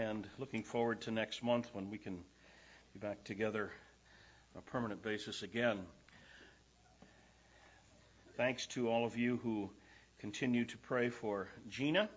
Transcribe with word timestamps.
and 0.00 0.26
looking 0.38 0.62
forward 0.62 1.02
to 1.02 1.10
next 1.10 1.42
month 1.42 1.68
when 1.74 1.90
we 1.90 1.98
can 1.98 2.24
be 2.94 2.98
back 2.98 3.22
together 3.22 3.70
on 4.54 4.62
a 4.66 4.70
permanent 4.70 5.02
basis 5.02 5.42
again. 5.42 5.78
Thanks 8.38 8.66
to 8.68 8.88
all 8.88 9.04
of 9.04 9.18
you 9.18 9.38
who 9.42 9.68
continue 10.18 10.64
to 10.64 10.78
pray 10.78 11.10
for 11.10 11.48
Gina. 11.68 12.08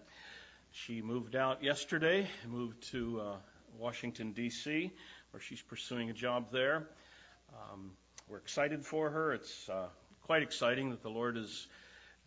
She 0.72 1.02
moved 1.02 1.36
out 1.36 1.62
yesterday, 1.62 2.26
moved 2.48 2.82
to 2.92 3.20
uh, 3.20 3.36
Washington, 3.78 4.32
D.C., 4.32 4.90
where 5.32 5.42
she's 5.42 5.62
pursuing 5.62 6.10
a 6.10 6.14
job 6.14 6.54
there. 6.54 6.88
Um, 7.54 7.92
we're 8.30 8.38
excited 8.38 8.86
for 8.86 9.10
her. 9.10 9.34
It's 9.34 9.68
uh, 9.68 9.88
quite 10.22 10.42
exciting 10.42 10.92
that 10.92 11.04
the 11.04 11.10
Lord 11.10 11.36
has 11.36 11.68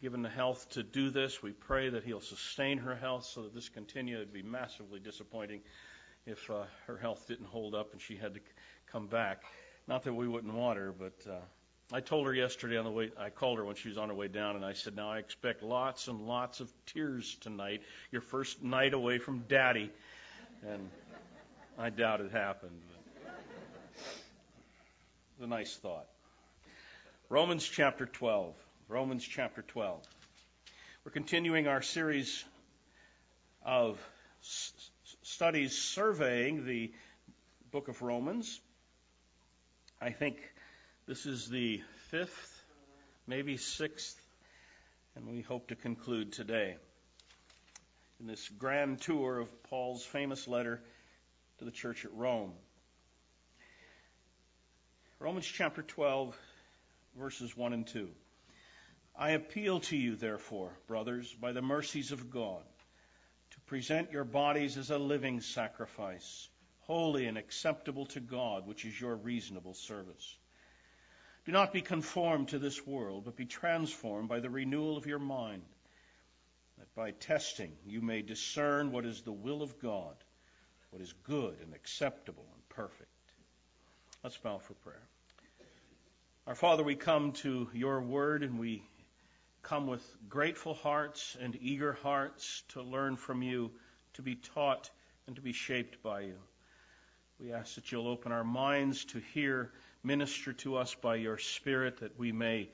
given 0.01 0.23
the 0.23 0.29
health 0.29 0.69
to 0.71 0.83
do 0.83 1.11
this. 1.11 1.43
We 1.43 1.53
pray 1.53 1.89
that 1.89 2.05
He'll 2.05 2.21
sustain 2.21 2.79
her 2.79 2.95
health 2.95 3.25
so 3.25 3.43
that 3.43 3.55
this 3.55 3.69
continue. 3.69 4.17
It'd 4.17 4.33
be 4.33 4.43
massively 4.43 5.01
disappointing 5.01 5.61
if 6.27 6.51
uh, 6.51 6.65
her 6.87 6.97
health 6.97 7.27
didn't 7.29 7.47
hold 7.47 7.75
up 7.75 7.93
and 7.93 8.01
she 8.01 8.17
had 8.17 8.35
to 8.35 8.41
come 8.91 9.07
back. 9.07 9.43
Not 9.89 10.03
that 10.05 10.13
we 10.13 10.27
wouldn't 10.27 10.53
want 10.53 10.79
her, 10.79 10.93
but 10.93 11.15
uh, 11.31 11.39
I 11.93 12.01
told 12.01 12.27
her 12.27 12.35
yesterday 12.35 12.77
on 12.77 12.85
the 12.85 12.91
way. 12.91 13.11
I 13.19 13.31
called 13.31 13.59
her 13.59 13.65
when 13.65 13.77
she 13.77 13.89
was 13.89 13.97
on 13.97 14.09
her 14.09 14.15
way 14.15 14.27
down, 14.27 14.57
and 14.57 14.65
I 14.65 14.73
said, 14.73 14.97
"Now 14.97 15.11
I 15.11 15.19
expect 15.19 15.63
lots 15.63 16.09
and 16.09 16.27
lots 16.27 16.59
of 16.59 16.73
tears 16.87 17.37
tonight. 17.41 17.83
Your 18.11 18.21
first 18.21 18.63
night 18.63 18.93
away 18.93 19.19
from 19.19 19.45
Daddy." 19.49 19.93
And 20.67 20.91
I 21.79 21.91
doubt 21.91 22.21
it 22.21 22.33
happened. 22.33 22.81
It's 25.37 25.45
a 25.45 25.47
nice 25.47 25.77
thought. 25.77 26.07
Romans 27.29 27.69
chapter 27.69 28.07
12. 28.07 28.55
Romans 28.89 29.25
chapter 29.25 29.63
12. 29.63 30.01
We're 31.05 31.11
continuing 31.11 31.67
our 31.67 31.83
series 31.83 32.45
of 33.65 33.99
s- 34.43 34.91
studies 35.23 35.77
surveying 35.77 36.67
the 36.67 36.93
book 37.73 37.89
of 37.89 38.01
Romans. 38.01 38.61
I 40.01 40.11
think 40.11 40.37
this 41.09 41.27
is 41.27 41.49
the 41.49 41.83
fifth, 42.11 42.63
maybe 43.27 43.57
sixth, 43.57 44.21
and 45.17 45.27
we 45.27 45.41
hope 45.41 45.69
to 45.69 45.75
conclude 45.75 46.33
today 46.33 46.77
in 48.21 48.29
this 48.29 48.49
grand 48.51 49.01
tour 49.01 49.41
of 49.41 49.63
Paul's 49.65 50.05
famous 50.05 50.47
letter 50.47 50.81
to 51.59 51.65
the 51.65 51.73
church 51.73 52.05
at 52.05 52.15
Rome. 52.15 52.53
Romans 55.19 55.45
chapter 55.47 55.83
12, 55.83 56.39
verses 57.19 57.57
1 57.57 57.73
and 57.73 57.85
2. 57.85 58.09
I 59.19 59.31
appeal 59.31 59.81
to 59.81 59.97
you, 59.97 60.17
therefore, 60.17 60.73
brothers, 60.87 61.33
by 61.33 61.53
the 61.53 61.63
mercies 61.63 62.13
of 62.13 62.31
God, 62.31 62.63
to 63.51 63.61
present 63.61 64.13
your 64.13 64.25
bodies 64.25 64.77
as 64.77 64.91
a 64.91 64.99
living 64.99 65.41
sacrifice, 65.41 66.49
holy 66.81 67.27
and 67.27 67.39
acceptable 67.39 68.05
to 68.07 68.21
God, 68.21 68.67
which 68.67 68.85
is 68.85 69.01
your 69.01 69.17
reasonable 69.17 69.73
service. 69.73 70.37
Do 71.47 71.53
not 71.53 71.73
be 71.73 71.81
conformed 71.81 72.49
to 72.49 72.59
this 72.59 72.87
world, 72.87 73.25
but 73.25 73.37
be 73.37 73.47
transformed 73.47 74.29
by 74.29 74.41
the 74.41 74.51
renewal 74.51 74.99
of 74.99 75.07
your 75.07 75.19
mind, 75.19 75.63
that 76.79 76.95
by 76.95 77.13
testing 77.13 77.73
you 77.87 78.03
may 78.03 78.21
discern 78.21 78.93
what 78.93 79.07
is 79.07 79.23
the 79.23 79.33
will 79.33 79.63
of 79.63 79.79
God, 79.79 80.17
what 80.91 81.01
is 81.01 81.15
good 81.25 81.57
and 81.63 81.73
acceptable 81.73 82.47
and 82.53 82.69
perfect. 82.69 83.09
Let's 84.23 84.37
bow 84.37 84.59
for 84.59 84.75
prayer. 84.75 85.09
Our 86.47 86.55
Father, 86.55 86.83
we 86.83 86.97
come 86.97 87.33
to 87.33 87.71
your 87.73 88.03
word 88.03 88.43
and 88.43 88.59
we 88.59 88.83
come 89.67 89.89
with 89.89 90.05
grateful 90.29 90.75
hearts 90.75 91.37
and 91.41 91.59
eager 91.61 91.93
hearts 91.93 92.63
to 92.69 92.83
learn 92.83 93.17
from 93.17 93.43
you, 93.43 93.71
to 94.15 94.23
be 94.23 94.37
taught 94.37 94.91
and 95.27 95.35
to 95.35 95.43
be 95.43 95.53
shaped 95.53 96.01
by 96.05 96.21
you. 96.21 96.39
We 97.41 97.53
ask 97.53 97.75
that 97.75 97.91
you'll 97.91 98.07
open 98.07 98.31
our 98.31 98.45
minds 98.45 99.05
to 99.07 99.21
hear, 99.35 99.73
minister 100.05 100.53
to 100.53 100.77
us 100.77 100.95
by 100.95 101.17
your 101.17 101.37
Spirit, 101.39 101.99
that 101.99 102.17
we 102.17 102.31
may 102.31 102.71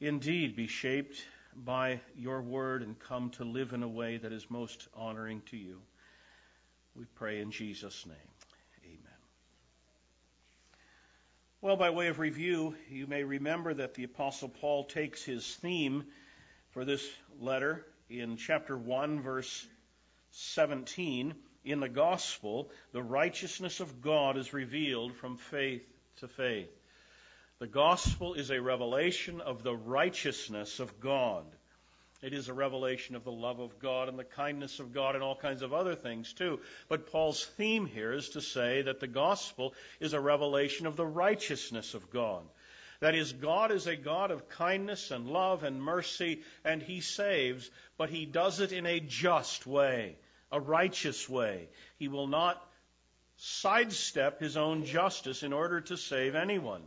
indeed 0.00 0.54
be 0.54 0.66
shaped 0.66 1.16
by 1.56 2.00
your 2.14 2.42
word 2.42 2.82
and 2.82 2.98
come 2.98 3.30
to 3.30 3.44
live 3.44 3.72
in 3.72 3.82
a 3.82 3.88
way 3.88 4.18
that 4.18 4.32
is 4.32 4.50
most 4.50 4.86
honoring 4.94 5.40
to 5.50 5.56
you. 5.56 5.80
We 6.94 7.06
pray 7.14 7.40
in 7.40 7.50
Jesus' 7.50 8.04
name. 8.06 8.39
Well, 11.62 11.76
by 11.76 11.90
way 11.90 12.06
of 12.06 12.18
review, 12.18 12.74
you 12.88 13.06
may 13.06 13.22
remember 13.22 13.74
that 13.74 13.92
the 13.92 14.04
Apostle 14.04 14.48
Paul 14.48 14.84
takes 14.84 15.22
his 15.22 15.44
theme 15.56 16.06
for 16.70 16.86
this 16.86 17.06
letter 17.38 17.84
in 18.08 18.38
chapter 18.38 18.78
1, 18.78 19.20
verse 19.20 19.66
17. 20.30 21.34
In 21.66 21.80
the 21.80 21.88
gospel, 21.90 22.70
the 22.92 23.02
righteousness 23.02 23.80
of 23.80 24.00
God 24.00 24.38
is 24.38 24.54
revealed 24.54 25.14
from 25.16 25.36
faith 25.36 25.86
to 26.20 26.28
faith. 26.28 26.70
The 27.58 27.66
gospel 27.66 28.32
is 28.32 28.50
a 28.50 28.62
revelation 28.62 29.42
of 29.42 29.62
the 29.62 29.76
righteousness 29.76 30.80
of 30.80 30.98
God. 30.98 31.44
It 32.22 32.34
is 32.34 32.48
a 32.48 32.54
revelation 32.54 33.16
of 33.16 33.24
the 33.24 33.32
love 33.32 33.60
of 33.60 33.78
God 33.78 34.08
and 34.08 34.18
the 34.18 34.24
kindness 34.24 34.78
of 34.78 34.92
God 34.92 35.14
and 35.14 35.24
all 35.24 35.36
kinds 35.36 35.62
of 35.62 35.72
other 35.72 35.94
things 35.94 36.32
too. 36.34 36.60
But 36.88 37.10
Paul's 37.10 37.44
theme 37.56 37.86
here 37.86 38.12
is 38.12 38.30
to 38.30 38.42
say 38.42 38.82
that 38.82 39.00
the 39.00 39.06
gospel 39.06 39.74
is 40.00 40.12
a 40.12 40.20
revelation 40.20 40.86
of 40.86 40.96
the 40.96 41.06
righteousness 41.06 41.94
of 41.94 42.10
God. 42.10 42.42
That 43.00 43.14
is, 43.14 43.32
God 43.32 43.70
is 43.72 43.86
a 43.86 43.96
God 43.96 44.30
of 44.30 44.50
kindness 44.50 45.10
and 45.10 45.26
love 45.26 45.64
and 45.64 45.82
mercy, 45.82 46.42
and 46.62 46.82
He 46.82 47.00
saves, 47.00 47.70
but 47.96 48.10
He 48.10 48.26
does 48.26 48.60
it 48.60 48.72
in 48.72 48.84
a 48.84 49.00
just 49.00 49.66
way, 49.66 50.16
a 50.52 50.60
righteous 50.60 51.26
way. 51.26 51.70
He 51.98 52.08
will 52.08 52.26
not 52.26 52.62
sidestep 53.38 54.40
His 54.40 54.58
own 54.58 54.84
justice 54.84 55.42
in 55.42 55.54
order 55.54 55.80
to 55.80 55.96
save 55.96 56.34
anyone. 56.34 56.82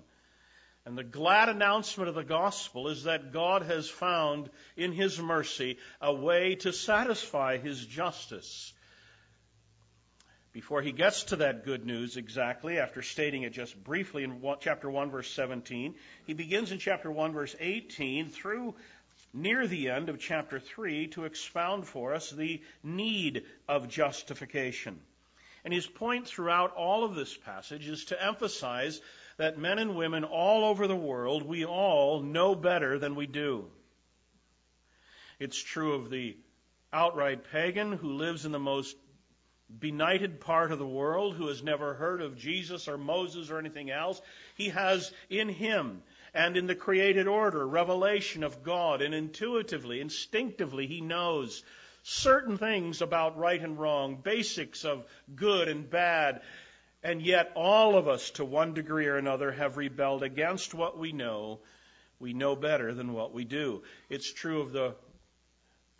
And 0.86 0.98
the 0.98 1.04
glad 1.04 1.48
announcement 1.48 2.10
of 2.10 2.16
the 2.16 2.24
gospel 2.24 2.90
is 2.90 3.04
that 3.04 3.32
God 3.32 3.62
has 3.64 3.90
found 3.90 4.50
in 4.76 4.92
His 4.92 5.20
mercy 5.20 5.78
a 6.02 6.14
way 6.14 6.56
to 6.56 6.74
satisfy 6.74 7.58
His 7.58 7.86
justice. 7.86 8.74
Before 10.54 10.84
he 10.84 10.92
gets 10.92 11.24
to 11.26 11.38
that 11.38 11.66
good 11.66 11.84
news 11.84 12.16
exactly, 12.16 12.78
after 12.78 13.02
stating 13.02 13.42
it 13.42 13.54
just 13.54 13.84
briefly 13.84 14.24
in 14.24 14.40
chapter 14.60 14.88
1 14.88 15.10
verse 15.10 15.32
17, 15.32 15.96
he 16.28 16.34
begins 16.34 16.72
in 16.72 16.78
chapter 16.78 17.10
1 17.10 17.34
verse 17.34 17.56
18 17.60 18.30
through 18.30 18.76
near 19.34 19.66
the 19.66 19.90
end 19.90 20.10
of 20.10 20.20
chapter 20.20 20.60
3 20.60 21.08
to 21.08 21.26
expound 21.26 21.88
for 21.88 22.14
us 22.14 22.30
the 22.30 22.62
need 22.84 23.46
of 23.68 23.90
justification. 23.90 25.00
And 25.66 25.74
his 25.74 25.88
point 25.88 26.28
throughout 26.28 26.76
all 26.76 27.04
of 27.04 27.16
this 27.16 27.36
passage 27.36 27.88
is 27.88 28.06
to 28.06 28.24
emphasize 28.24 29.02
that 29.44 29.58
men 29.58 29.78
and 29.78 29.98
women 29.98 30.24
all 30.24 30.64
over 30.64 30.88
the 30.88 30.96
world, 30.96 31.44
we 31.44 31.66
all 31.66 32.22
know 32.22 32.56
better 32.56 32.98
than 32.98 33.14
we 33.14 33.28
do. 33.28 33.66
It's 35.38 35.62
true 35.62 35.96
of 35.96 36.10
the 36.10 36.38
outright 36.94 37.52
pagan 37.52 37.92
who 37.92 38.14
lives 38.14 38.46
in 38.46 38.54
the 38.54 38.60
most 38.60 38.96
benighted 39.70 40.40
part 40.40 40.72
of 40.72 40.80
the 40.80 40.88
world, 40.88 41.36
who 41.36 41.48
has 41.48 41.62
never 41.62 41.94
heard 41.94 42.22
of 42.22 42.38
Jesus 42.38 42.88
or 42.88 42.98
Moses 42.98 43.52
or 43.52 43.60
anything 43.60 43.92
else. 43.92 44.22
He 44.56 44.70
has 44.70 45.12
in 45.30 45.50
him 45.50 46.04
and 46.34 46.56
in 46.56 46.66
the 46.66 46.74
created 46.74 47.28
order 47.28 47.68
revelation 47.68 48.46
of 48.46 48.64
God, 48.64 49.02
and 49.02 49.14
intuitively, 49.14 50.00
instinctively, 50.00 50.88
he 50.88 51.02
knows 51.02 51.66
certain 52.04 52.58
things 52.58 53.02
about 53.02 53.38
right 53.38 53.62
and 53.62 53.78
wrong, 53.78 54.22
basics 54.24 54.86
of 54.86 55.06
good 55.36 55.68
and 55.68 55.90
bad, 55.90 56.42
and 57.04 57.22
yet, 57.22 57.52
all 57.56 57.98
of 57.98 58.08
us, 58.08 58.32
to 58.32 58.46
one 58.46 58.74
degree 58.74 59.08
or 59.08 59.18
another, 59.18 59.52
have 59.52 59.78
rebelled 59.78 60.24
against 60.24 60.74
what 60.74 60.98
we 60.98 61.12
know. 61.12 61.60
We 62.20 62.34
know 62.34 62.56
better 62.56 62.94
than 62.94 63.14
what 63.14 63.34
we 63.34 63.44
do. 63.44 63.84
It's 64.10 64.32
true 64.32 64.62
of 64.62 64.72
the 64.72 64.96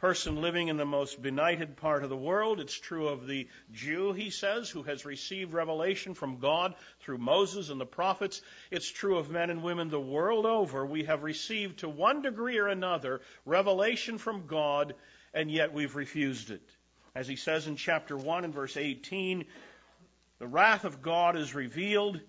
person 0.04 0.42
living 0.42 0.68
in 0.68 0.76
the 0.76 0.86
most 0.86 1.22
benighted 1.22 1.78
part 1.78 2.04
of 2.04 2.10
the 2.10 2.18
world. 2.18 2.60
It's 2.60 2.78
true 2.78 3.08
of 3.08 3.26
the 3.26 3.48
Jew, 3.72 4.12
he 4.12 4.32
says, 4.32 4.70
who 4.70 4.84
has 4.84 5.06
received 5.06 5.54
revelation 5.54 6.14
from 6.14 6.40
God 6.40 6.76
through 7.00 7.20
Moses 7.20 7.70
and 7.70 7.80
the 7.80 7.86
prophets. 7.86 8.42
It's 8.70 8.92
true 8.92 9.18
of 9.18 9.30
men 9.30 9.50
and 9.50 9.64
women 9.64 9.90
the 9.90 10.02
world 10.02 10.46
over. 10.46 10.86
We 10.86 11.06
have 11.06 11.24
received, 11.24 11.80
to 11.80 11.90
one 11.90 12.22
degree 12.22 12.58
or 12.58 12.68
another, 12.68 13.22
revelation 13.46 14.18
from 14.18 14.46
God, 14.46 14.94
and 15.34 15.50
yet 15.50 15.74
we've 15.74 15.96
refused 15.96 16.52
it. 16.52 16.70
As 17.16 17.26
he 17.26 17.38
says 17.38 17.68
in 17.68 17.78
chapter 17.78 18.18
1 18.18 18.44
and 18.44 18.54
verse 18.54 18.76
18, 18.76 19.46
the 20.40 20.48
wrath 20.48 20.84
of 20.84 21.02
God 21.02 21.38
is 21.38 21.56
revealed 21.56 22.20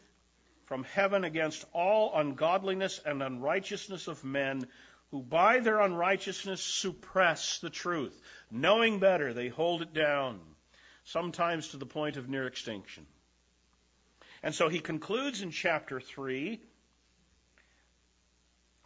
from 0.66 0.84
heaven 0.84 1.24
against 1.24 1.64
all 1.72 2.12
ungodliness 2.14 3.00
and 3.04 3.22
unrighteousness 3.22 4.08
of 4.08 4.24
men 4.24 4.66
who 5.10 5.22
by 5.22 5.60
their 5.60 5.80
unrighteousness 5.80 6.60
suppress 6.60 7.58
the 7.58 7.70
truth. 7.70 8.18
Knowing 8.50 8.98
better, 8.98 9.32
they 9.32 9.48
hold 9.48 9.82
it 9.82 9.92
down, 9.92 10.40
sometimes 11.04 11.68
to 11.68 11.76
the 11.76 11.86
point 11.86 12.16
of 12.16 12.28
near 12.28 12.46
extinction. 12.46 13.06
And 14.42 14.54
so 14.54 14.68
he 14.68 14.80
concludes 14.80 15.42
in 15.42 15.50
chapter 15.50 16.00
3 16.00 16.60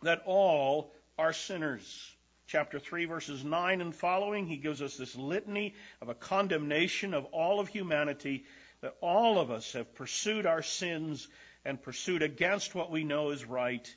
that 0.02 0.22
all 0.26 0.92
are 1.18 1.32
sinners. 1.32 2.14
chapter 2.48 2.78
3, 2.78 3.04
verses 3.04 3.44
9 3.44 3.80
and 3.80 3.94
following, 3.94 4.46
he 4.46 4.56
gives 4.56 4.80
us 4.82 4.96
this 4.96 5.14
litany 5.14 5.74
of 6.00 6.08
a 6.08 6.14
condemnation 6.14 7.14
of 7.14 7.26
all 7.26 7.60
of 7.60 7.68
humanity, 7.68 8.44
that 8.80 8.96
all 9.00 9.38
of 9.38 9.50
us 9.50 9.72
have 9.72 9.94
pursued 9.94 10.46
our 10.46 10.62
sins 10.62 11.28
and 11.64 11.82
pursued 11.82 12.22
against 12.22 12.74
what 12.74 12.90
we 12.90 13.04
know 13.04 13.30
is 13.30 13.44
right. 13.44 13.94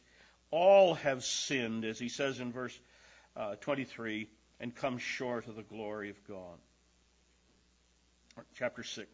All 0.49 0.95
have 0.95 1.23
sinned, 1.23 1.85
as 1.85 1.99
he 1.99 2.09
says 2.09 2.39
in 2.39 2.51
verse 2.51 2.77
uh, 3.35 3.55
23, 3.55 4.27
and 4.59 4.75
come 4.75 4.97
short 4.97 5.47
of 5.47 5.55
the 5.55 5.63
glory 5.63 6.09
of 6.09 6.27
God. 6.27 6.57
Chapter 8.55 8.83
6. 8.83 9.07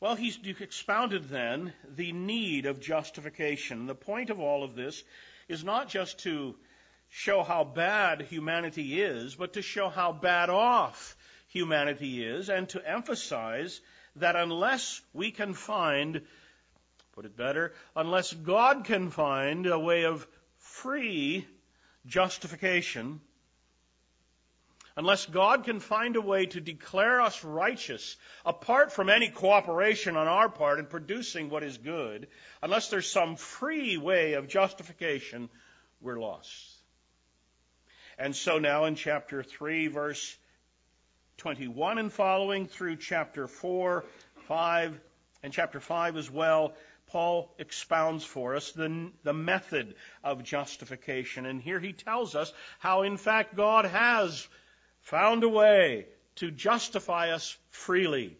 Well, 0.00 0.14
he's 0.14 0.38
expounded 0.60 1.28
then 1.28 1.72
the 1.96 2.12
need 2.12 2.66
of 2.66 2.80
justification. 2.80 3.86
The 3.86 3.96
point 3.96 4.30
of 4.30 4.38
all 4.38 4.62
of 4.62 4.76
this 4.76 5.02
is 5.48 5.64
not 5.64 5.88
just 5.88 6.20
to 6.20 6.54
show 7.08 7.42
how 7.42 7.64
bad 7.64 8.22
humanity 8.22 9.00
is, 9.02 9.34
but 9.34 9.54
to 9.54 9.62
show 9.62 9.88
how 9.88 10.12
bad 10.12 10.50
off 10.50 11.16
humanity 11.48 12.24
is, 12.24 12.48
and 12.48 12.68
to 12.70 12.88
emphasize 12.88 13.80
that 14.16 14.36
unless 14.36 15.00
we 15.12 15.30
can 15.30 15.54
find, 15.54 16.22
put 17.12 17.24
it 17.24 17.36
better, 17.36 17.72
unless 17.96 18.32
God 18.32 18.84
can 18.84 19.10
find 19.10 19.66
a 19.66 19.78
way 19.78 20.04
of 20.04 20.26
free 20.58 21.46
justification, 22.06 23.20
unless 24.96 25.26
God 25.26 25.64
can 25.64 25.78
find 25.78 26.16
a 26.16 26.20
way 26.20 26.46
to 26.46 26.60
declare 26.60 27.20
us 27.20 27.44
righteous 27.44 28.16
apart 28.44 28.92
from 28.92 29.08
any 29.08 29.28
cooperation 29.28 30.16
on 30.16 30.26
our 30.26 30.48
part 30.48 30.80
in 30.80 30.86
producing 30.86 31.50
what 31.50 31.62
is 31.62 31.78
good, 31.78 32.26
unless 32.62 32.90
there's 32.90 33.10
some 33.10 33.36
free 33.36 33.96
way 33.96 34.34
of 34.34 34.48
justification, 34.48 35.48
we're 36.00 36.18
lost. 36.18 36.74
And 38.18 38.34
so 38.34 38.58
now 38.58 38.86
in 38.86 38.96
chapter 38.96 39.44
3, 39.44 39.86
verse 39.86 40.36
21 41.38 41.98
and 41.98 42.12
following 42.12 42.66
through 42.66 42.96
chapter 42.96 43.46
4, 43.46 44.04
5, 44.48 45.00
and 45.44 45.52
chapter 45.52 45.78
5 45.78 46.16
as 46.16 46.28
well, 46.28 46.74
Paul 47.06 47.54
expounds 47.58 48.24
for 48.24 48.56
us 48.56 48.72
the, 48.72 49.12
the 49.22 49.32
method 49.32 49.94
of 50.24 50.42
justification. 50.42 51.46
And 51.46 51.62
here 51.62 51.78
he 51.78 51.92
tells 51.92 52.34
us 52.34 52.52
how, 52.80 53.02
in 53.02 53.16
fact, 53.16 53.56
God 53.56 53.84
has 53.84 54.46
found 55.02 55.44
a 55.44 55.48
way 55.48 56.06
to 56.36 56.50
justify 56.50 57.30
us 57.30 57.56
freely, 57.70 58.36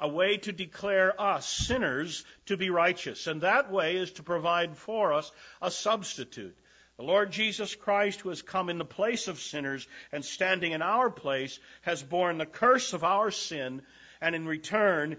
a 0.00 0.08
way 0.08 0.38
to 0.38 0.50
declare 0.50 1.18
us 1.20 1.48
sinners 1.48 2.24
to 2.46 2.56
be 2.56 2.68
righteous. 2.68 3.28
And 3.28 3.42
that 3.42 3.70
way 3.70 3.96
is 3.96 4.10
to 4.12 4.24
provide 4.24 4.76
for 4.76 5.12
us 5.12 5.30
a 5.62 5.70
substitute. 5.70 6.56
The 7.00 7.06
Lord 7.06 7.32
Jesus 7.32 7.74
Christ, 7.74 8.20
who 8.20 8.28
has 8.28 8.42
come 8.42 8.68
in 8.68 8.76
the 8.76 8.84
place 8.84 9.26
of 9.26 9.40
sinners 9.40 9.88
and 10.12 10.22
standing 10.22 10.72
in 10.72 10.82
our 10.82 11.08
place, 11.08 11.58
has 11.80 12.02
borne 12.02 12.36
the 12.36 12.44
curse 12.44 12.92
of 12.92 13.04
our 13.04 13.30
sin 13.30 13.80
and 14.20 14.34
in 14.34 14.46
return 14.46 15.16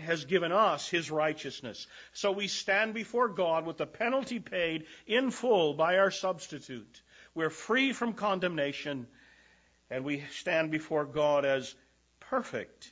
has 0.00 0.24
given 0.24 0.50
us 0.50 0.88
his 0.88 1.08
righteousness. 1.08 1.86
So 2.12 2.32
we 2.32 2.48
stand 2.48 2.92
before 2.92 3.28
God 3.28 3.66
with 3.66 3.76
the 3.76 3.86
penalty 3.86 4.40
paid 4.40 4.86
in 5.06 5.30
full 5.30 5.74
by 5.74 5.98
our 5.98 6.10
substitute. 6.10 7.02
We're 7.36 7.50
free 7.50 7.92
from 7.92 8.14
condemnation 8.14 9.06
and 9.88 10.04
we 10.04 10.24
stand 10.32 10.72
before 10.72 11.04
God 11.04 11.44
as 11.44 11.72
perfect, 12.18 12.90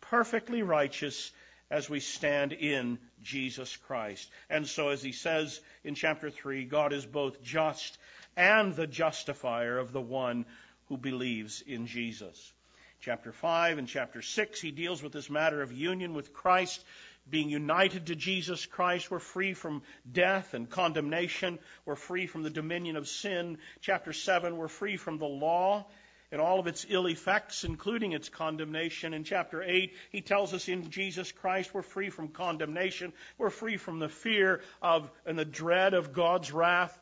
perfectly 0.00 0.62
righteous 0.62 1.32
as 1.72 1.90
we 1.90 1.98
stand 1.98 2.52
in 2.52 3.00
Jesus 3.22 3.76
Christ. 3.76 4.30
And 4.50 4.66
so, 4.66 4.88
as 4.88 5.02
he 5.02 5.12
says 5.12 5.60
in 5.84 5.94
chapter 5.94 6.30
3, 6.30 6.64
God 6.64 6.92
is 6.92 7.06
both 7.06 7.42
just 7.42 7.98
and 8.36 8.74
the 8.74 8.86
justifier 8.86 9.78
of 9.78 9.92
the 9.92 10.00
one 10.00 10.46
who 10.88 10.96
believes 10.96 11.62
in 11.66 11.86
Jesus. 11.86 12.52
Chapter 13.00 13.32
5 13.32 13.78
and 13.78 13.88
chapter 13.88 14.22
6, 14.22 14.60
he 14.60 14.70
deals 14.70 15.02
with 15.02 15.12
this 15.12 15.28
matter 15.28 15.60
of 15.62 15.72
union 15.72 16.14
with 16.14 16.32
Christ. 16.32 16.84
Being 17.28 17.50
united 17.50 18.06
to 18.06 18.16
Jesus 18.16 18.66
Christ, 18.66 19.10
we're 19.10 19.18
free 19.18 19.54
from 19.54 19.82
death 20.10 20.54
and 20.54 20.68
condemnation. 20.68 21.58
We're 21.84 21.96
free 21.96 22.26
from 22.26 22.42
the 22.42 22.50
dominion 22.50 22.96
of 22.96 23.08
sin. 23.08 23.58
Chapter 23.80 24.12
7, 24.12 24.56
we're 24.56 24.68
free 24.68 24.96
from 24.96 25.18
the 25.18 25.26
law 25.26 25.86
and 26.32 26.40
all 26.40 26.58
of 26.58 26.66
its 26.66 26.86
ill 26.88 27.06
effects, 27.06 27.62
including 27.62 28.12
its 28.12 28.30
condemnation. 28.30 29.12
In 29.12 29.22
chapter 29.22 29.62
8, 29.62 29.92
he 30.10 30.22
tells 30.22 30.54
us 30.54 30.66
in 30.66 30.90
Jesus 30.90 31.30
Christ 31.30 31.72
we're 31.74 31.82
free 31.82 32.08
from 32.08 32.28
condemnation. 32.28 33.12
We're 33.36 33.50
free 33.50 33.76
from 33.76 33.98
the 33.98 34.08
fear 34.08 34.62
of 34.80 35.10
and 35.26 35.38
the 35.38 35.44
dread 35.44 35.92
of 35.92 36.14
God's 36.14 36.50
wrath. 36.50 36.98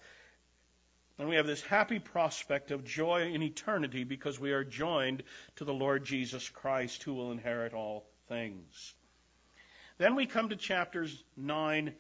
And 1.19 1.29
we 1.29 1.37
have 1.37 1.47
this 1.47 1.63
happy 1.63 2.01
prospect 2.01 2.73
of 2.73 2.85
joy 2.85 3.31
in 3.33 3.43
eternity 3.43 4.05
because 4.05 4.41
we 4.41 4.53
are 4.53 4.65
joined 4.65 5.23
to 5.57 5.65
the 5.65 5.73
Lord 5.73 6.05
Jesus 6.05 6.49
Christ 6.49 7.05
who 7.05 7.15
will 7.15 7.31
inherit 7.31 7.73
all 7.73 8.05
things. 8.29 8.95
Then 9.99 10.17
we 10.17 10.27
come 10.27 10.49
to 10.49 10.57
chapters 10.57 11.23
9 11.37 11.93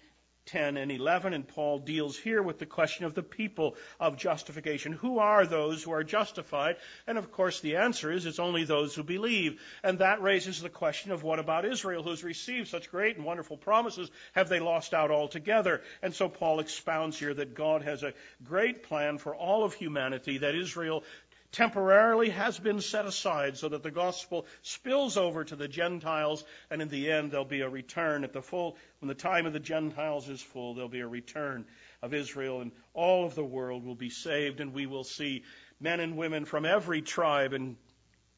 10 0.50 0.76
and 0.76 0.90
11, 0.90 1.32
and 1.32 1.46
Paul 1.46 1.78
deals 1.78 2.16
here 2.16 2.42
with 2.42 2.58
the 2.58 2.66
question 2.66 3.04
of 3.04 3.14
the 3.14 3.22
people 3.22 3.76
of 3.98 4.16
justification. 4.16 4.92
Who 4.92 5.18
are 5.18 5.46
those 5.46 5.82
who 5.82 5.92
are 5.92 6.04
justified? 6.04 6.76
And 7.06 7.18
of 7.18 7.30
course, 7.32 7.60
the 7.60 7.76
answer 7.76 8.10
is 8.10 8.26
it's 8.26 8.38
only 8.38 8.64
those 8.64 8.94
who 8.94 9.02
believe. 9.02 9.60
And 9.82 10.00
that 10.00 10.22
raises 10.22 10.60
the 10.60 10.68
question 10.68 11.12
of 11.12 11.22
what 11.22 11.38
about 11.38 11.64
Israel, 11.64 12.02
who's 12.02 12.24
received 12.24 12.68
such 12.68 12.90
great 12.90 13.16
and 13.16 13.24
wonderful 13.24 13.56
promises? 13.56 14.10
Have 14.34 14.48
they 14.48 14.60
lost 14.60 14.94
out 14.94 15.10
altogether? 15.10 15.82
And 16.02 16.14
so 16.14 16.28
Paul 16.28 16.60
expounds 16.60 17.18
here 17.18 17.34
that 17.34 17.54
God 17.54 17.82
has 17.82 18.02
a 18.02 18.14
great 18.44 18.82
plan 18.82 19.18
for 19.18 19.34
all 19.34 19.64
of 19.64 19.74
humanity, 19.74 20.38
that 20.38 20.54
Israel 20.54 21.04
temporarily 21.52 22.30
has 22.30 22.58
been 22.58 22.80
set 22.80 23.06
aside 23.06 23.56
so 23.56 23.68
that 23.68 23.82
the 23.82 23.90
gospel 23.90 24.46
spills 24.62 25.16
over 25.16 25.44
to 25.44 25.56
the 25.56 25.68
Gentiles, 25.68 26.44
and 26.70 26.80
in 26.80 26.88
the 26.88 27.10
end 27.10 27.30
there'll 27.30 27.44
be 27.44 27.62
a 27.62 27.68
return 27.68 28.24
at 28.24 28.32
the 28.32 28.42
full, 28.42 28.76
when 29.00 29.08
the 29.08 29.14
time 29.14 29.46
of 29.46 29.52
the 29.52 29.60
Gentiles 29.60 30.28
is 30.28 30.40
full, 30.40 30.74
there'll 30.74 30.88
be 30.88 31.00
a 31.00 31.08
return 31.08 31.64
of 32.02 32.14
Israel, 32.14 32.60
and 32.60 32.72
all 32.94 33.26
of 33.26 33.34
the 33.34 33.44
world 33.44 33.84
will 33.84 33.94
be 33.94 34.10
saved, 34.10 34.60
and 34.60 34.72
we 34.72 34.86
will 34.86 35.04
see 35.04 35.42
men 35.80 36.00
and 36.00 36.16
women 36.16 36.44
from 36.44 36.64
every 36.64 37.02
tribe 37.02 37.52
and 37.52 37.76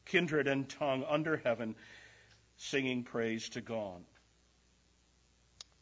kindred 0.05 0.47
and 0.47 0.67
tongue 0.67 1.05
under 1.07 1.37
heaven 1.37 1.75
singing 2.57 3.03
praise 3.03 3.49
to 3.49 3.61
God. 3.61 4.03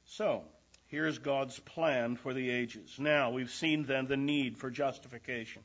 So, 0.06 0.44
here's 0.88 1.19
God's 1.19 1.57
plan 1.60 2.18
for 2.18 2.33
the 2.33 2.50
ages. 2.50 2.95
Now, 3.00 3.31
we've 3.31 3.51
seen 3.51 3.83
then 3.83 4.07
the 4.07 4.18
need 4.18 4.57
for 4.57 4.69
justification. 4.69 5.63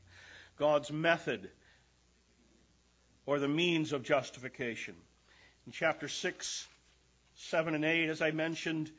God's 0.57 0.91
method 0.91 1.49
or 3.27 3.39
the 3.39 3.47
means 3.47 3.91
of 3.93 4.01
justification. 4.01 4.95
In 5.67 5.73
chapter 5.73 6.07
6, 6.07 6.67
7, 7.35 7.75
and 7.75 7.85
8, 7.85 8.09
as 8.09 8.21
I 8.21 8.31
mentioned, 8.31 8.89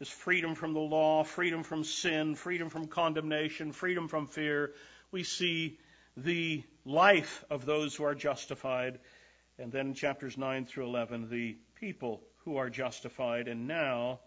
is 0.00 0.08
freedom 0.08 0.54
from 0.54 0.72
the 0.72 0.80
law, 0.80 1.24
freedom 1.24 1.64
from 1.64 1.82
sin, 1.84 2.36
freedom 2.36 2.70
from 2.70 2.86
condemnation, 2.86 3.72
freedom 3.72 4.06
from 4.06 4.28
fear. 4.28 4.72
We 5.10 5.24
see 5.24 5.78
the 6.16 6.62
life 6.86 7.44
of 7.50 7.66
those 7.66 7.94
who 7.94 8.04
are 8.04 8.14
justified. 8.14 9.00
And 9.58 9.72
then 9.72 9.88
in 9.88 9.94
chapters 9.94 10.38
9 10.38 10.64
through 10.64 10.86
11, 10.86 11.28
the 11.28 11.56
people 11.74 12.22
who 12.44 12.56
are 12.56 12.70
justified. 12.70 13.48
And 13.48 13.66
now 13.66 14.20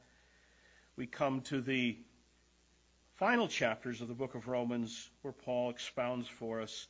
we 0.98 1.07
come 1.07 1.41
to 1.43 1.62
the 1.62 1.98
final 3.15 3.48
chapters 3.48 4.01
of 4.01 4.09
the 4.09 4.13
book 4.13 4.36
of 4.36 4.50
Romans 4.50 5.09
where 5.21 5.33
Paul 5.33 5.69
expounds 5.69 6.27
for 6.27 6.59
us 6.62 6.88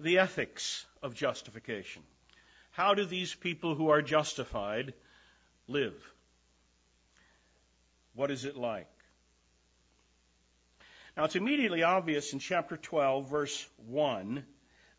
the 0.00 0.18
ethics 0.18 0.84
of 1.02 1.14
justification. 1.14 2.02
How 2.70 2.94
do 2.94 3.04
these 3.04 3.34
people 3.34 3.74
who 3.74 3.88
are 3.88 4.02
justified 4.02 4.94
live? 5.66 5.94
What 8.14 8.30
is 8.30 8.44
it 8.44 8.56
like? 8.56 8.88
Now, 11.16 11.24
it's 11.24 11.36
immediately 11.36 11.82
obvious 11.82 12.32
in 12.32 12.38
chapter 12.38 12.76
12, 12.76 13.28
verse 13.28 13.66
1, 13.86 14.44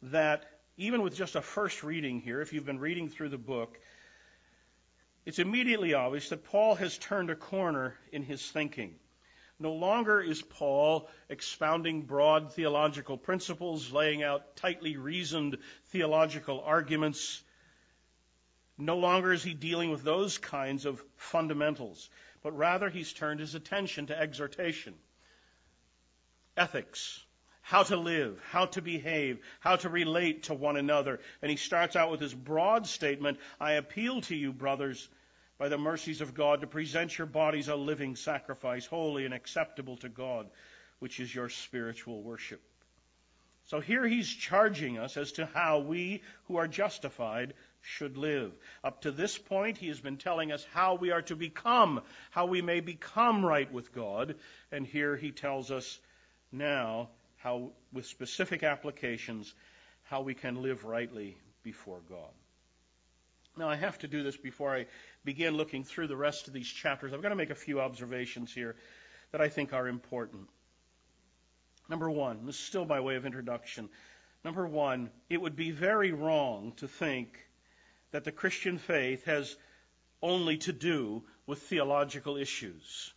that 0.03 0.45
even 0.75 1.01
with 1.01 1.15
just 1.15 1.35
a 1.35 1.41
first 1.41 1.83
reading 1.83 2.19
here, 2.19 2.41
if 2.41 2.51
you've 2.51 2.65
been 2.65 2.79
reading 2.79 3.09
through 3.09 3.29
the 3.29 3.37
book, 3.37 3.79
it's 5.25 5.39
immediately 5.39 5.93
obvious 5.93 6.29
that 6.29 6.43
Paul 6.45 6.75
has 6.75 6.97
turned 6.97 7.29
a 7.29 7.35
corner 7.35 7.95
in 8.11 8.23
his 8.23 8.45
thinking. 8.45 8.95
No 9.61 9.73
longer 9.73 10.21
is 10.21 10.41
Paul 10.41 11.09
expounding 11.27 12.03
broad 12.03 12.53
theological 12.53 13.17
principles, 13.17 13.91
laying 13.91 14.23
out 14.23 14.55
tightly 14.55 14.95
reasoned 14.95 15.57
theological 15.87 16.61
arguments. 16.61 17.43
No 18.77 18.97
longer 18.97 19.33
is 19.33 19.43
he 19.43 19.53
dealing 19.53 19.91
with 19.91 20.03
those 20.03 20.37
kinds 20.37 20.85
of 20.85 21.03
fundamentals, 21.17 22.09
but 22.41 22.57
rather 22.57 22.89
he's 22.89 23.11
turned 23.11 23.41
his 23.41 23.53
attention 23.53 24.07
to 24.07 24.17
exhortation, 24.17 24.95
ethics, 26.55 27.21
how 27.61 27.83
to 27.83 27.97
live, 27.97 28.41
how 28.51 28.65
to 28.67 28.81
behave, 28.81 29.39
how 29.59 29.75
to 29.75 29.89
relate 29.89 30.43
to 30.43 30.53
one 30.53 30.77
another. 30.77 31.19
And 31.41 31.51
he 31.51 31.57
starts 31.57 31.97
out 31.97 32.11
with 32.11 32.21
his 32.21 32.33
broad 32.33 32.87
statement 32.87 33.39
I 33.59 33.73
appeal 33.73 34.21
to 34.21 34.35
you, 34.35 34.53
brothers 34.53 35.09
by 35.59 35.67
the 35.67 35.77
mercies 35.77 36.21
of 36.21 36.33
God 36.33 36.61
to 36.61 36.67
present 36.67 37.17
your 37.17 37.27
bodies 37.27 37.67
a 37.67 37.75
living 37.75 38.15
sacrifice, 38.15 38.85
holy 38.85 39.25
and 39.25 39.33
acceptable 39.33 39.97
to 39.97 40.09
God, 40.09 40.49
which 40.99 41.19
is 41.19 41.35
your 41.35 41.49
spiritual 41.49 42.23
worship. 42.23 42.61
So 43.65 43.79
here 43.79 44.07
he's 44.07 44.27
charging 44.27 44.97
us 44.97 45.15
as 45.15 45.33
to 45.33 45.45
how 45.45 45.79
we 45.79 46.23
who 46.45 46.55
are 46.55 46.67
justified 46.67 47.53
should 47.81 48.17
live. 48.17 48.51
Up 48.83 49.01
to 49.01 49.11
this 49.11 49.37
point, 49.37 49.77
he 49.77 49.89
has 49.89 49.99
been 49.99 50.17
telling 50.17 50.51
us 50.51 50.65
how 50.73 50.95
we 50.95 51.11
are 51.11 51.21
to 51.23 51.35
become, 51.35 52.01
how 52.31 52.47
we 52.47 52.61
may 52.61 52.79
become 52.79 53.45
right 53.45 53.71
with 53.71 53.93
God. 53.93 54.35
And 54.71 54.87
here 54.87 55.15
he 55.15 55.31
tells 55.31 55.69
us 55.71 55.99
now 56.51 57.09
how, 57.37 57.71
with 57.93 58.07
specific 58.07 58.63
applications, 58.63 59.53
how 60.03 60.21
we 60.21 60.33
can 60.33 60.63
live 60.63 60.83
rightly 60.85 61.37
before 61.61 61.99
God. 62.09 62.31
Now, 63.59 63.69
I 63.69 63.75
have 63.75 63.99
to 63.99 64.07
do 64.07 64.23
this 64.23 64.37
before 64.37 64.73
I 64.73 64.85
begin 65.23 65.55
looking 65.55 65.83
through 65.83 66.07
the 66.07 66.15
rest 66.15 66.47
of 66.47 66.53
these 66.53 66.67
chapters. 66.67 67.13
I've 67.13 67.21
got 67.21 67.29
to 67.29 67.35
make 67.35 67.49
a 67.49 67.55
few 67.55 67.81
observations 67.81 68.53
here 68.53 68.75
that 69.31 69.41
I 69.41 69.49
think 69.49 69.73
are 69.73 69.87
important. 69.87 70.47
Number 71.89 72.09
one, 72.09 72.45
this 72.45 72.55
is 72.55 72.61
still 72.61 72.85
by 72.85 72.99
way 72.99 73.15
of 73.15 73.25
introduction. 73.25 73.89
Number 74.43 74.65
one, 74.67 75.09
it 75.29 75.41
would 75.41 75.55
be 75.55 75.71
very 75.71 76.11
wrong 76.11 76.73
to 76.77 76.87
think 76.87 77.37
that 78.11 78.23
the 78.23 78.31
Christian 78.31 78.77
faith 78.77 79.25
has 79.25 79.55
only 80.21 80.57
to 80.57 80.73
do 80.73 81.23
with 81.45 81.61
theological 81.63 82.37
issues. 82.37 83.13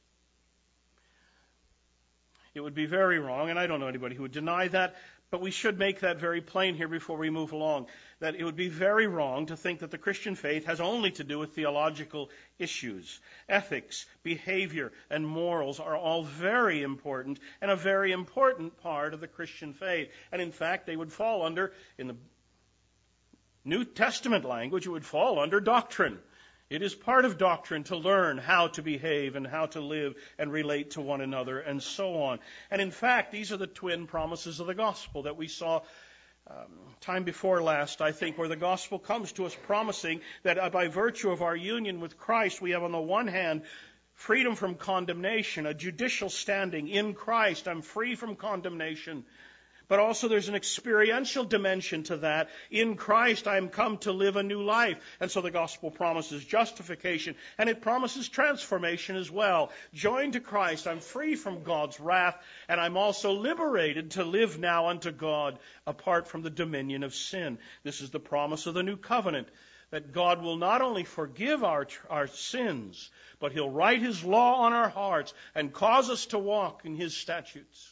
It 2.55 2.61
would 2.61 2.75
be 2.75 2.87
very 2.87 3.19
wrong, 3.19 3.51
and 3.51 3.59
I 3.59 3.67
don't 3.67 3.81
know 3.81 3.89
anybody 3.89 4.15
who 4.15 4.23
would 4.23 4.33
deny 4.33 4.69
that, 4.69 4.97
but 5.31 5.41
we 5.41 5.51
should 5.51 5.79
make 5.79 6.01
that 6.01 6.19
very 6.19 6.43
plain 6.43 6.75
here 6.75 6.89
before 6.89 7.17
we 7.17 7.31
move 7.31 7.53
along. 7.53 7.87
That 8.23 8.37
it 8.37 8.45
would 8.45 8.55
be 8.55 8.69
very 8.69 9.09
wrong 9.09 9.47
to 9.47 9.57
think 9.57 9.81
that 9.81 9.91
the 9.91 9.99
Christian 9.99 10.37
faith 10.37 10.67
has 10.67 10.81
only 10.81 11.11
to 11.11 11.25
do 11.25 11.41
with 11.41 11.57
theological 11.57 12.31
issues. 12.57 13.21
Ethics, 13.49 14.07
behavior, 14.23 14.93
and 15.11 15.27
morals 15.27 15.81
are 15.81 15.97
all 15.97 16.23
very 16.23 16.83
important 16.83 17.41
and 17.61 17.69
a 17.69 17.75
very 17.75 18.13
important 18.13 18.81
part 18.81 19.13
of 19.13 19.21
the 19.21 19.27
Christian 19.27 19.73
faith. 19.73 20.09
And 20.31 20.41
in 20.41 20.53
fact, 20.53 20.87
they 20.87 20.97
would 20.97 21.11
fall 21.11 21.45
under, 21.45 21.73
in 21.99 22.07
the 22.07 22.17
New 23.65 23.85
Testament 23.85 24.45
language, 24.45 24.87
it 24.87 24.91
would 24.91 25.05
fall 25.05 25.41
under 25.41 25.59
doctrine. 25.59 26.21
It 26.71 26.81
is 26.81 26.95
part 26.95 27.25
of 27.25 27.39
doctrine 27.39 27.83
to 27.85 27.97
learn 27.97 28.39
how 28.39 28.69
to 28.69 28.83
behave 28.83 29.35
and 29.35 29.47
how 29.47 29.67
to 29.67 29.81
live 29.81 30.15
and 30.39 30.53
relate 30.53 30.93
to 30.93 31.01
one 31.01 31.21
another 31.21 31.59
and 31.59 31.83
so 31.83 32.23
on. 32.23 32.39
And 32.71 32.81
in 32.81 32.93
fact, 32.93 33.33
these 33.33 33.51
are 33.51 33.59
the 33.59 33.67
twin 33.67 34.07
promises 34.07 34.61
of 34.61 34.69
the 34.69 34.75
gospel 34.75 35.25
that 35.25 35.37
we 35.37 35.49
saw 35.49 35.83
um, 36.51 36.67
time 37.01 37.25
before 37.25 37.63
last, 37.63 38.01
I 38.01 38.13
think, 38.13 38.37
where 38.37 38.49
the 38.49 38.57
gospel 38.57 38.99
comes 38.99 39.33
to 39.33 39.47
us 39.47 39.57
promising 39.67 40.21
that 40.43 40.59
uh, 40.59 40.71
by 40.71 40.89
virtue 40.89 41.31
of 41.31 41.43
our 41.43 41.57
union 41.57 42.01
with 42.01 42.19
Christ, 42.19 42.61
we 42.61 42.73
have 42.73 42.83
on 42.83 42.93
the 42.93 43.01
one 43.01 43.29
hand 43.29 43.63
freedom 44.15 44.55
from 44.55 44.75
condemnation, 44.75 45.67
a 45.67 45.75
judicial 45.75 46.29
standing 46.29 46.89
in 46.89 47.15
Christ. 47.15 47.69
I'm 47.69 47.83
free 47.83 48.15
from 48.15 48.37
condemnation. 48.37 49.25
But 49.89 49.99
also 49.99 50.29
there's 50.29 50.49
an 50.49 50.55
experiential 50.55 51.45
dimension 51.45 52.03
to 52.05 52.19
that. 52.19 52.51
In 52.71 52.97
Christ 52.97 53.47
I 53.47 53.57
am 53.57 53.69
come 53.69 53.99
to 53.99 54.13
live 54.13 54.37
a 54.37 54.43
new 54.43 54.63
life. 54.63 54.99
And 55.21 55.31
so 55.31 55.41
the 55.41 55.51
gospel 55.51 55.91
promises 55.91 56.45
justification 56.45 57.35
and 57.59 57.69
it 57.69 57.83
promises 57.83 58.29
transformation 58.29 59.17
as 59.17 59.31
well. 59.31 59.71
Joined 59.93 60.35
to 60.35 60.41
Christ, 60.41 60.87
I'm 60.87 61.01
free 61.01 61.35
from 61.35 61.63
God's 61.63 62.01
wrath 62.01 62.37
and 62.69 62.81
I'm 62.81 62.97
also 62.97 63.33
liberated 63.33 64.13
to 64.13 64.25
live 64.25 64.59
now 64.59 64.89
unto 64.89 65.11
God 65.11 65.59
apart 65.87 66.29
from 66.29 66.43
the 66.43 66.51
dominion 66.51 67.03
of 67.03 67.15
sin. 67.15 67.59
This 67.83 68.01
is 68.01 68.11
the 68.11 68.21
promise 68.21 68.67
of 68.67 68.75
the 68.75 68.83
new 68.83 68.97
covenant 68.97 69.49
that 69.93 70.13
God 70.13 70.43
will 70.43 70.57
not 70.57 70.81
only 70.81 71.05
forgive 71.05 71.63
our, 71.63 71.87
our 72.09 72.27
sins, 72.27 73.11
but 73.39 73.53
He'll 73.53 73.71
write 73.71 74.01
His 74.01 74.25
law 74.25 74.63
on 74.63 74.73
our 74.73 74.89
hearts 74.89 75.33
and 75.55 75.73
cause 75.73 76.11
us 76.11 76.27
to 76.27 76.39
walk 76.39 76.85
in 76.85 76.97
His 76.97 77.15
statutes. 77.15 77.92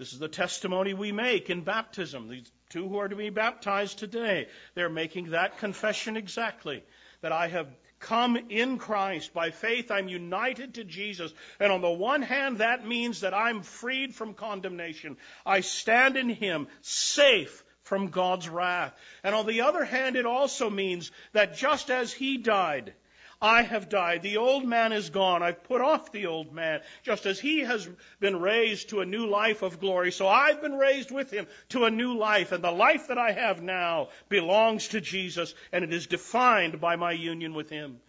This 0.00 0.14
is 0.14 0.18
the 0.18 0.28
testimony 0.28 0.94
we 0.94 1.12
make 1.12 1.50
in 1.50 1.60
baptism. 1.60 2.30
These 2.30 2.50
two 2.70 2.88
who 2.88 2.96
are 3.00 3.08
to 3.08 3.16
be 3.16 3.28
baptized 3.28 3.98
today, 3.98 4.48
they're 4.74 4.88
making 4.88 5.32
that 5.32 5.58
confession 5.58 6.16
exactly. 6.16 6.82
That 7.20 7.32
I 7.32 7.48
have 7.48 7.68
come 7.98 8.38
in 8.48 8.78
Christ. 8.78 9.34
By 9.34 9.50
faith, 9.50 9.90
I'm 9.90 10.08
united 10.08 10.76
to 10.76 10.84
Jesus. 10.84 11.34
And 11.60 11.70
on 11.70 11.82
the 11.82 11.90
one 11.90 12.22
hand, 12.22 12.58
that 12.58 12.86
means 12.86 13.20
that 13.20 13.34
I'm 13.34 13.60
freed 13.60 14.14
from 14.14 14.32
condemnation. 14.32 15.18
I 15.44 15.60
stand 15.60 16.16
in 16.16 16.30
Him, 16.30 16.68
safe 16.80 17.62
from 17.82 18.08
God's 18.08 18.48
wrath. 18.48 18.94
And 19.22 19.34
on 19.34 19.46
the 19.46 19.60
other 19.60 19.84
hand, 19.84 20.16
it 20.16 20.24
also 20.24 20.70
means 20.70 21.12
that 21.34 21.58
just 21.58 21.90
as 21.90 22.10
He 22.10 22.38
died, 22.38 22.94
I 23.42 23.62
have 23.62 23.88
died. 23.88 24.22
The 24.22 24.36
old 24.36 24.66
man 24.66 24.92
is 24.92 25.08
gone. 25.08 25.42
I've 25.42 25.64
put 25.64 25.80
off 25.80 26.12
the 26.12 26.26
old 26.26 26.52
man. 26.52 26.80
Just 27.02 27.24
as 27.24 27.40
he 27.40 27.60
has 27.60 27.88
been 28.18 28.38
raised 28.38 28.90
to 28.90 29.00
a 29.00 29.06
new 29.06 29.26
life 29.26 29.62
of 29.62 29.80
glory, 29.80 30.12
so 30.12 30.28
I've 30.28 30.60
been 30.60 30.76
raised 30.76 31.10
with 31.10 31.30
him 31.30 31.46
to 31.70 31.84
a 31.84 31.90
new 31.90 32.18
life. 32.18 32.52
And 32.52 32.62
the 32.62 32.70
life 32.70 33.08
that 33.08 33.18
I 33.18 33.32
have 33.32 33.62
now 33.62 34.08
belongs 34.28 34.88
to 34.88 35.00
Jesus, 35.00 35.54
and 35.72 35.84
it 35.84 35.92
is 35.92 36.06
defined 36.06 36.80
by 36.80 36.96
my 36.96 37.12
union 37.12 37.54
with 37.54 37.70
him. 37.70 38.00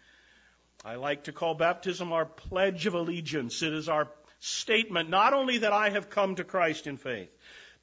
I 0.83 0.95
like 0.95 1.25
to 1.25 1.31
call 1.31 1.53
baptism 1.53 2.11
our 2.11 2.25
pledge 2.25 2.85
of 2.85 2.95
allegiance. 2.95 3.61
It 3.61 3.73
is 3.73 3.87
our 3.87 4.09
statement 4.39 5.09
not 5.09 5.33
only 5.33 5.59
that 5.59 5.71
I 5.71 5.91
have 5.91 6.09
come 6.09 6.35
to 6.35 6.43
Christ 6.43 6.87
in 6.87 6.97
faith, 6.97 7.29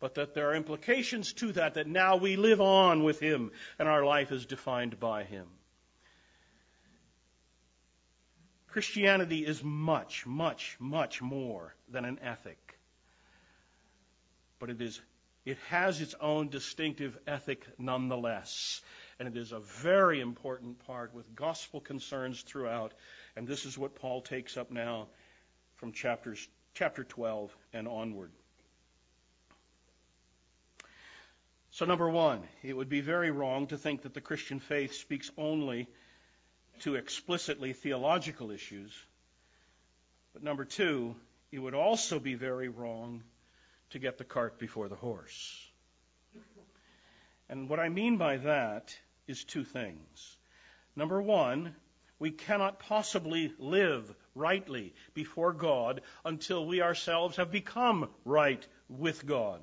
but 0.00 0.14
that 0.14 0.34
there 0.34 0.50
are 0.50 0.54
implications 0.54 1.32
to 1.34 1.52
that, 1.52 1.74
that 1.74 1.86
now 1.86 2.16
we 2.16 2.36
live 2.36 2.60
on 2.60 3.04
with 3.04 3.20
Him 3.20 3.52
and 3.78 3.88
our 3.88 4.04
life 4.04 4.32
is 4.32 4.46
defined 4.46 5.00
by 5.00 5.24
Him. 5.24 5.46
Christianity 8.68 9.46
is 9.46 9.62
much, 9.64 10.26
much, 10.26 10.76
much 10.78 11.22
more 11.22 11.74
than 11.88 12.04
an 12.04 12.18
ethic. 12.22 12.78
But 14.58 14.70
it 14.70 14.80
is, 14.82 15.00
it 15.44 15.56
has 15.68 16.00
its 16.00 16.14
own 16.20 16.48
distinctive 16.48 17.16
ethic 17.26 17.66
nonetheless. 17.78 18.82
And 19.18 19.26
it 19.26 19.36
is 19.36 19.52
a 19.52 19.60
very 19.60 20.20
important 20.20 20.84
part 20.86 21.14
with 21.14 21.34
gospel 21.34 21.80
concerns 21.80 22.42
throughout. 22.42 22.92
And 23.36 23.48
this 23.48 23.64
is 23.64 23.78
what 23.78 23.94
Paul 23.94 24.20
takes 24.20 24.56
up 24.56 24.70
now 24.70 25.08
from 25.76 25.92
chapters, 25.92 26.46
chapter 26.74 27.04
12 27.04 27.56
and 27.72 27.88
onward. 27.88 28.32
So, 31.70 31.84
number 31.84 32.10
one, 32.10 32.42
it 32.62 32.76
would 32.76 32.88
be 32.88 33.00
very 33.00 33.30
wrong 33.30 33.68
to 33.68 33.78
think 33.78 34.02
that 34.02 34.12
the 34.12 34.20
Christian 34.20 34.58
faith 34.58 34.94
speaks 34.94 35.30
only 35.38 35.88
to 36.80 36.96
explicitly 36.96 37.72
theological 37.72 38.50
issues. 38.50 38.92
But 40.32 40.42
number 40.42 40.64
two, 40.64 41.14
it 41.50 41.58
would 41.58 41.74
also 41.74 42.18
be 42.18 42.34
very 42.34 42.68
wrong 42.68 43.22
to 43.90 43.98
get 43.98 44.18
the 44.18 44.24
cart 44.24 44.58
before 44.58 44.88
the 44.88 44.96
horse. 44.96 45.66
And 47.48 47.68
what 47.68 47.80
I 47.80 47.88
mean 47.88 48.18
by 48.18 48.36
that 48.38 48.94
is 49.26 49.44
two 49.44 49.64
things. 49.64 50.36
Number 50.94 51.22
one, 51.22 51.74
we 52.18 52.30
cannot 52.30 52.80
possibly 52.80 53.52
live 53.58 54.12
rightly 54.34 54.94
before 55.14 55.52
God 55.52 56.02
until 56.24 56.66
we 56.66 56.82
ourselves 56.82 57.36
have 57.36 57.50
become 57.50 58.10
right 58.24 58.66
with 58.88 59.24
God. 59.24 59.60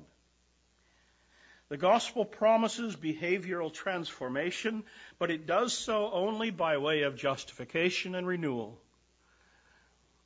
The 1.68 1.76
gospel 1.76 2.24
promises 2.24 2.94
behavioral 2.94 3.72
transformation, 3.72 4.84
but 5.18 5.30
it 5.30 5.46
does 5.46 5.72
so 5.72 6.10
only 6.12 6.50
by 6.50 6.78
way 6.78 7.02
of 7.02 7.16
justification 7.16 8.14
and 8.14 8.26
renewal. 8.26 8.80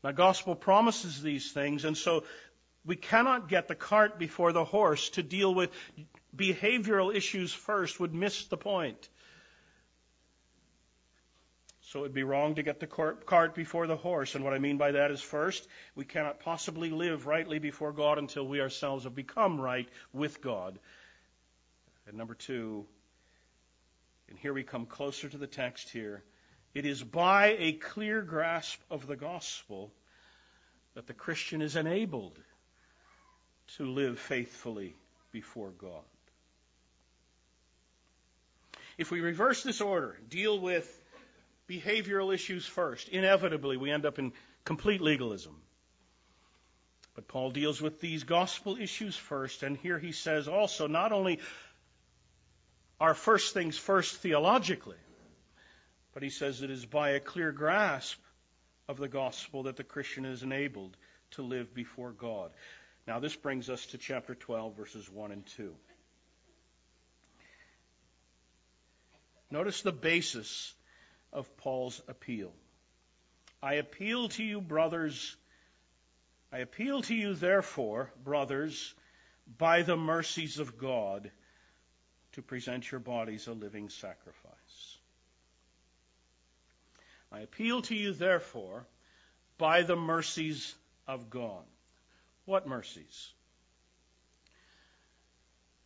The 0.02 0.12
gospel 0.12 0.54
promises 0.54 1.22
these 1.22 1.52
things, 1.52 1.84
and 1.84 1.96
so 1.96 2.24
we 2.84 2.96
cannot 2.96 3.48
get 3.48 3.68
the 3.68 3.74
cart 3.74 4.18
before 4.18 4.52
the 4.52 4.64
horse 4.64 5.10
to 5.10 5.22
deal 5.22 5.54
with 5.54 5.70
behavioral 6.36 7.14
issues 7.14 7.52
first 7.52 8.00
would 8.00 8.14
miss 8.14 8.44
the 8.46 8.56
point. 8.56 9.08
So 11.82 12.00
it 12.00 12.02
would 12.02 12.14
be 12.14 12.22
wrong 12.22 12.54
to 12.54 12.62
get 12.62 12.80
the 12.80 12.86
cart 12.86 13.54
before 13.54 13.86
the 13.86 13.96
horse. 13.96 14.34
And 14.34 14.44
what 14.44 14.54
I 14.54 14.58
mean 14.58 14.78
by 14.78 14.92
that 14.92 15.10
is 15.10 15.20
first, 15.20 15.66
we 15.96 16.04
cannot 16.04 16.40
possibly 16.40 16.90
live 16.90 17.26
rightly 17.26 17.58
before 17.58 17.92
God 17.92 18.18
until 18.18 18.46
we 18.46 18.60
ourselves 18.60 19.04
have 19.04 19.14
become 19.14 19.60
right 19.60 19.88
with 20.12 20.40
God. 20.40 20.78
And 22.06 22.16
number 22.16 22.34
two, 22.34 22.86
and 24.28 24.38
here 24.38 24.52
we 24.52 24.62
come 24.62 24.86
closer 24.86 25.28
to 25.28 25.38
the 25.38 25.46
text 25.46 25.90
here, 25.90 26.22
it 26.74 26.86
is 26.86 27.02
by 27.02 27.56
a 27.58 27.72
clear 27.72 28.22
grasp 28.22 28.80
of 28.90 29.06
the 29.06 29.16
gospel 29.16 29.92
that 30.94 31.06
the 31.06 31.14
Christian 31.14 31.62
is 31.62 31.76
enabled 31.76 32.38
to 33.76 33.86
live 33.86 34.18
faithfully 34.18 34.94
before 35.32 35.70
God. 35.70 36.04
If 38.98 39.10
we 39.10 39.20
reverse 39.20 39.62
this 39.62 39.80
order, 39.80 40.18
deal 40.28 40.58
with 40.58 40.86
behavioral 41.68 42.34
issues 42.34 42.66
first, 42.66 43.08
inevitably 43.08 43.76
we 43.76 43.90
end 43.90 44.04
up 44.04 44.18
in 44.18 44.32
complete 44.64 45.00
legalism. 45.00 45.56
But 47.14 47.28
Paul 47.28 47.50
deals 47.50 47.80
with 47.80 48.00
these 48.00 48.24
gospel 48.24 48.76
issues 48.76 49.16
first, 49.16 49.62
and 49.62 49.76
here 49.76 49.98
he 49.98 50.12
says 50.12 50.48
also 50.48 50.86
not 50.86 51.12
only 51.12 51.40
are 53.00 53.14
first 53.14 53.54
things 53.54 53.78
first 53.78 54.16
theologically. 54.16 54.98
But 56.12 56.22
he 56.22 56.30
says 56.30 56.62
it 56.62 56.70
is 56.70 56.84
by 56.84 57.10
a 57.10 57.20
clear 57.20 57.52
grasp 57.52 58.18
of 58.88 58.98
the 58.98 59.08
gospel 59.08 59.64
that 59.64 59.76
the 59.76 59.84
Christian 59.84 60.24
is 60.24 60.42
enabled 60.42 60.96
to 61.32 61.42
live 61.42 61.72
before 61.74 62.10
God. 62.10 62.50
Now, 63.06 63.20
this 63.20 63.34
brings 63.34 63.70
us 63.70 63.86
to 63.86 63.98
chapter 63.98 64.34
12, 64.34 64.76
verses 64.76 65.10
1 65.10 65.32
and 65.32 65.46
2. 65.46 65.74
Notice 69.50 69.82
the 69.82 69.92
basis 69.92 70.74
of 71.32 71.56
Paul's 71.56 72.00
appeal. 72.06 72.52
I 73.62 73.74
appeal 73.74 74.28
to 74.30 74.44
you, 74.44 74.60
brothers. 74.60 75.36
I 76.52 76.58
appeal 76.58 77.02
to 77.02 77.14
you, 77.14 77.34
therefore, 77.34 78.12
brothers, 78.22 78.94
by 79.58 79.82
the 79.82 79.96
mercies 79.96 80.58
of 80.58 80.78
God, 80.78 81.30
to 82.32 82.42
present 82.42 82.90
your 82.90 83.00
bodies 83.00 83.46
a 83.46 83.52
living 83.52 83.88
sacrifice. 83.88 84.98
I 87.32 87.40
appeal 87.40 87.82
to 87.82 87.94
you, 87.94 88.12
therefore, 88.12 88.86
by 89.58 89.82
the 89.82 89.96
mercies 89.96 90.74
of 91.06 91.30
God. 91.30 91.64
What 92.44 92.66
mercies? 92.66 93.32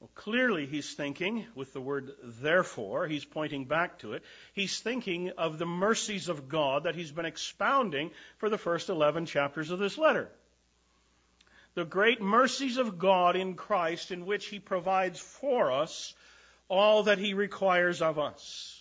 Well, 0.00 0.10
clearly 0.14 0.66
he's 0.66 0.92
thinking 0.92 1.46
with 1.54 1.72
the 1.72 1.80
word 1.80 2.12
therefore, 2.22 3.06
he's 3.06 3.24
pointing 3.24 3.64
back 3.64 4.00
to 4.00 4.12
it. 4.12 4.22
He's 4.52 4.78
thinking 4.78 5.30
of 5.38 5.58
the 5.58 5.66
mercies 5.66 6.28
of 6.28 6.48
God 6.48 6.84
that 6.84 6.94
he's 6.94 7.10
been 7.10 7.24
expounding 7.24 8.10
for 8.36 8.50
the 8.50 8.58
first 8.58 8.90
11 8.90 9.24
chapters 9.26 9.70
of 9.70 9.78
this 9.78 9.96
letter. 9.96 10.30
The 11.74 11.86
great 11.86 12.20
mercies 12.20 12.76
of 12.76 12.98
God 12.98 13.34
in 13.34 13.54
Christ 13.54 14.10
in 14.10 14.26
which 14.26 14.46
he 14.46 14.58
provides 14.58 15.18
for 15.18 15.72
us 15.72 16.14
all 16.68 17.04
that 17.04 17.18
he 17.18 17.34
requires 17.34 18.02
of 18.02 18.18
us. 18.18 18.74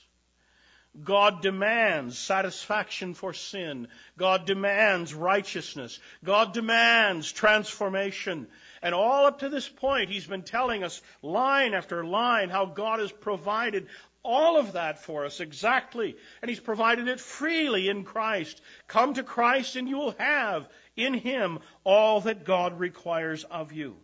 God 1.02 1.42
demands 1.42 2.20
satisfaction 2.20 3.16
for 3.16 3.34
sin. 3.34 3.88
God 4.16 4.46
demands 4.46 5.14
righteousness. 5.14 6.00
God 6.24 6.54
demands 6.54 7.32
transformation. 7.32 8.48
And 8.84 8.94
all 8.94 9.26
up 9.26 9.40
to 9.40 9.50
this 9.50 9.68
point, 9.68 10.12
he's 10.12 10.28
been 10.28 10.44
telling 10.44 10.84
us 10.84 11.02
line 11.24 11.74
after 11.74 12.06
line 12.06 12.50
how 12.50 12.68
God 12.68 13.00
has 13.00 13.12
provided 13.12 13.88
all 14.22 14.58
of 14.58 14.74
that 14.74 15.00
for 15.00 15.26
us 15.26 15.40
exactly. 15.40 16.16
And 16.42 16.50
he's 16.50 16.60
provided 16.60 17.08
it 17.08 17.20
freely 17.20 17.90
in 17.90 18.04
Christ. 18.04 18.62
Come 18.88 19.16
to 19.16 19.24
Christ 19.24 19.76
and 19.76 19.90
you 19.90 19.98
will 19.98 20.16
have 20.20 20.68
in 20.96 21.16
him 21.16 21.60
all 21.84 22.22
that 22.22 22.46
God 22.46 22.80
requires 22.80 23.44
of 23.46 23.74
you. 23.74 23.98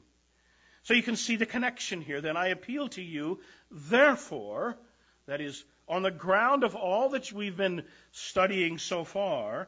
So 0.83 0.93
you 0.93 1.03
can 1.03 1.15
see 1.15 1.36
the 1.36 1.45
connection 1.45 2.01
here. 2.01 2.21
Then 2.21 2.38
I 2.38 2.48
appeal 2.48 2.88
to 2.89 3.01
you, 3.01 3.39
therefore, 3.69 4.77
that 5.27 5.41
is, 5.41 5.63
on 5.88 6.03
the 6.03 6.12
ground 6.12 6.63
of 6.63 6.75
all 6.75 7.09
that 7.09 7.31
we've 7.31 7.57
been 7.57 7.83
studying 8.12 8.77
so 8.77 9.03
far, 9.03 9.67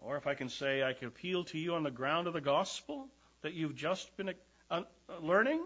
or 0.00 0.16
if 0.16 0.26
I 0.26 0.34
can 0.34 0.48
say, 0.48 0.82
I 0.82 0.92
can 0.92 1.08
appeal 1.08 1.44
to 1.44 1.58
you 1.58 1.74
on 1.74 1.82
the 1.82 1.90
ground 1.90 2.26
of 2.26 2.32
the 2.32 2.40
gospel 2.40 3.08
that 3.42 3.54
you've 3.54 3.76
just 3.76 4.16
been 4.16 4.32
uh, 4.70 4.82
learning. 5.20 5.60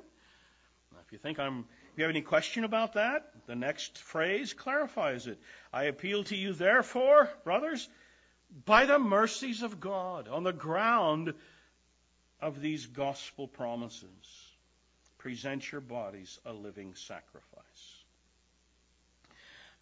If 1.07 1.13
you 1.13 1.19
think 1.19 1.39
I'm, 1.39 1.67
if 1.93 1.99
you 1.99 2.05
have 2.05 2.11
any 2.11 2.23
question 2.23 2.65
about 2.65 2.95
that, 2.95 3.31
the 3.47 3.55
next 3.55 3.99
phrase 3.99 4.55
clarifies 4.55 5.27
it. 5.27 5.39
I 5.73 5.85
appeal 5.85 6.25
to 6.25 6.37
you, 6.37 6.53
therefore, 6.53 7.31
brothers, 7.45 7.89
by 8.65 8.87
the 8.87 8.99
mercies 8.99 9.63
of 9.63 9.81
God, 9.81 10.29
on 10.29 10.45
the 10.45 10.53
ground 10.53 11.35
of 12.41 12.61
these 12.61 12.87
gospel 12.87 13.49
promises, 13.49 14.53
present 15.19 15.71
your 15.71 15.81
bodies 15.81 16.39
a 16.45 16.53
living 16.53 16.95
sacrifice. 16.95 18.05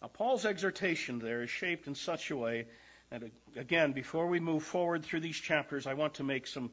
Now, 0.01 0.07
Paul's 0.09 0.45
exhortation 0.45 1.19
there 1.19 1.43
is 1.43 1.49
shaped 1.49 1.87
in 1.87 1.95
such 1.95 2.31
a 2.31 2.37
way 2.37 2.67
and 3.13 3.29
again, 3.55 3.91
before 3.91 4.25
we 4.25 4.39
move 4.39 4.63
forward 4.63 5.05
through 5.05 5.19
these 5.19 5.37
chapters, 5.37 5.85
I 5.85 5.93
want 5.93 6.15
to 6.15 6.23
make 6.23 6.47
some, 6.47 6.71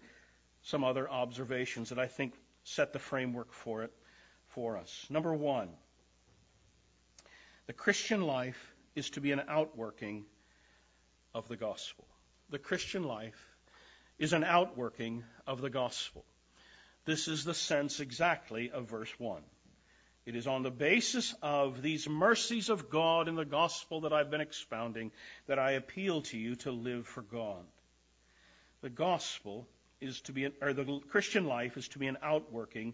some 0.62 0.84
other 0.84 1.08
observations 1.08 1.90
that 1.90 1.98
I 1.98 2.06
think 2.06 2.32
set 2.64 2.94
the 2.94 2.98
framework 2.98 3.52
for 3.52 3.82
it 3.82 3.92
for 4.48 4.78
us. 4.78 5.06
Number 5.10 5.34
one, 5.34 5.68
the 7.66 7.74
Christian 7.74 8.22
life 8.22 8.74
is 8.94 9.10
to 9.10 9.20
be 9.20 9.32
an 9.32 9.42
outworking 9.48 10.24
of 11.34 11.46
the 11.46 11.56
gospel. 11.56 12.06
The 12.48 12.58
Christian 12.58 13.04
life 13.04 13.38
is 14.20 14.34
an 14.34 14.44
outworking 14.44 15.24
of 15.46 15.62
the 15.62 15.70
gospel. 15.70 16.24
This 17.06 17.26
is 17.26 17.42
the 17.42 17.54
sense 17.54 18.00
exactly 18.00 18.70
of 18.70 18.88
verse 18.88 19.12
1. 19.18 19.42
It 20.26 20.36
is 20.36 20.46
on 20.46 20.62
the 20.62 20.70
basis 20.70 21.34
of 21.42 21.80
these 21.80 22.06
mercies 22.06 22.68
of 22.68 22.90
God 22.90 23.28
in 23.28 23.34
the 23.34 23.46
gospel 23.46 24.02
that 24.02 24.12
I've 24.12 24.30
been 24.30 24.42
expounding 24.42 25.10
that 25.46 25.58
I 25.58 25.72
appeal 25.72 26.20
to 26.22 26.38
you 26.38 26.54
to 26.56 26.70
live 26.70 27.06
for 27.06 27.22
God. 27.22 27.64
The 28.82 28.90
gospel 28.90 29.66
is 30.02 30.20
to 30.22 30.32
be, 30.32 30.44
an, 30.44 30.52
or 30.60 30.74
the 30.74 31.00
Christian 31.08 31.46
life 31.46 31.78
is 31.78 31.88
to 31.88 31.98
be 31.98 32.06
an 32.06 32.18
outworking 32.22 32.92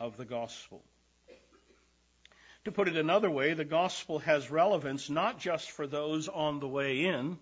of 0.00 0.16
the 0.16 0.24
gospel. 0.24 0.82
To 2.64 2.72
put 2.72 2.88
it 2.88 2.96
another 2.96 3.30
way, 3.30 3.52
the 3.52 3.66
gospel 3.66 4.20
has 4.20 4.50
relevance 4.50 5.10
not 5.10 5.38
just 5.38 5.70
for 5.70 5.86
those 5.86 6.28
on 6.28 6.58
the 6.60 6.68
way 6.68 7.04
in, 7.04 7.38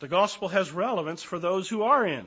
but 0.00 0.08
the 0.08 0.16
gospel 0.16 0.48
has 0.48 0.72
relevance 0.72 1.22
for 1.22 1.38
those 1.38 1.68
who 1.68 1.82
are 1.82 2.06
in. 2.06 2.26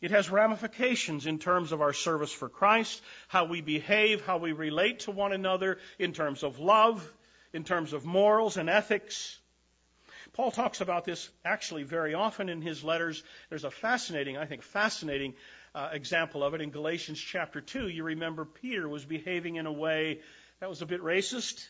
It 0.00 0.10
has 0.10 0.28
ramifications 0.28 1.26
in 1.26 1.38
terms 1.38 1.72
of 1.72 1.80
our 1.80 1.92
service 1.92 2.32
for 2.32 2.48
Christ, 2.48 3.00
how 3.28 3.44
we 3.44 3.60
behave, 3.60 4.24
how 4.24 4.38
we 4.38 4.52
relate 4.52 5.00
to 5.00 5.12
one 5.12 5.32
another, 5.32 5.78
in 5.98 6.12
terms 6.12 6.42
of 6.42 6.58
love, 6.58 7.08
in 7.52 7.64
terms 7.64 7.92
of 7.92 8.04
morals 8.04 8.56
and 8.56 8.68
ethics. 8.68 9.38
Paul 10.32 10.50
talks 10.50 10.80
about 10.80 11.04
this 11.04 11.28
actually 11.44 11.84
very 11.84 12.14
often 12.14 12.48
in 12.48 12.60
his 12.60 12.82
letters. 12.82 13.22
There's 13.48 13.64
a 13.64 13.70
fascinating, 13.70 14.36
I 14.36 14.46
think, 14.46 14.62
fascinating 14.62 15.34
uh, 15.74 15.90
example 15.92 16.42
of 16.42 16.54
it 16.54 16.60
in 16.60 16.70
Galatians 16.70 17.20
chapter 17.20 17.60
2. 17.60 17.88
You 17.88 18.04
remember 18.04 18.44
Peter 18.44 18.88
was 18.88 19.04
behaving 19.04 19.56
in 19.56 19.66
a 19.66 19.72
way 19.72 20.20
that 20.58 20.68
was 20.68 20.82
a 20.82 20.86
bit 20.86 21.02
racist. 21.02 21.68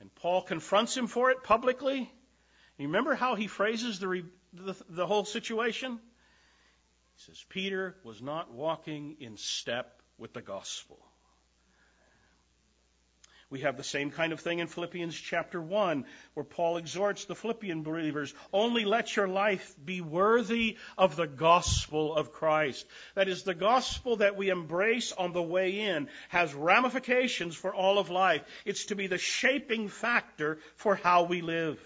And 0.00 0.12
Paul 0.16 0.42
confronts 0.42 0.96
him 0.96 1.06
for 1.06 1.30
it 1.30 1.44
publicly. 1.44 2.10
You 2.78 2.86
remember 2.88 3.14
how 3.14 3.36
he 3.36 3.46
phrases 3.46 3.98
the, 4.00 4.24
the, 4.52 4.76
the 4.88 5.06
whole 5.06 5.24
situation? 5.24 6.00
He 7.16 7.22
says, 7.22 7.44
Peter 7.48 7.94
was 8.02 8.20
not 8.20 8.52
walking 8.52 9.16
in 9.20 9.36
step 9.36 10.02
with 10.18 10.32
the 10.32 10.42
gospel. 10.42 10.98
We 13.50 13.60
have 13.60 13.76
the 13.76 13.84
same 13.84 14.10
kind 14.10 14.32
of 14.32 14.40
thing 14.40 14.58
in 14.58 14.66
Philippians 14.66 15.14
chapter 15.14 15.62
1, 15.62 16.06
where 16.32 16.44
Paul 16.44 16.76
exhorts 16.78 17.26
the 17.26 17.36
Philippian 17.36 17.84
believers 17.84 18.34
only 18.52 18.84
let 18.84 19.14
your 19.14 19.28
life 19.28 19.76
be 19.84 20.00
worthy 20.00 20.76
of 20.98 21.14
the 21.14 21.28
gospel 21.28 22.16
of 22.16 22.32
Christ. 22.32 22.84
That 23.14 23.28
is, 23.28 23.44
the 23.44 23.54
gospel 23.54 24.16
that 24.16 24.36
we 24.36 24.50
embrace 24.50 25.12
on 25.12 25.32
the 25.32 25.42
way 25.42 25.82
in 25.82 26.08
has 26.30 26.52
ramifications 26.52 27.54
for 27.54 27.72
all 27.72 28.00
of 28.00 28.10
life. 28.10 28.42
It's 28.64 28.86
to 28.86 28.96
be 28.96 29.06
the 29.06 29.18
shaping 29.18 29.86
factor 29.86 30.58
for 30.74 30.96
how 30.96 31.22
we 31.22 31.40
live. 31.40 31.78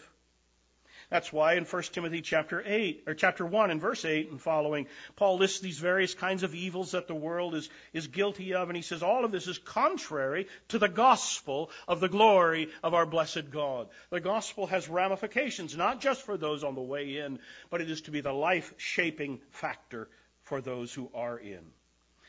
That's 1.11 1.33
why 1.33 1.55
in 1.55 1.65
1 1.65 1.83
Timothy 1.85 2.21
chapter 2.21 2.63
8, 2.65 3.05
or 3.07 3.15
chapter 3.15 3.47
1 3.47 3.71
and 3.71 3.81
verse 3.81 4.05
8 4.05 4.31
and 4.31 4.41
following, 4.41 4.89
Paul 5.17 5.39
lists 5.39 5.61
these 5.61 5.79
various 5.79 6.13
kinds 6.13 6.43
of 6.43 6.55
evils 6.55 6.93
that 6.93 7.09
the 7.09 7.15
world 7.15 7.55
is, 7.55 7.71
is 7.95 8.09
guilty 8.09 8.53
of, 8.53 8.69
and 8.69 8.77
he 8.77 8.83
says 8.83 9.03
all 9.03 9.25
of 9.25 9.33
this 9.33 9.47
is 9.47 9.57
contrary 9.57 10.49
to 10.69 10.79
the 10.79 10.89
gospel 10.89 11.71
of 11.87 12.01
the 12.01 12.11
glory 12.11 12.69
of 12.83 12.93
our 12.93 13.07
blessed 13.07 13.51
God. 13.51 13.89
The 14.11 14.21
gospel 14.21 14.67
has 14.67 14.91
ramifications, 14.91 15.75
not 15.75 16.03
just 16.03 16.23
for 16.23 16.37
those 16.37 16.63
on 16.63 16.75
the 16.75 16.83
way 16.83 17.17
in, 17.17 17.39
but 17.71 17.81
it 17.81 17.91
is 17.91 18.03
to 18.03 18.11
be 18.11 18.21
the 18.21 18.33
life 18.33 18.75
shaping 18.77 19.41
factor 19.51 20.09
for 20.43 20.61
those 20.61 20.93
who 20.93 21.11
are 21.15 21.39
in. 21.39 21.65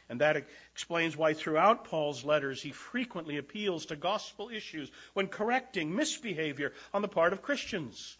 And 0.07 0.21
that 0.21 0.37
explains 0.71 1.17
why 1.17 1.33
throughout 1.33 1.83
Paul's 1.83 2.23
letters 2.23 2.61
he 2.61 2.71
frequently 2.71 3.37
appeals 3.37 3.87
to 3.87 3.97
gospel 3.97 4.49
issues 4.49 4.89
when 5.13 5.27
correcting 5.27 5.93
misbehavior 5.93 6.71
on 6.93 7.01
the 7.01 7.07
part 7.09 7.33
of 7.33 7.41
Christians. 7.41 8.17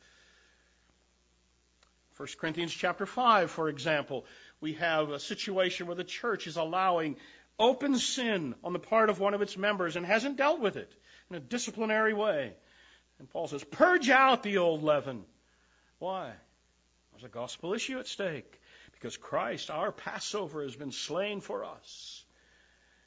1 2.20 2.28
Corinthians 2.38 2.74
chapter 2.74 3.06
5, 3.06 3.50
for 3.50 3.70
example, 3.70 4.26
we 4.60 4.74
have 4.74 5.10
a 5.10 5.22
situation 5.22 5.88
where 5.88 5.96
the 5.96 6.04
church 6.04 6.48
is 6.48 6.58
allowing 6.58 7.16
open 7.58 7.98
sin 7.98 8.56
on 8.62 8.74
the 8.74 8.80
part 8.80 9.10
of 9.10 9.22
one 9.22 9.34
of 9.34 9.42
its 9.42 9.56
members 9.56 9.96
and 9.96 10.06
hasn't 10.06 10.36
dealt 10.36 10.60
with 10.60 10.76
it 10.76 10.94
in 11.30 11.38
a 11.38 11.40
disciplinary 11.40 12.14
way. 12.14 12.52
And 13.20 13.30
Paul 13.30 13.48
says, 13.48 13.64
purge 13.64 14.10
out 14.10 14.44
the 14.44 14.58
old 14.58 14.84
leaven. 14.84 15.24
Why? 16.00 16.34
There's 17.14 17.24
a 17.24 17.30
gospel 17.30 17.74
issue 17.74 18.00
at 18.00 18.08
stake. 18.08 18.60
Because 18.92 19.16
Christ, 19.16 19.70
our 19.70 19.94
Passover, 19.94 20.64
has 20.64 20.76
been 20.76 20.92
slain 20.92 21.40
for 21.40 21.64
us. 21.64 22.26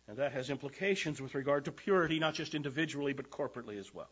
And 0.08 0.16
that 0.16 0.32
has 0.32 0.48
implications 0.48 1.20
with 1.20 1.34
regard 1.34 1.66
to 1.66 1.72
purity, 1.72 2.18
not 2.18 2.32
just 2.32 2.54
individually, 2.54 3.12
but 3.12 3.28
corporately 3.28 3.78
as 3.78 3.92
well 3.92 4.08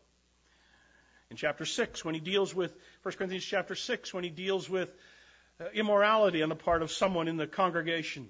in 1.31 1.37
chapter 1.37 1.65
6 1.65 2.05
when 2.05 2.13
he 2.13 2.21
deals 2.21 2.53
with 2.53 2.71
1 3.01 3.15
Corinthians 3.15 3.45
chapter 3.45 3.73
6 3.73 4.13
when 4.13 4.23
he 4.23 4.29
deals 4.29 4.69
with 4.69 4.93
uh, 5.59 5.65
immorality 5.73 6.43
on 6.43 6.49
the 6.49 6.55
part 6.55 6.83
of 6.83 6.91
someone 6.91 7.27
in 7.27 7.37
the 7.37 7.47
congregation. 7.47 8.27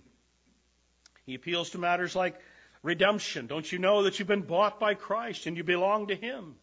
He 1.26 1.36
appeals 1.36 1.72
to 1.72 1.80
matters 1.80 2.16
like 2.16 2.40
redemption. 2.84 3.48
Don't 3.48 3.70
you 3.70 3.80
know 3.80 4.04
that 4.04 4.20
you've 4.20 4.28
been 4.28 4.44
bought 4.44 4.80
by 4.80 4.94
Christ 4.94 5.48
and 5.48 5.58
you 5.58 5.64
belong 5.64 6.08
to 6.08 6.16
him? 6.16 6.56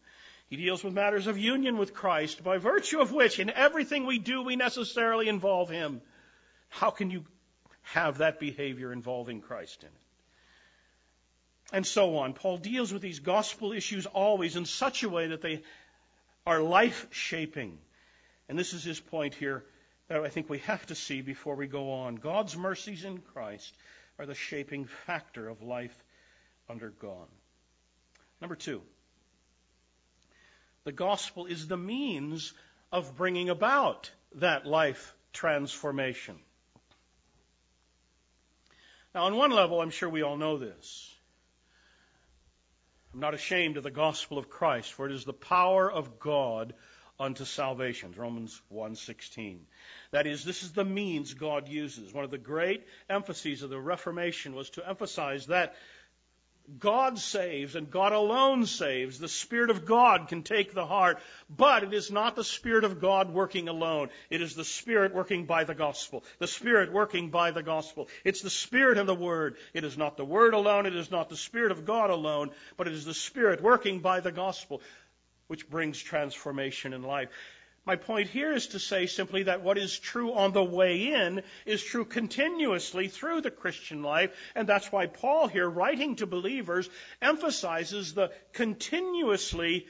He 0.48 0.56
deals 0.56 0.82
with 0.82 0.94
matters 0.94 1.26
of 1.26 1.36
union 1.36 1.76
with 1.76 1.92
Christ, 1.92 2.42
by 2.42 2.56
virtue 2.56 3.00
of 3.00 3.12
which, 3.12 3.38
in 3.38 3.50
everything 3.50 4.06
we 4.06 4.18
do, 4.18 4.42
we 4.42 4.56
necessarily 4.56 5.28
involve 5.28 5.68
Him. 5.68 6.00
How 6.70 6.88
can 6.90 7.10
you 7.10 7.24
have 7.82 8.18
that 8.18 8.40
behavior 8.40 8.90
involving 8.90 9.42
Christ 9.42 9.82
in 9.82 9.88
it? 9.88 9.94
And 11.70 11.86
so 11.86 12.16
on. 12.16 12.32
Paul 12.32 12.56
deals 12.56 12.94
with 12.94 13.02
these 13.02 13.18
gospel 13.18 13.72
issues 13.72 14.06
always 14.06 14.56
in 14.56 14.64
such 14.64 15.02
a 15.02 15.10
way 15.10 15.26
that 15.28 15.42
they 15.42 15.64
are 16.46 16.60
life 16.60 17.06
shaping. 17.10 17.78
And 18.48 18.58
this 18.58 18.72
is 18.72 18.84
his 18.84 19.00
point 19.00 19.34
here 19.34 19.64
that 20.08 20.24
I 20.24 20.28
think 20.28 20.48
we 20.48 20.58
have 20.60 20.84
to 20.86 20.94
see 20.94 21.20
before 21.20 21.54
we 21.54 21.66
go 21.66 21.92
on. 21.92 22.16
God's 22.16 22.56
mercies 22.56 23.04
in 23.04 23.18
Christ 23.18 23.74
are 24.18 24.26
the 24.26 24.34
shaping 24.34 24.86
factor 25.06 25.48
of 25.48 25.62
life 25.62 25.96
under 26.68 26.90
God. 26.90 27.28
Number 28.40 28.56
two, 28.56 28.82
the 30.84 30.92
gospel 30.92 31.46
is 31.46 31.66
the 31.66 31.76
means 31.76 32.54
of 32.90 33.16
bringing 33.16 33.50
about 33.50 34.10
that 34.36 34.66
life 34.66 35.14
transformation. 35.32 36.36
Now, 39.14 39.24
on 39.24 39.36
one 39.36 39.50
level, 39.50 39.80
I'm 39.80 39.90
sure 39.90 40.08
we 40.08 40.22
all 40.22 40.36
know 40.36 40.58
this. 40.58 41.14
I'm 43.12 43.20
not 43.20 43.34
ashamed 43.34 43.76
of 43.76 43.82
the 43.82 43.90
gospel 43.90 44.38
of 44.38 44.50
Christ, 44.50 44.92
for 44.92 45.06
it 45.06 45.12
is 45.12 45.24
the 45.24 45.32
power 45.32 45.90
of 45.90 46.18
God 46.18 46.74
unto 47.18 47.44
salvation. 47.44 48.12
Romans 48.16 48.60
1:16. 48.72 49.60
That 50.10 50.26
is, 50.26 50.44
this 50.44 50.62
is 50.62 50.72
the 50.72 50.84
means 50.84 51.34
God 51.34 51.68
uses. 51.68 52.12
One 52.12 52.24
of 52.24 52.30
the 52.30 52.38
great 52.38 52.86
emphases 53.08 53.62
of 53.62 53.70
the 53.70 53.80
Reformation 53.80 54.54
was 54.54 54.70
to 54.70 54.88
emphasize 54.88 55.46
that 55.46 55.74
God 56.78 57.18
saves 57.18 57.76
and 57.76 57.90
God 57.90 58.12
alone 58.12 58.66
saves. 58.66 59.18
The 59.18 59.28
Spirit 59.28 59.70
of 59.70 59.86
God 59.86 60.28
can 60.28 60.42
take 60.42 60.74
the 60.74 60.84
heart, 60.84 61.18
but 61.48 61.82
it 61.82 61.94
is 61.94 62.10
not 62.10 62.36
the 62.36 62.44
Spirit 62.44 62.84
of 62.84 63.00
God 63.00 63.32
working 63.32 63.68
alone. 63.68 64.10
It 64.28 64.42
is 64.42 64.54
the 64.54 64.64
Spirit 64.64 65.14
working 65.14 65.46
by 65.46 65.64
the 65.64 65.74
gospel. 65.74 66.24
The 66.38 66.46
Spirit 66.46 66.92
working 66.92 67.30
by 67.30 67.52
the 67.52 67.62
gospel. 67.62 68.08
It's 68.22 68.42
the 68.42 68.50
Spirit 68.50 68.98
and 68.98 69.08
the 69.08 69.14
Word. 69.14 69.56
It 69.72 69.84
is 69.84 69.96
not 69.96 70.16
the 70.16 70.26
Word 70.26 70.52
alone. 70.52 70.84
It 70.84 70.94
is 70.94 71.10
not 71.10 71.30
the 71.30 71.36
Spirit 71.36 71.72
of 71.72 71.86
God 71.86 72.10
alone, 72.10 72.50
but 72.76 72.86
it 72.86 72.92
is 72.92 73.06
the 73.06 73.14
Spirit 73.14 73.62
working 73.62 74.00
by 74.00 74.20
the 74.20 74.32
gospel 74.32 74.82
which 75.46 75.68
brings 75.70 75.98
transformation 75.98 76.92
in 76.92 77.02
life. 77.02 77.30
My 77.88 77.96
point 77.96 78.28
here 78.28 78.52
is 78.52 78.66
to 78.68 78.78
say 78.78 79.06
simply 79.06 79.44
that 79.44 79.62
what 79.62 79.78
is 79.78 79.98
true 79.98 80.34
on 80.34 80.52
the 80.52 80.62
way 80.62 81.14
in 81.14 81.42
is 81.64 81.82
true 81.82 82.04
continuously 82.04 83.08
through 83.08 83.40
the 83.40 83.50
Christian 83.50 84.02
life, 84.02 84.30
and 84.54 84.68
that's 84.68 84.92
why 84.92 85.06
Paul 85.06 85.48
here, 85.48 85.66
writing 85.66 86.16
to 86.16 86.26
believers, 86.26 86.90
emphasizes 87.22 88.12
the 88.12 88.30
continuously 88.52 89.86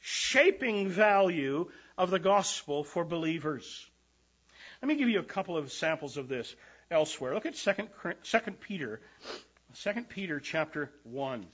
shaping 0.00 0.88
value 0.88 1.70
of 1.96 2.10
the 2.10 2.18
gospel 2.18 2.82
for 2.82 3.04
believers. 3.04 3.86
Let 4.82 4.88
me 4.88 4.96
give 4.96 5.08
you 5.08 5.20
a 5.20 5.22
couple 5.22 5.56
of 5.56 5.70
samples 5.70 6.16
of 6.16 6.26
this 6.26 6.52
elsewhere. 6.90 7.32
Look 7.34 7.46
at 7.46 7.54
2 7.54 7.72
Peter, 8.60 9.00
2 9.84 9.90
Peter 10.08 10.40
chapter 10.40 10.90
1. 11.04 11.46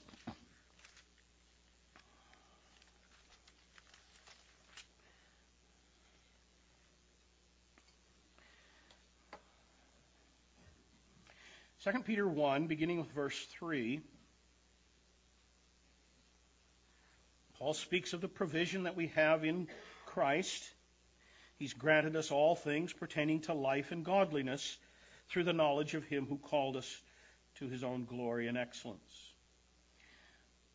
2 11.83 12.03
Peter 12.03 12.25
1, 12.25 12.67
beginning 12.67 12.97
with 12.99 13.11
verse 13.11 13.37
3, 13.59 13.99
Paul 17.59 17.73
speaks 17.73 18.13
of 18.13 18.21
the 18.21 18.29
provision 18.29 18.83
that 18.83 18.95
we 18.95 19.07
have 19.07 19.43
in 19.43 19.67
Christ. 20.05 20.63
He's 21.57 21.73
granted 21.73 22.15
us 22.15 22.31
all 22.31 22.55
things 22.55 22.93
pertaining 22.93 23.41
to 23.41 23.53
life 23.53 23.91
and 23.91 24.05
godliness 24.05 24.77
through 25.27 25.43
the 25.43 25.51
knowledge 25.51 25.93
of 25.93 26.05
Him 26.05 26.25
who 26.25 26.37
called 26.37 26.77
us 26.77 27.01
to 27.55 27.67
His 27.67 27.83
own 27.83 28.05
glory 28.05 28.47
and 28.47 28.57
excellence, 28.57 29.33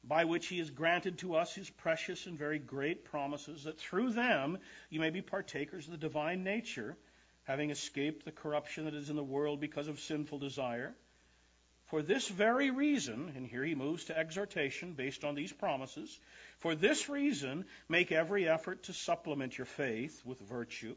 by 0.05 0.27
which 0.27 0.49
He 0.49 0.59
has 0.59 0.69
granted 0.69 1.17
to 1.21 1.37
us 1.37 1.55
His 1.55 1.71
precious 1.71 2.27
and 2.27 2.39
very 2.39 2.59
great 2.59 3.07
promises, 3.07 3.65
that 3.65 3.79
through 3.79 4.13
them 4.13 4.59
you 4.91 5.01
may 5.01 5.09
be 5.09 5.23
partakers 5.23 5.87
of 5.87 5.93
the 5.93 5.97
divine 5.97 6.45
nature 6.45 6.99
having 7.49 7.71
escaped 7.71 8.27
the 8.27 8.31
corruption 8.31 8.85
that 8.85 8.93
is 8.95 9.09
in 9.09 9.17
the 9.17 9.25
world 9.25 9.59
because 9.59 9.89
of 9.89 9.99
sinful 9.99 10.39
desire. 10.39 10.95
For 11.87 12.03
this 12.03 12.29
very 12.29 12.71
reason, 12.71 13.33
and 13.35 13.47
here 13.47 13.65
he 13.65 13.75
moves 13.75 14.05
to 14.05 14.19
exhortation 14.19 14.93
based 14.93 15.25
on 15.25 15.35
these 15.35 15.51
promises, 15.51 16.21
for 16.59 16.75
this 16.75 17.09
reason, 17.09 17.65
make 17.89 18.13
every 18.13 18.47
effort 18.47 18.83
to 18.85 18.93
supplement 18.93 19.57
your 19.57 19.65
faith 19.65 20.21
with 20.27 20.39
virtue, 20.41 20.95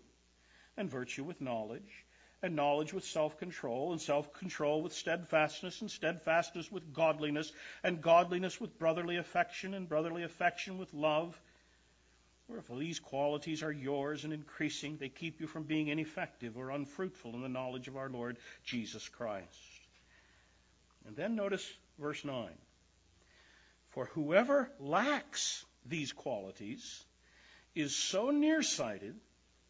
and 0.75 0.91
virtue 0.91 1.23
with 1.23 1.39
knowledge, 1.39 2.05
and 2.41 2.53
knowledge 2.53 2.91
with 2.91 3.05
self 3.05 3.37
control, 3.37 3.93
and 3.93 4.01
self 4.01 4.33
control 4.33 4.81
with 4.81 4.91
steadfastness, 4.91 5.79
and 5.79 5.89
steadfastness 5.89 6.69
with 6.69 6.93
godliness, 6.93 7.53
and 7.81 8.01
godliness 8.01 8.59
with 8.59 8.77
brotherly 8.77 9.15
affection, 9.15 9.73
and 9.73 9.87
brotherly 9.87 10.23
affection 10.23 10.77
with 10.77 10.93
love. 10.93 11.39
For 12.51 12.57
if 12.57 12.79
these 12.79 12.99
qualities 12.99 13.63
are 13.63 13.71
yours 13.71 14.25
and 14.25 14.33
increasing, 14.33 14.97
they 14.97 15.07
keep 15.07 15.39
you 15.39 15.47
from 15.47 15.63
being 15.63 15.87
ineffective 15.87 16.57
or 16.57 16.69
unfruitful 16.69 17.33
in 17.33 17.41
the 17.41 17.47
knowledge 17.47 17.87
of 17.87 17.95
our 17.95 18.09
Lord 18.09 18.37
Jesus 18.65 19.07
Christ. 19.07 19.47
And 21.07 21.15
then 21.15 21.35
notice 21.35 21.65
verse 21.97 22.25
9. 22.25 22.49
For 23.91 24.05
whoever 24.05 24.69
lacks 24.79 25.65
these 25.85 26.11
qualities 26.11 27.05
is 27.73 27.95
so 27.95 28.31
nearsighted 28.31 29.15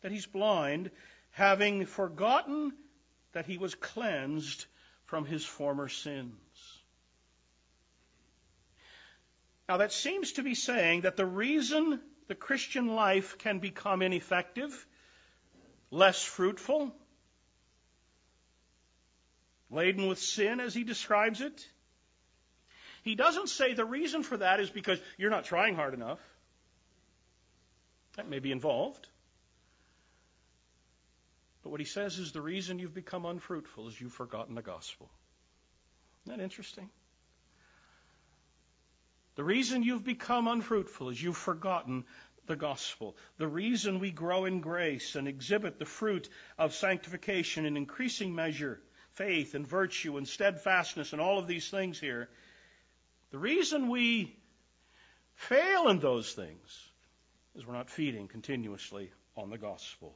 that 0.02 0.12
he's 0.12 0.26
blind, 0.26 0.89
having 1.32 1.86
forgotten 1.86 2.74
that 3.34 3.46
he 3.46 3.60
was 3.60 3.76
cleansed 3.76 4.65
from 5.06 5.26
his 5.26 5.46
former 5.46 5.88
sins. 5.88 6.34
Now, 9.70 9.78
that 9.78 9.94
seems 9.94 10.34
to 10.34 10.44
be 10.44 10.56
saying 10.56 11.02
that 11.02 11.15
the 11.15 11.26
reason 11.26 12.02
the 12.28 12.36
Christian 12.36 12.88
life 12.88 13.38
can 13.38 13.60
become 13.60 14.02
ineffective, 14.02 14.88
less 15.90 16.24
fruitful, 16.24 16.94
laden 19.70 20.08
with 20.08 20.20
sin, 20.20 20.60
as 20.60 20.74
he 20.74 20.84
describes 20.84 21.42
it, 21.42 21.66
he 23.04 23.16
doesn't 23.16 23.50
say 23.50 23.74
the 23.74 23.86
reason 23.86 24.24
for 24.24 24.38
that 24.38 24.60
is 24.60 24.70
because 24.70 25.00
you're 25.18 25.32
not 25.32 25.46
trying 25.46 25.76
hard 25.76 25.94
enough. 25.94 26.20
That 28.18 28.30
may 28.30 28.40
be 28.40 28.52
involved. 28.52 29.08
But 31.64 31.70
what 31.70 31.80
he 31.80 31.86
says 31.86 32.18
is 32.20 32.32
the 32.32 32.42
reason 32.42 32.80
you've 32.80 32.94
become 32.94 33.26
unfruitful 33.26 33.88
is 33.88 34.00
you've 34.00 34.14
forgotten 34.14 34.56
the 34.56 34.62
gospel. 34.62 35.10
Isn't 36.26 36.38
that 36.38 36.44
interesting? 36.44 36.90
The 39.36 39.44
reason 39.44 39.84
you've 39.84 40.04
become 40.04 40.48
unfruitful 40.48 41.10
is 41.10 41.22
you've 41.22 41.38
forgotten 41.38 42.06
the 42.48 42.56
gospel. 42.56 43.15
The 43.38 43.48
reason 43.48 44.00
we 44.00 44.12
grow 44.12 44.46
in 44.46 44.60
grace 44.60 45.15
and 45.15 45.28
exhibit 45.28 45.80
the 45.80 45.86
fruit 45.86 46.28
of 46.58 46.74
sanctification 46.74 47.65
in 47.65 47.78
increasing 47.78 48.36
measure, 48.36 48.82
faith 49.12 49.56
and 49.56 49.65
virtue 49.65 50.17
and 50.17 50.28
steadfastness 50.28 51.13
and 51.13 51.22
all 51.22 51.39
of 51.39 51.48
these 51.48 51.70
things 51.70 52.00
here, 52.00 52.30
the 53.32 53.38
reason 53.38 53.89
we 53.89 54.36
fail 55.36 55.88
in 55.88 56.00
those 56.00 56.34
things 56.34 56.91
is 57.56 57.65
we're 57.65 57.74
not 57.74 57.89
feeding 57.89 58.28
continuously 58.28 59.12
on 59.38 59.50
the 59.50 59.58
gospel. 59.58 60.13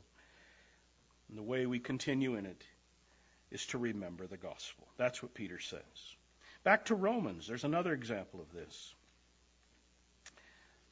And 1.30 1.38
the 1.38 1.44
way 1.44 1.66
we 1.66 1.80
continue 1.80 2.36
in 2.36 2.46
it 2.46 2.64
is 3.52 3.66
to 3.68 3.78
remember 3.78 4.28
the 4.28 4.38
gospel. 4.38 4.88
That's 4.98 5.24
what 5.24 5.34
Peter 5.34 5.60
says. 5.60 5.80
Back 6.64 6.86
to 6.86 6.96
Romans, 6.96 7.48
there's 7.48 7.64
another 7.64 7.94
example 7.94 8.42
of 8.42 8.52
this. 8.52 8.95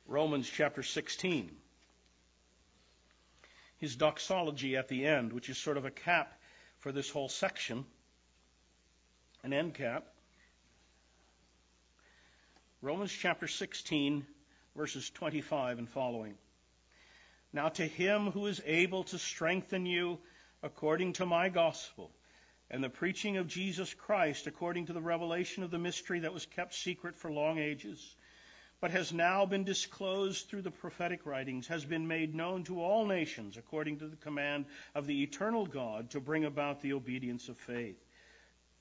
Romans 0.07 0.49
chapter 0.49 0.83
16. 0.83 1.49
His 3.77 3.95
doxology 3.95 4.75
at 4.75 4.87
the 4.87 5.05
end, 5.05 5.33
which 5.33 5.49
is 5.49 5.57
sort 5.57 5.77
of 5.77 5.85
a 5.85 5.91
cap 5.91 6.39
for 6.79 6.91
this 6.91 7.09
whole 7.09 7.29
section, 7.29 7.85
an 9.43 9.53
end 9.53 9.73
cap. 9.73 10.05
Romans 12.81 13.11
chapter 13.11 13.47
16, 13.47 14.25
verses 14.75 15.09
25 15.09 15.79
and 15.79 15.89
following. 15.89 16.35
Now 17.53 17.69
to 17.69 17.85
him 17.85 18.31
who 18.31 18.47
is 18.47 18.61
able 18.65 19.03
to 19.05 19.17
strengthen 19.17 19.85
you 19.85 20.19
according 20.61 21.13
to 21.13 21.25
my 21.25 21.49
gospel 21.49 22.11
and 22.69 22.83
the 22.83 22.89
preaching 22.89 23.37
of 23.37 23.47
Jesus 23.47 23.93
Christ 23.93 24.47
according 24.47 24.87
to 24.87 24.93
the 24.93 25.01
revelation 25.01 25.63
of 25.63 25.71
the 25.71 25.77
mystery 25.77 26.21
that 26.21 26.33
was 26.33 26.45
kept 26.45 26.73
secret 26.73 27.15
for 27.15 27.31
long 27.31 27.59
ages 27.59 28.15
but 28.83 28.91
has 28.91 29.13
now 29.13 29.45
been 29.45 29.63
disclosed 29.63 30.49
through 30.49 30.61
the 30.61 30.69
prophetic 30.69 31.25
writings, 31.25 31.67
has 31.67 31.85
been 31.85 32.05
made 32.05 32.35
known 32.35 32.65
to 32.65 32.81
all 32.81 33.05
nations 33.05 33.55
according 33.55 33.97
to 33.97 34.07
the 34.09 34.17
command 34.17 34.65
of 34.93 35.07
the 35.07 35.23
eternal 35.23 35.65
God 35.65 36.09
to 36.09 36.19
bring 36.19 36.43
about 36.43 36.81
the 36.81 36.91
obedience 36.91 37.47
of 37.47 37.55
faith. 37.59 37.95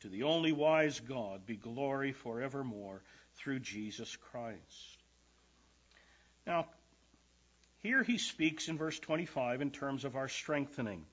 To 0.01 0.09
the 0.09 0.25
only 0.25 0.51
wise 0.51 0.99
God 0.99 1.47
be 1.47 1.55
glory 1.55 2.11
forevermore 2.11 3.01
through 3.37 3.61
Jesus 3.61 4.17
Christ. 4.17 4.99
Now, 6.49 6.67
Here 7.85 8.03
he 8.03 8.19
speaks 8.19 8.67
in 8.67 8.79
verse 8.79 8.99
25 8.99 9.61
in 9.61 9.71
terms 9.71 10.05
of 10.05 10.17
our 10.17 10.29
strengthening. 10.29 11.07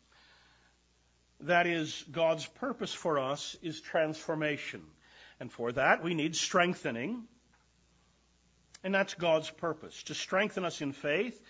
That 1.41 1.67
is, 1.67 2.04
God's 2.12 2.47
purpose 2.47 2.95
for 2.95 3.19
us 3.19 3.56
is 3.62 3.80
transformation. 3.80 4.82
And 5.39 5.52
for 5.52 5.71
that, 5.73 6.04
we 6.04 6.15
need 6.15 6.36
strengthening. 6.36 7.28
And 8.84 8.94
that's 8.94 9.13
God's 9.13 9.50
purpose 9.50 10.04
to 10.04 10.13
strengthen 10.13 10.65
us 10.65 10.82
in 10.82 10.94
faith, 10.94 11.42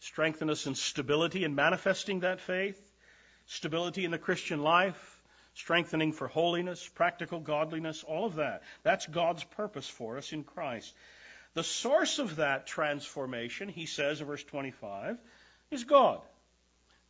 strengthen 0.00 0.50
us 0.50 0.66
in 0.66 0.74
stability 0.74 1.44
in 1.44 1.54
manifesting 1.54 2.20
that 2.20 2.40
faith, 2.40 2.80
stability 3.46 4.04
in 4.04 4.10
the 4.10 4.18
Christian 4.18 4.62
life, 4.62 5.22
strengthening 5.54 6.12
for 6.12 6.28
holiness, 6.28 6.88
practical 6.94 7.40
godliness, 7.40 8.04
all 8.04 8.26
of 8.26 8.36
that. 8.36 8.62
That's 8.82 9.06
God's 9.06 9.42
purpose 9.42 9.88
for 9.88 10.18
us 10.18 10.32
in 10.32 10.44
Christ. 10.44 10.94
The 11.54 11.64
source 11.64 12.18
of 12.18 12.36
that 12.36 12.66
transformation, 12.66 13.68
he 13.68 13.86
says 13.86 14.20
in 14.20 14.26
verse 14.26 14.44
25, 14.44 15.18
is 15.70 15.84
God. 15.84 16.20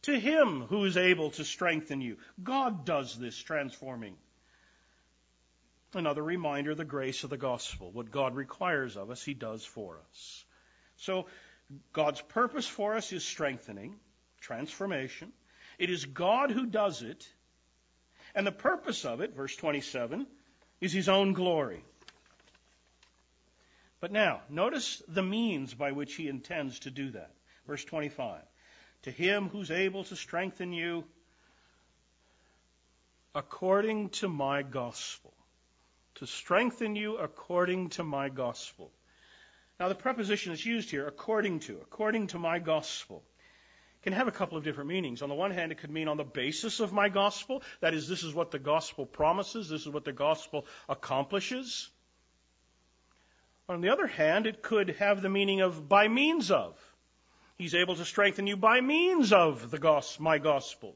To 0.02 0.18
him 0.18 0.62
who 0.62 0.84
is 0.84 0.96
able 0.96 1.30
to 1.32 1.44
strengthen 1.44 2.00
you. 2.00 2.18
God 2.40 2.84
does 2.84 3.18
this 3.18 3.36
transforming. 3.36 4.16
Another 5.96 6.22
reminder 6.22 6.74
the 6.74 6.84
grace 6.84 7.24
of 7.24 7.30
the 7.30 7.38
gospel. 7.38 7.90
What 7.90 8.10
God 8.10 8.34
requires 8.34 8.98
of 8.98 9.10
us, 9.10 9.24
he 9.24 9.32
does 9.32 9.64
for 9.64 9.98
us. 10.10 10.44
So, 10.96 11.26
God's 11.94 12.20
purpose 12.20 12.66
for 12.66 12.94
us 12.96 13.12
is 13.12 13.24
strengthening, 13.24 13.96
transformation. 14.40 15.32
It 15.78 15.88
is 15.88 16.04
God 16.04 16.50
who 16.50 16.66
does 16.66 17.00
it. 17.00 17.26
And 18.34 18.46
the 18.46 18.52
purpose 18.52 19.06
of 19.06 19.22
it, 19.22 19.34
verse 19.34 19.56
27, 19.56 20.26
is 20.82 20.92
his 20.92 21.08
own 21.08 21.32
glory. 21.32 21.82
But 24.00 24.12
now, 24.12 24.42
notice 24.50 25.02
the 25.08 25.22
means 25.22 25.72
by 25.72 25.92
which 25.92 26.14
he 26.14 26.28
intends 26.28 26.80
to 26.80 26.90
do 26.90 27.12
that. 27.12 27.30
Verse 27.66 27.84
25. 27.84 28.42
To 29.04 29.10
him 29.10 29.48
who's 29.48 29.70
able 29.70 30.04
to 30.04 30.16
strengthen 30.16 30.74
you 30.74 31.04
according 33.34 34.10
to 34.10 34.28
my 34.28 34.62
gospel. 34.62 35.32
To 36.16 36.26
strengthen 36.26 36.96
you 36.96 37.18
according 37.18 37.90
to 37.90 38.04
my 38.04 38.28
gospel. 38.30 38.90
Now, 39.78 39.88
the 39.88 39.94
preposition 39.94 40.52
that's 40.52 40.64
used 40.64 40.90
here, 40.90 41.06
according 41.06 41.60
to, 41.60 41.78
according 41.82 42.28
to 42.28 42.38
my 42.38 42.58
gospel, 42.58 43.22
can 44.02 44.14
have 44.14 44.26
a 44.26 44.32
couple 44.32 44.56
of 44.56 44.64
different 44.64 44.88
meanings. 44.88 45.20
On 45.20 45.28
the 45.28 45.34
one 45.34 45.50
hand, 45.50 45.72
it 45.72 45.78
could 45.78 45.90
mean 45.90 46.08
on 46.08 46.16
the 46.16 46.24
basis 46.24 46.80
of 46.80 46.92
my 46.92 47.10
gospel. 47.10 47.62
That 47.80 47.92
is, 47.92 48.08
this 48.08 48.22
is 48.22 48.32
what 48.32 48.50
the 48.50 48.58
gospel 48.58 49.04
promises, 49.04 49.68
this 49.68 49.82
is 49.82 49.88
what 49.88 50.04
the 50.04 50.12
gospel 50.12 50.64
accomplishes. 50.88 51.90
On 53.68 53.80
the 53.80 53.90
other 53.90 54.06
hand, 54.06 54.46
it 54.46 54.62
could 54.62 54.90
have 55.00 55.20
the 55.20 55.28
meaning 55.28 55.60
of 55.60 55.88
by 55.88 56.08
means 56.08 56.50
of. 56.50 56.78
He's 57.58 57.74
able 57.74 57.96
to 57.96 58.04
strengthen 58.04 58.46
you 58.46 58.56
by 58.56 58.80
means 58.80 59.32
of 59.32 59.70
the 59.70 59.78
gospel, 59.78 60.24
my 60.24 60.38
gospel. 60.38 60.94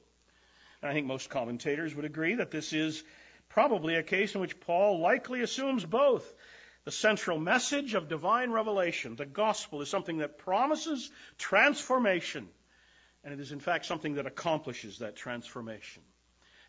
And 0.81 0.91
I 0.91 0.95
think 0.95 1.07
most 1.07 1.29
commentators 1.29 1.95
would 1.95 2.05
agree 2.05 2.37
that 2.37 2.51
this 2.51 2.73
is 2.73 3.03
probably 3.51 3.97
a 3.97 4.03
case 4.03 4.35
in 4.35 4.41
which 4.41 4.61
Paul 4.61 5.01
likely 5.01 5.43
assumes 5.43 5.85
both. 5.85 6.33
The 6.85 6.91
central 6.91 7.39
message 7.39 7.95
of 7.95 8.09
divine 8.09 8.51
revelation, 8.51 9.17
the 9.17 9.27
gospel, 9.27 9.83
is 9.83 9.91
something 9.91 10.19
that 10.19 10.39
promises 10.39 11.11
transformation. 11.37 12.49
And 13.23 13.35
it 13.35 13.41
is, 13.41 13.53
in 13.53 13.61
fact, 13.61 13.85
something 13.85 14.15
that 14.15 14.27
accomplishes 14.27 14.99
that 14.99 15.15
transformation. 15.15 16.03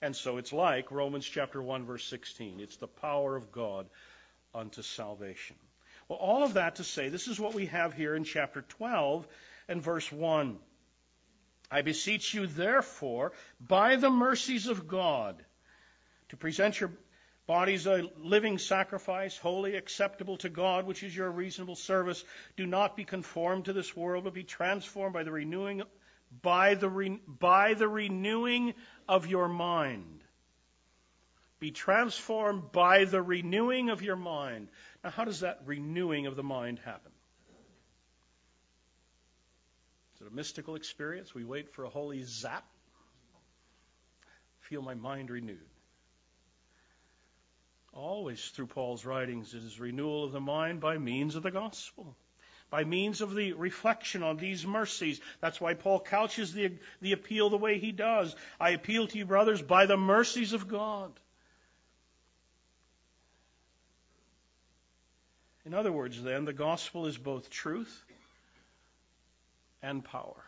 And 0.02 0.16
so 0.16 0.38
it's 0.38 0.52
like 0.52 0.92
Romans 0.92 1.26
chapter 1.26 1.62
1, 1.62 1.86
verse 1.86 2.04
16. 2.06 2.60
It's 2.60 2.78
the 2.78 2.88
power 2.88 3.36
of 3.36 3.52
God 3.52 3.88
unto 4.54 4.82
salvation. 4.82 5.56
Well, 6.10 6.20
all 6.20 6.44
of 6.44 6.56
that 6.56 6.76
to 6.76 6.84
say, 6.84 7.08
this 7.08 7.28
is 7.28 7.40
what 7.40 7.54
we 7.54 7.68
have 7.68 7.94
here 7.94 8.16
in 8.16 8.26
chapter 8.26 8.64
12 8.64 9.26
and 9.70 9.82
verse 9.82 10.12
1. 10.12 10.58
I 11.70 11.84
beseech 11.84 12.34
you, 12.34 12.48
therefore, 12.48 13.32
by 13.66 13.96
the 13.96 14.10
mercies 14.10 14.68
of 14.68 14.90
God, 14.90 15.42
to 16.32 16.38
present 16.38 16.80
your 16.80 16.92
bodies 17.46 17.86
a 17.88 18.10
living 18.18 18.58
sacrifice, 18.58 19.38
holy, 19.38 19.76
acceptable 19.76 20.38
to 20.38 20.48
God, 20.48 20.88
which 20.88 21.04
is 21.04 21.14
your 21.14 21.30
reasonable 21.30 21.76
service. 21.76 22.24
Do 22.56 22.66
not 22.66 22.96
be 22.96 23.04
conformed 23.04 23.66
to 23.66 23.74
this 23.74 23.96
world, 23.98 24.24
but 24.24 24.34
be 24.34 24.44
transformed 24.44 25.14
by 25.14 25.24
the 25.24 25.32
renewing, 25.32 25.84
by 26.42 26.76
the, 26.76 26.88
re, 26.88 27.20
by 27.28 27.74
the 27.74 27.88
renewing 27.88 28.74
of 29.10 29.28
your 29.28 29.50
mind. 29.50 30.24
Be 31.60 31.72
transformed 31.72 32.72
by 32.72 33.04
the 33.04 33.22
renewing 33.22 33.90
of 33.90 34.02
your 34.02 34.16
mind. 34.16 34.70
Now, 35.04 35.10
how 35.10 35.26
does 35.26 35.42
that 35.42 35.64
renewing 35.66 36.28
of 36.28 36.38
the 36.38 36.44
mind 36.44 36.80
happen? 36.80 37.12
Is 40.16 40.22
it 40.22 40.32
a 40.32 40.34
mystical 40.34 40.76
experience? 40.76 41.36
We 41.36 41.44
wait 41.44 41.74
for 41.74 41.84
a 41.84 41.90
holy 41.90 42.24
zap. 42.24 42.66
Feel 44.62 44.82
my 44.82 44.94
mind 44.94 45.30
renewed. 45.30 45.71
Always 47.94 48.50
through 48.50 48.68
Paul's 48.68 49.06
writings, 49.06 49.54
it 49.54 49.64
is 49.64 49.80
renewal 49.80 50.24
of 50.24 50.32
the 50.32 50.40
mind 50.40 50.80
by 50.80 50.98
means 50.98 51.36
of 51.36 51.44
the 51.44 51.52
gospel, 51.52 52.16
by 52.70 52.86
means 52.86 53.20
of 53.20 53.36
the 53.36 53.52
reflection 53.54 54.24
on 54.24 54.38
these 54.38 54.66
mercies. 54.66 55.20
That's 55.42 55.60
why 55.60 55.74
Paul 55.74 56.00
couches 56.00 56.54
the, 56.54 56.72
the 57.02 57.12
appeal 57.12 57.50
the 57.50 57.58
way 57.58 57.80
he 57.80 57.92
does. 57.92 58.34
I 58.60 58.70
appeal 58.70 59.08
to 59.08 59.18
you, 59.18 59.26
brothers, 59.26 59.62
by 59.62 59.88
the 59.88 59.98
mercies 59.98 60.54
of 60.54 60.70
God. 60.70 61.12
In 65.66 65.74
other 65.74 65.92
words, 65.92 66.22
then, 66.24 66.46
the 66.46 66.54
gospel 66.54 67.06
is 67.06 67.18
both 67.18 67.50
truth 67.50 68.04
and 69.84 70.04
power. 70.04 70.44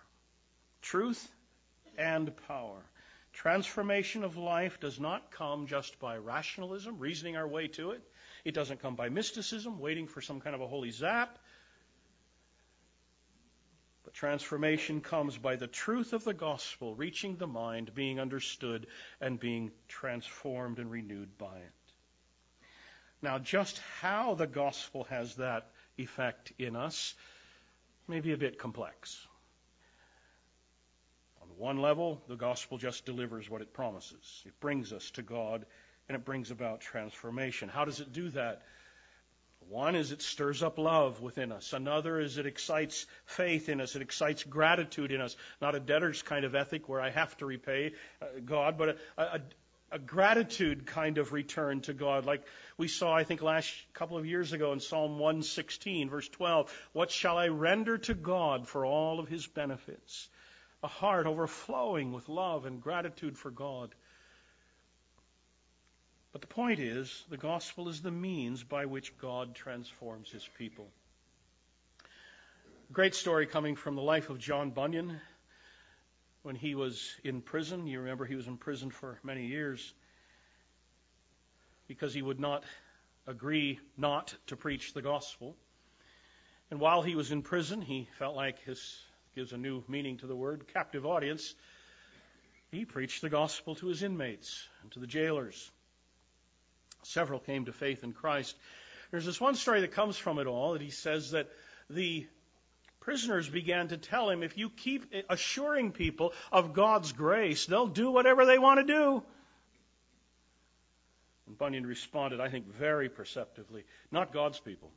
Truth 0.81 1.29
and 1.97 2.31
power. 2.47 2.81
Transformation 3.33 4.23
of 4.23 4.37
life 4.37 4.79
does 4.79 4.99
not 4.99 5.31
come 5.31 5.65
just 5.65 5.99
by 5.99 6.17
rationalism, 6.17 6.99
reasoning 6.99 7.35
our 7.35 7.47
way 7.47 7.67
to 7.69 7.91
it. 7.91 8.01
It 8.45 8.53
doesn't 8.53 8.81
come 8.81 8.95
by 8.95 9.09
mysticism, 9.09 9.79
waiting 9.79 10.07
for 10.07 10.21
some 10.21 10.39
kind 10.39 10.55
of 10.55 10.61
a 10.61 10.67
holy 10.67 10.91
zap. 10.91 11.39
But 14.03 14.13
transformation 14.13 15.01
comes 15.01 15.37
by 15.37 15.55
the 15.55 15.67
truth 15.67 16.13
of 16.13 16.23
the 16.23 16.33
gospel 16.33 16.93
reaching 16.95 17.37
the 17.37 17.47
mind, 17.47 17.95
being 17.95 18.19
understood, 18.19 18.85
and 19.19 19.39
being 19.39 19.71
transformed 19.87 20.77
and 20.77 20.91
renewed 20.91 21.37
by 21.37 21.57
it. 21.57 21.73
Now, 23.21 23.39
just 23.39 23.79
how 24.01 24.35
the 24.35 24.47
gospel 24.47 25.05
has 25.05 25.35
that 25.35 25.71
effect 25.97 26.51
in 26.59 26.75
us 26.75 27.15
may 28.07 28.19
be 28.19 28.33
a 28.33 28.37
bit 28.37 28.59
complex. 28.59 29.25
On 31.63 31.77
one 31.77 31.81
level, 31.81 32.21
the 32.27 32.35
gospel 32.35 32.77
just 32.77 33.05
delivers 33.05 33.49
what 33.49 33.61
it 33.61 33.71
promises. 33.71 34.43
It 34.45 34.59
brings 34.59 34.91
us 34.91 35.11
to 35.11 35.21
God 35.21 35.65
and 36.09 36.15
it 36.17 36.25
brings 36.25 36.51
about 36.51 36.81
transformation. 36.81 37.69
How 37.69 37.85
does 37.85 38.01
it 38.01 38.11
do 38.11 38.27
that? 38.31 38.63
One 39.69 39.95
is 39.95 40.11
it 40.11 40.21
stirs 40.21 40.61
up 40.61 40.77
love 40.77 41.21
within 41.21 41.53
us. 41.53 41.71
Another 41.71 42.19
is 42.19 42.37
it 42.37 42.45
excites 42.45 43.05
faith 43.25 43.69
in 43.69 43.79
us. 43.79 43.95
It 43.95 44.01
excites 44.01 44.43
gratitude 44.43 45.13
in 45.13 45.21
us. 45.21 45.37
Not 45.61 45.73
a 45.73 45.79
debtor's 45.79 46.21
kind 46.21 46.43
of 46.43 46.53
ethic 46.53 46.89
where 46.89 46.99
I 46.99 47.11
have 47.11 47.37
to 47.37 47.45
repay 47.45 47.93
uh, 48.21 48.25
God, 48.43 48.77
but 48.77 48.89
a, 48.89 49.21
a, 49.21 49.41
a 49.93 49.99
gratitude 49.99 50.85
kind 50.85 51.17
of 51.17 51.31
return 51.31 51.79
to 51.83 51.93
God, 51.93 52.25
like 52.25 52.43
we 52.77 52.89
saw, 52.89 53.15
I 53.15 53.23
think, 53.23 53.41
last 53.41 53.73
couple 53.93 54.17
of 54.17 54.25
years 54.25 54.51
ago 54.51 54.73
in 54.73 54.81
Psalm 54.81 55.17
116, 55.17 56.09
verse 56.09 56.27
12. 56.27 56.89
What 56.91 57.09
shall 57.09 57.37
I 57.37 57.47
render 57.47 57.99
to 57.99 58.13
God 58.13 58.67
for 58.67 58.85
all 58.85 59.21
of 59.21 59.29
his 59.29 59.47
benefits? 59.47 60.27
A 60.83 60.87
heart 60.87 61.25
overflowing 61.25 62.11
with 62.11 62.27
love 62.27 62.65
and 62.65 62.81
gratitude 62.81 63.37
for 63.37 63.49
God. 63.49 63.95
But 66.33 66.41
the 66.41 66.47
point 66.47 66.79
is, 66.79 67.23
the 67.29 67.37
gospel 67.37 67.87
is 67.87 68.01
the 68.01 68.11
means 68.11 68.63
by 68.63 68.85
which 68.85 69.17
God 69.17 69.55
transforms 69.55 70.29
his 70.29 70.47
people. 70.57 70.89
Great 72.91 73.15
story 73.15 73.45
coming 73.45 73.77
from 73.77 73.95
the 73.95 74.01
life 74.01 74.29
of 74.29 74.39
John 74.39 74.71
Bunyan 74.71 75.21
when 76.41 76.55
he 76.55 76.75
was 76.75 77.15
in 77.23 77.41
prison. 77.41 77.87
You 77.87 78.01
remember 78.01 78.25
he 78.25 78.35
was 78.35 78.47
in 78.47 78.57
prison 78.57 78.91
for 78.91 79.19
many 79.23 79.45
years 79.45 79.93
because 81.87 82.13
he 82.13 82.21
would 82.21 82.41
not 82.41 82.65
agree 83.25 83.79
not 83.95 84.35
to 84.47 84.57
preach 84.57 84.93
the 84.93 85.01
gospel. 85.01 85.55
And 86.69 86.79
while 86.79 87.03
he 87.03 87.15
was 87.15 87.31
in 87.31 87.41
prison, 87.41 87.81
he 87.81 88.09
felt 88.19 88.35
like 88.35 88.59
his 88.63 88.99
gives 89.35 89.53
a 89.53 89.57
new 89.57 89.83
meaning 89.87 90.17
to 90.17 90.27
the 90.27 90.35
word 90.35 90.67
captive 90.73 91.05
audience. 91.05 91.55
He 92.71 92.85
preached 92.85 93.21
the 93.21 93.29
gospel 93.29 93.75
to 93.75 93.87
his 93.87 94.03
inmates 94.03 94.67
and 94.81 94.91
to 94.91 94.99
the 94.99 95.07
jailers. 95.07 95.71
Several 97.03 97.39
came 97.39 97.65
to 97.65 97.73
faith 97.73 98.03
in 98.03 98.13
Christ. 98.13 98.55
There's 99.11 99.25
this 99.25 99.41
one 99.41 99.55
story 99.55 99.81
that 99.81 99.91
comes 99.91 100.17
from 100.17 100.39
it 100.39 100.47
all 100.47 100.73
that 100.73 100.81
he 100.81 100.89
says 100.89 101.31
that 101.31 101.49
the 101.89 102.25
prisoners 102.99 103.49
began 103.49 103.89
to 103.89 103.97
tell 103.97 104.29
him, 104.29 104.43
if 104.43 104.57
you 104.57 104.69
keep 104.69 105.13
assuring 105.29 105.91
people 105.91 106.33
of 106.51 106.73
God's 106.73 107.11
grace, 107.11 107.65
they'll 107.65 107.87
do 107.87 108.09
whatever 108.09 108.45
they 108.45 108.57
want 108.57 108.79
to 108.79 108.93
do. 108.93 109.23
And 111.47 111.57
Bunyan 111.57 111.85
responded, 111.85 112.39
I 112.39 112.49
think, 112.49 112.67
very 112.73 113.09
perceptively, 113.09 113.83
not 114.11 114.33
God's 114.33 114.59
people. 114.59 114.91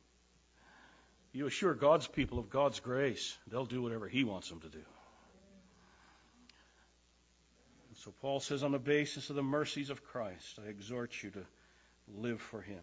You 1.37 1.45
assure 1.45 1.75
God's 1.75 2.07
people 2.07 2.39
of 2.39 2.49
God's 2.49 2.79
grace, 2.79 3.37
they'll 3.45 3.67
do 3.67 3.83
whatever 3.83 4.07
He 4.07 4.23
wants 4.23 4.49
them 4.49 4.59
to 4.61 4.69
do. 4.69 4.83
And 7.89 7.97
so 7.97 8.11
Paul 8.23 8.39
says, 8.39 8.63
on 8.63 8.71
the 8.71 8.79
basis 8.79 9.29
of 9.29 9.35
the 9.35 9.43
mercies 9.43 9.91
of 9.91 10.03
Christ, 10.03 10.57
I 10.57 10.67
exhort 10.67 11.11
you 11.21 11.29
to 11.29 11.45
live 12.17 12.41
for 12.41 12.61
Him. 12.61 12.79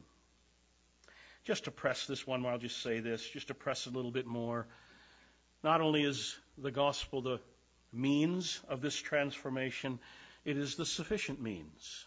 Just 1.42 1.64
to 1.64 1.72
press 1.72 2.06
this 2.06 2.28
one, 2.28 2.42
more, 2.42 2.52
I'll 2.52 2.58
just 2.58 2.80
say 2.80 3.00
this, 3.00 3.28
just 3.28 3.48
to 3.48 3.54
press 3.54 3.86
a 3.86 3.90
little 3.90 4.12
bit 4.12 4.24
more. 4.24 4.68
Not 5.64 5.80
only 5.80 6.04
is 6.04 6.38
the 6.56 6.70
gospel 6.70 7.22
the 7.22 7.40
means 7.92 8.60
of 8.68 8.80
this 8.80 8.94
transformation, 8.94 9.98
it 10.44 10.56
is 10.56 10.76
the 10.76 10.86
sufficient 10.86 11.42
means 11.42 12.06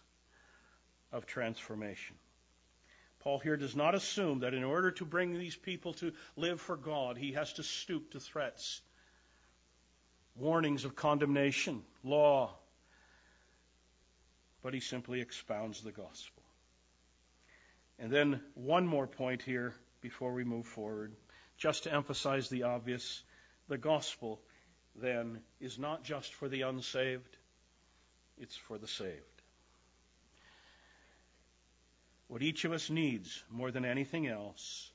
of 1.12 1.26
transformation. 1.26 2.16
Paul 3.28 3.40
here 3.40 3.58
does 3.58 3.76
not 3.76 3.94
assume 3.94 4.40
that 4.40 4.54
in 4.54 4.64
order 4.64 4.90
to 4.92 5.04
bring 5.04 5.38
these 5.38 5.58
people 5.58 5.92
to 5.96 6.14
live 6.38 6.62
for 6.62 6.78
God, 6.78 7.18
he 7.18 7.34
has 7.34 7.52
to 7.56 7.64
stoop 7.64 8.12
to 8.12 8.22
threats, 8.22 8.80
warnings 10.38 10.86
of 10.86 10.96
condemnation, 10.96 11.84
law, 12.06 12.56
but 14.64 14.74
he 14.74 14.80
simply 14.80 15.20
expounds 15.20 15.82
the 15.82 15.92
gospel. 15.92 16.42
And 18.00 18.14
then 18.14 18.40
one 18.54 18.88
more 18.88 19.08
point 19.08 19.42
here 19.42 19.76
before 20.00 20.32
we 20.32 20.46
move 20.46 20.66
forward, 20.66 21.14
just 21.58 21.84
to 21.84 21.94
emphasize 21.94 22.48
the 22.48 22.64
obvious. 22.64 23.22
The 23.68 23.78
gospel, 23.78 24.40
then, 24.96 25.42
is 25.60 25.78
not 25.78 26.06
just 26.06 26.34
for 26.34 26.48
the 26.48 26.62
unsaved, 26.62 27.36
it's 28.38 28.56
for 28.56 28.78
the 28.78 28.88
saved. 28.88 29.37
What 32.28 32.42
each 32.42 32.66
of 32.66 32.74
us 32.74 32.90
needs 32.90 33.44
more 33.50 33.72
than 33.72 33.86
anything 33.86 34.28
else, 34.28 34.92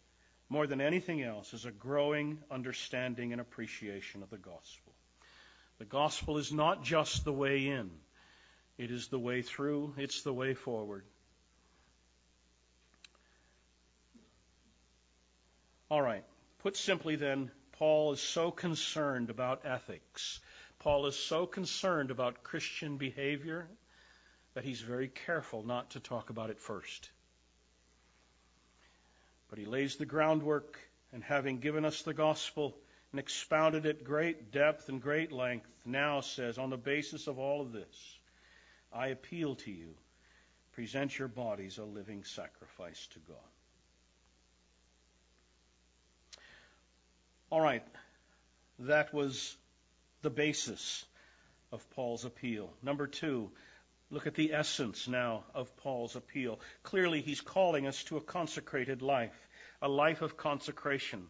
more 0.49 0.67
than 0.67 0.81
anything 0.81 1.23
else, 1.23 1.55
is 1.55 1.65
a 1.65 1.71
growing 1.71 2.39
understanding 2.51 3.33
and 3.33 3.41
appreciation 3.41 4.23
of 4.23 4.31
the 4.31 4.37
gospel. 4.37 4.93
The 5.79 5.87
gospel 5.87 6.39
is 6.39 6.53
not 6.53 6.85
just 6.85 7.25
the 7.25 7.33
way 7.33 7.67
in, 7.69 7.91
it 8.79 8.91
is 8.91 9.09
the 9.09 9.19
way 9.19 9.43
through, 9.43 9.95
it's 9.97 10.23
the 10.23 10.33
way 10.33 10.55
forward. 10.55 11.05
All 15.91 16.01
right. 16.01 16.25
Put 16.61 16.77
simply, 16.77 17.17
then, 17.17 17.51
Paul 17.73 18.13
is 18.13 18.21
so 18.21 18.51
concerned 18.51 19.29
about 19.29 19.67
ethics. 19.67 20.41
Paul 20.79 21.07
is 21.07 21.17
so 21.17 21.45
concerned 21.45 22.11
about 22.11 22.43
Christian 22.43 22.97
behavior 22.97 23.69
that 24.55 24.65
he's 24.65 24.81
very 24.81 25.09
careful 25.09 25.65
not 25.65 25.91
to 25.91 26.01
talk 26.01 26.31
about 26.31 26.51
it 26.51 26.59
first. 26.59 27.11
But 29.53 29.59
he 29.59 29.67
lays 29.67 29.97
the 29.97 30.07
groundwork, 30.07 30.81
and 31.13 31.23
having 31.23 31.59
given 31.59 31.85
us 31.85 32.01
the 32.01 32.15
gospel 32.15 32.75
and 33.11 33.21
expounded 33.21 33.85
it 33.85 34.03
great 34.03 34.51
depth 34.51 34.89
and 34.89 34.99
great 34.99 35.31
length, 35.31 35.69
now 35.85 36.23
says, 36.23 36.57
on 36.57 36.71
the 36.71 36.79
basis 36.79 37.27
of 37.27 37.39
all 37.39 37.61
of 37.61 37.71
this, 37.71 38.19
I 38.91 39.09
appeal 39.09 39.57
to 39.57 39.71
you, 39.71 39.91
present 40.73 41.19
your 41.19 41.29
bodies 41.29 41.77
a 41.77 41.85
living 41.85 42.25
sacrifice 42.25 43.07
to 43.09 43.19
God. 43.19 43.37
All 47.51 47.61
right, 47.61 47.85
that 48.79 49.13
was 49.13 49.55
the 50.23 50.31
basis 50.31 51.05
of 51.73 51.87
Paul's 51.91 52.25
appeal. 52.25 52.73
Number 52.83 53.07
two, 53.07 53.51
look 54.13 54.29
at 54.29 54.37
the 54.37 54.53
essence 54.53 55.09
now 55.09 55.43
of 55.55 55.77
Paul's 55.79 56.15
appeal. 56.15 56.61
Clearly, 56.85 57.21
he's 57.21 57.41
calling 57.41 57.89
us 57.89 58.05
to 58.05 58.19
a 58.19 58.21
consecrated 58.21 59.03
life, 59.03 59.35
a 59.81 59.89
life 59.89 60.23
of 60.23 60.37
consecration. 60.37 61.27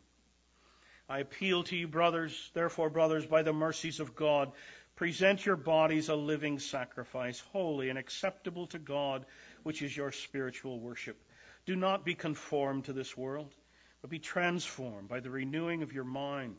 I 1.08 1.20
appeal 1.20 1.62
to 1.64 1.76
you, 1.76 1.88
brothers, 1.88 2.50
therefore, 2.52 2.90
brothers, 2.90 3.24
by 3.24 3.42
the 3.42 3.54
mercies 3.54 4.00
of 4.00 4.14
God, 4.14 4.52
present 4.96 5.46
your 5.46 5.56
bodies 5.56 6.10
a 6.10 6.14
living 6.14 6.58
sacrifice, 6.58 7.40
holy 7.52 7.88
and 7.88 7.98
acceptable 7.98 8.66
to 8.68 8.78
God, 8.78 9.24
which 9.62 9.80
is 9.80 9.96
your 9.96 10.12
spiritual 10.12 10.78
worship. 10.78 11.16
Do 11.64 11.76
not 11.76 12.04
be 12.04 12.14
conformed 12.14 12.84
to 12.84 12.92
this 12.92 13.16
world 13.16 13.54
but 14.02 14.10
be 14.10 14.18
transformed 14.18 15.08
by 15.08 15.20
the 15.20 15.30
renewing 15.30 15.82
of 15.82 15.92
your 15.92 16.04
mind, 16.04 16.56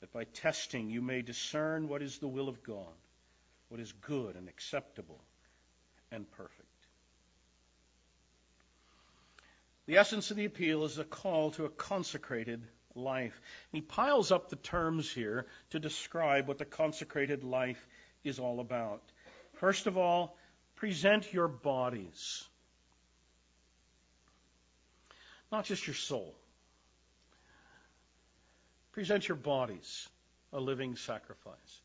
that 0.00 0.12
by 0.12 0.24
testing 0.24 0.90
you 0.90 1.00
may 1.00 1.22
discern 1.22 1.88
what 1.88 2.02
is 2.02 2.18
the 2.18 2.28
will 2.28 2.48
of 2.48 2.62
God, 2.62 2.92
what 3.68 3.80
is 3.80 3.92
good 3.92 4.36
and 4.36 4.48
acceptable 4.48 5.20
and 6.10 6.30
perfect. 6.32 6.68
The 9.86 9.98
essence 9.98 10.30
of 10.30 10.36
the 10.36 10.46
appeal 10.46 10.84
is 10.84 10.98
a 10.98 11.04
call 11.04 11.50
to 11.52 11.66
a 11.66 11.70
consecrated 11.70 12.62
life. 12.94 13.38
He 13.70 13.80
piles 13.80 14.32
up 14.32 14.48
the 14.48 14.56
terms 14.56 15.10
here 15.10 15.46
to 15.70 15.78
describe 15.78 16.48
what 16.48 16.58
the 16.58 16.64
consecrated 16.64 17.44
life 17.44 17.86
is 18.22 18.38
all 18.38 18.60
about. 18.60 19.02
First 19.54 19.86
of 19.86 19.98
all, 19.98 20.36
present 20.76 21.32
your 21.32 21.48
bodies 21.48 22.44
not 25.54 25.64
just 25.64 25.86
your 25.86 25.94
soul. 25.94 26.34
Present 28.90 29.28
your 29.28 29.36
bodies 29.36 30.08
a 30.52 30.58
living 30.58 30.96
sacrifice. 30.96 31.82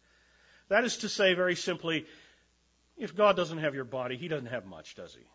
That 0.69 0.85
is 0.85 0.97
to 0.97 1.09
say, 1.09 1.33
very 1.33 1.55
simply, 1.55 2.05
if 2.97 3.15
God 3.15 3.35
doesn't 3.35 3.57
have 3.57 3.75
your 3.75 3.85
body, 3.85 4.17
He 4.17 4.27
doesn't 4.27 4.47
have 4.47 4.65
much, 4.65 4.95
does 4.95 5.13
He? 5.13 5.25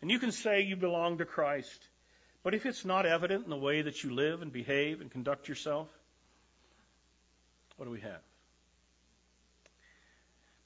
And 0.00 0.10
you 0.10 0.18
can 0.18 0.32
say 0.32 0.62
you 0.62 0.76
belong 0.76 1.18
to 1.18 1.26
Christ, 1.26 1.78
but 2.42 2.54
if 2.54 2.64
it's 2.64 2.84
not 2.84 3.04
evident 3.04 3.44
in 3.44 3.50
the 3.50 3.56
way 3.56 3.82
that 3.82 4.02
you 4.02 4.14
live 4.14 4.40
and 4.40 4.50
behave 4.50 5.00
and 5.00 5.10
conduct 5.10 5.48
yourself, 5.48 5.88
what 7.76 7.84
do 7.84 7.90
we 7.90 8.00
have? 8.00 8.22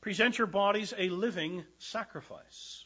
Present 0.00 0.38
your 0.38 0.46
bodies 0.46 0.92
a 0.96 1.08
living 1.08 1.64
sacrifice. 1.78 2.84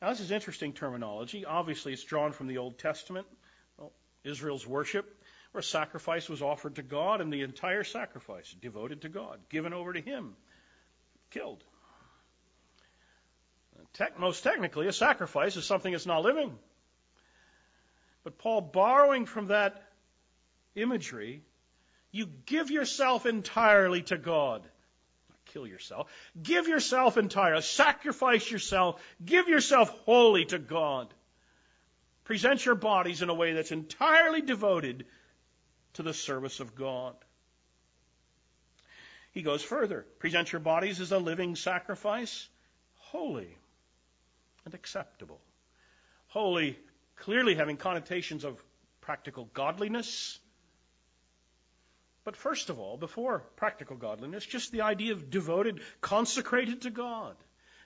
Now, 0.00 0.10
this 0.10 0.20
is 0.20 0.30
interesting 0.30 0.72
terminology. 0.72 1.44
Obviously, 1.44 1.92
it's 1.92 2.04
drawn 2.04 2.32
from 2.32 2.46
the 2.46 2.58
Old 2.58 2.78
Testament, 2.78 3.26
well, 3.76 3.92
Israel's 4.24 4.66
worship, 4.66 5.19
where 5.52 5.62
sacrifice 5.62 6.28
was 6.28 6.42
offered 6.42 6.76
to 6.76 6.82
God, 6.82 7.20
and 7.20 7.32
the 7.32 7.42
entire 7.42 7.84
sacrifice 7.84 8.54
devoted 8.60 9.02
to 9.02 9.08
God, 9.08 9.38
given 9.48 9.72
over 9.72 9.92
to 9.92 10.00
Him, 10.00 10.34
killed. 11.30 11.62
most 14.18 14.44
technically, 14.44 14.86
a 14.86 14.92
sacrifice 14.92 15.56
is 15.56 15.64
something 15.64 15.92
that's 15.92 16.06
not 16.06 16.22
living. 16.22 16.56
But 18.22 18.38
Paul, 18.38 18.60
borrowing 18.60 19.26
from 19.26 19.48
that 19.48 19.82
imagery, 20.74 21.42
you 22.12 22.26
give 22.46 22.70
yourself 22.70 23.26
entirely 23.26 24.02
to 24.02 24.18
God 24.18 24.62
Not 25.28 25.44
kill 25.46 25.66
yourself. 25.66 26.10
Give 26.40 26.68
yourself 26.68 27.16
entirely. 27.16 27.62
Sacrifice 27.62 28.50
yourself. 28.50 29.02
Give 29.24 29.48
yourself 29.48 29.90
wholly 30.04 30.44
to 30.46 30.58
God. 30.58 31.12
Present 32.24 32.64
your 32.64 32.76
bodies 32.76 33.22
in 33.22 33.28
a 33.28 33.34
way 33.34 33.54
that's 33.54 33.72
entirely 33.72 34.42
devoted 34.42 35.06
to 35.94 36.02
the 36.02 36.14
service 36.14 36.60
of 36.60 36.74
God. 36.74 37.14
He 39.32 39.42
goes 39.42 39.62
further. 39.62 40.04
Present 40.18 40.52
your 40.52 40.60
bodies 40.60 41.00
as 41.00 41.12
a 41.12 41.18
living 41.18 41.56
sacrifice, 41.56 42.48
holy 42.96 43.56
and 44.64 44.74
acceptable. 44.74 45.40
Holy, 46.28 46.78
clearly 47.16 47.54
having 47.54 47.76
connotations 47.76 48.44
of 48.44 48.62
practical 49.00 49.48
godliness 49.54 50.38
but 52.24 52.36
first 52.36 52.70
of 52.70 52.78
all, 52.78 52.96
before 52.96 53.40
practical 53.56 53.96
godliness, 53.96 54.44
just 54.44 54.72
the 54.72 54.82
idea 54.82 55.12
of 55.12 55.30
devoted, 55.30 55.80
consecrated 56.00 56.82
to 56.82 56.90
God. 56.90 57.34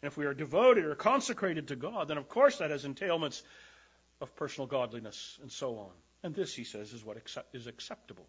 And 0.02 0.10
if 0.10 0.16
we 0.16 0.26
are 0.26 0.34
devoted 0.34 0.84
or 0.84 0.94
consecrated 0.94 1.68
to 1.68 1.76
God, 1.76 2.08
then 2.08 2.18
of 2.18 2.28
course 2.28 2.58
that 2.58 2.70
has 2.70 2.84
entailments 2.84 3.42
of 4.20 4.34
personal 4.36 4.66
godliness 4.66 5.38
and 5.40 5.50
so 5.50 5.78
on. 5.78 5.90
And 6.24 6.34
this, 6.34 6.54
he 6.54 6.64
says, 6.64 6.94
is 6.94 7.04
what 7.04 7.18
is 7.52 7.66
acceptable 7.66 8.26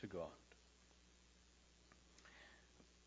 to 0.00 0.06
God. 0.06 0.28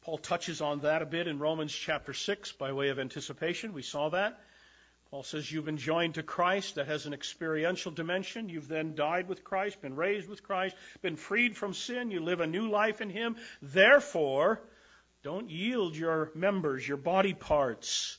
Paul 0.02 0.18
touches 0.18 0.60
on 0.60 0.82
that 0.82 1.02
a 1.02 1.06
bit 1.06 1.28
in 1.28 1.40
Romans 1.40 1.72
chapter 1.72 2.14
6 2.14 2.52
by 2.54 2.74
way 2.74 2.90
of 2.90 3.00
anticipation. 3.00 3.72
We 3.72 3.82
saw 3.82 4.10
that. 4.10 4.38
Paul 5.10 5.24
says 5.24 5.50
you've 5.50 5.66
been 5.66 5.78
joined 5.78 6.16
to 6.16 6.24
Christ. 6.24 6.76
That 6.76 6.88
has 6.88 7.06
an 7.06 7.14
experiential 7.14 7.94
dimension. 7.94 8.50
You've 8.50 8.68
then 8.68 8.94
died 8.94 9.30
with 9.30 9.46
Christ, 9.46 9.82
been 9.82 9.96
raised 9.96 10.28
with 10.28 10.44
Christ, 10.44 10.76
been 11.02 11.16
freed 11.16 11.56
from 11.56 11.74
sin. 11.74 12.12
You 12.12 12.22
live 12.22 12.42
a 12.42 12.48
new 12.48 12.70
life 12.70 13.00
in 13.00 13.10
Him. 13.10 13.38
Therefore, 13.62 14.62
don't 15.24 15.50
yield 15.50 15.96
your 15.96 16.30
members, 16.36 16.86
your 16.86 16.98
body 16.98 17.34
parts, 17.34 18.18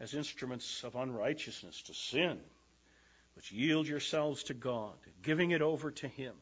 as 0.00 0.14
instruments 0.14 0.82
of 0.82 0.94
unrighteousness 0.94 1.82
to 1.82 1.94
sin, 1.94 2.38
but 3.38 3.52
yield 3.52 3.86
yourselves 3.86 4.42
to 4.42 4.52
God, 4.52 4.94
giving 5.22 5.52
it 5.52 5.62
over 5.62 5.92
to 5.92 6.08
Him. 6.08 6.34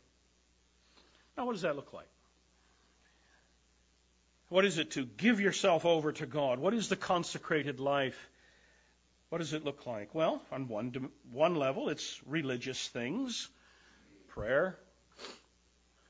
Now, 1.36 1.44
what 1.44 1.53
does 1.53 1.61
that 1.61 1.76
look 1.76 1.92
like? 1.92 2.09
What 4.49 4.64
is 4.64 4.78
it 4.78 4.92
to 4.92 5.05
give 5.05 5.38
yourself 5.38 5.84
over 5.84 6.12
to 6.12 6.24
God? 6.24 6.59
What 6.59 6.72
is 6.72 6.88
the 6.88 6.97
consecrated 6.97 7.80
life? 7.80 8.30
What 9.28 9.38
does 9.38 9.53
it 9.53 9.62
look 9.62 9.84
like? 9.84 10.14
Well, 10.14 10.40
on 10.51 10.68
one, 10.68 11.11
one 11.32 11.57
level, 11.57 11.90
it's 11.90 12.18
religious 12.26 12.88
things 12.88 13.47
prayer, 14.28 14.78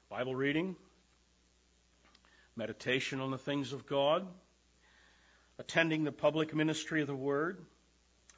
Bible 0.09 0.37
reading, 0.37 0.77
meditation 2.55 3.21
on 3.21 3.33
the 3.33 3.39
things 3.39 3.73
of 3.73 3.87
God, 3.87 4.25
attending 5.59 6.05
the 6.05 6.13
public 6.13 6.55
ministry 6.55 7.01
of 7.01 7.09
the 7.09 7.17
Word, 7.17 7.59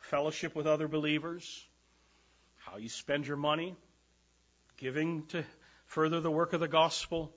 fellowship 0.00 0.56
with 0.56 0.66
other 0.66 0.88
believers, 0.88 1.67
how 2.70 2.76
you 2.76 2.88
spend 2.88 3.26
your 3.26 3.36
money, 3.36 3.74
giving 4.76 5.24
to 5.26 5.44
further 5.86 6.20
the 6.20 6.30
work 6.30 6.52
of 6.52 6.60
the 6.60 6.68
gospel, 6.68 7.32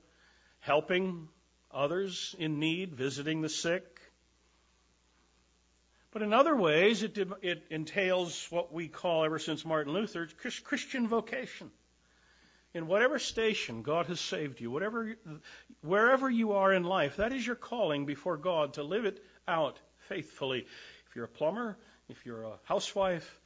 helping 0.59 1.29
others 1.71 2.35
in 2.37 2.59
need, 2.59 2.93
visiting 2.93 3.41
the 3.41 3.49
sick. 3.49 3.85
But 6.11 6.21
in 6.21 6.33
other 6.33 6.55
ways, 6.55 7.03
it, 7.03 7.17
it 7.41 7.63
entails 7.69 8.47
what 8.49 8.73
we 8.73 8.89
call, 8.89 9.23
ever 9.23 9.39
since 9.39 9.63
Martin 9.63 9.93
Luther, 9.93 10.27
Christian 10.63 11.07
vocation. 11.07 11.71
In 12.73 12.87
whatever 12.87 13.19
station 13.19 13.83
God 13.83 14.07
has 14.07 14.19
saved 14.19 14.59
you, 14.59 14.71
whatever, 14.71 15.15
wherever 15.81 16.29
you 16.29 16.53
are 16.53 16.73
in 16.73 16.83
life, 16.83 17.17
that 17.17 17.33
is 17.33 17.45
your 17.45 17.55
calling 17.55 18.05
before 18.05 18.37
God 18.37 18.73
to 18.73 18.83
live 18.83 19.05
it 19.05 19.23
out 19.47 19.79
faithfully. 20.09 20.65
If 21.07 21.15
you're 21.15 21.25
a 21.25 21.29
plumber, 21.29 21.77
if 22.09 22.25
you're 22.25 22.43
a 22.43 22.59
housewife, 22.63 23.40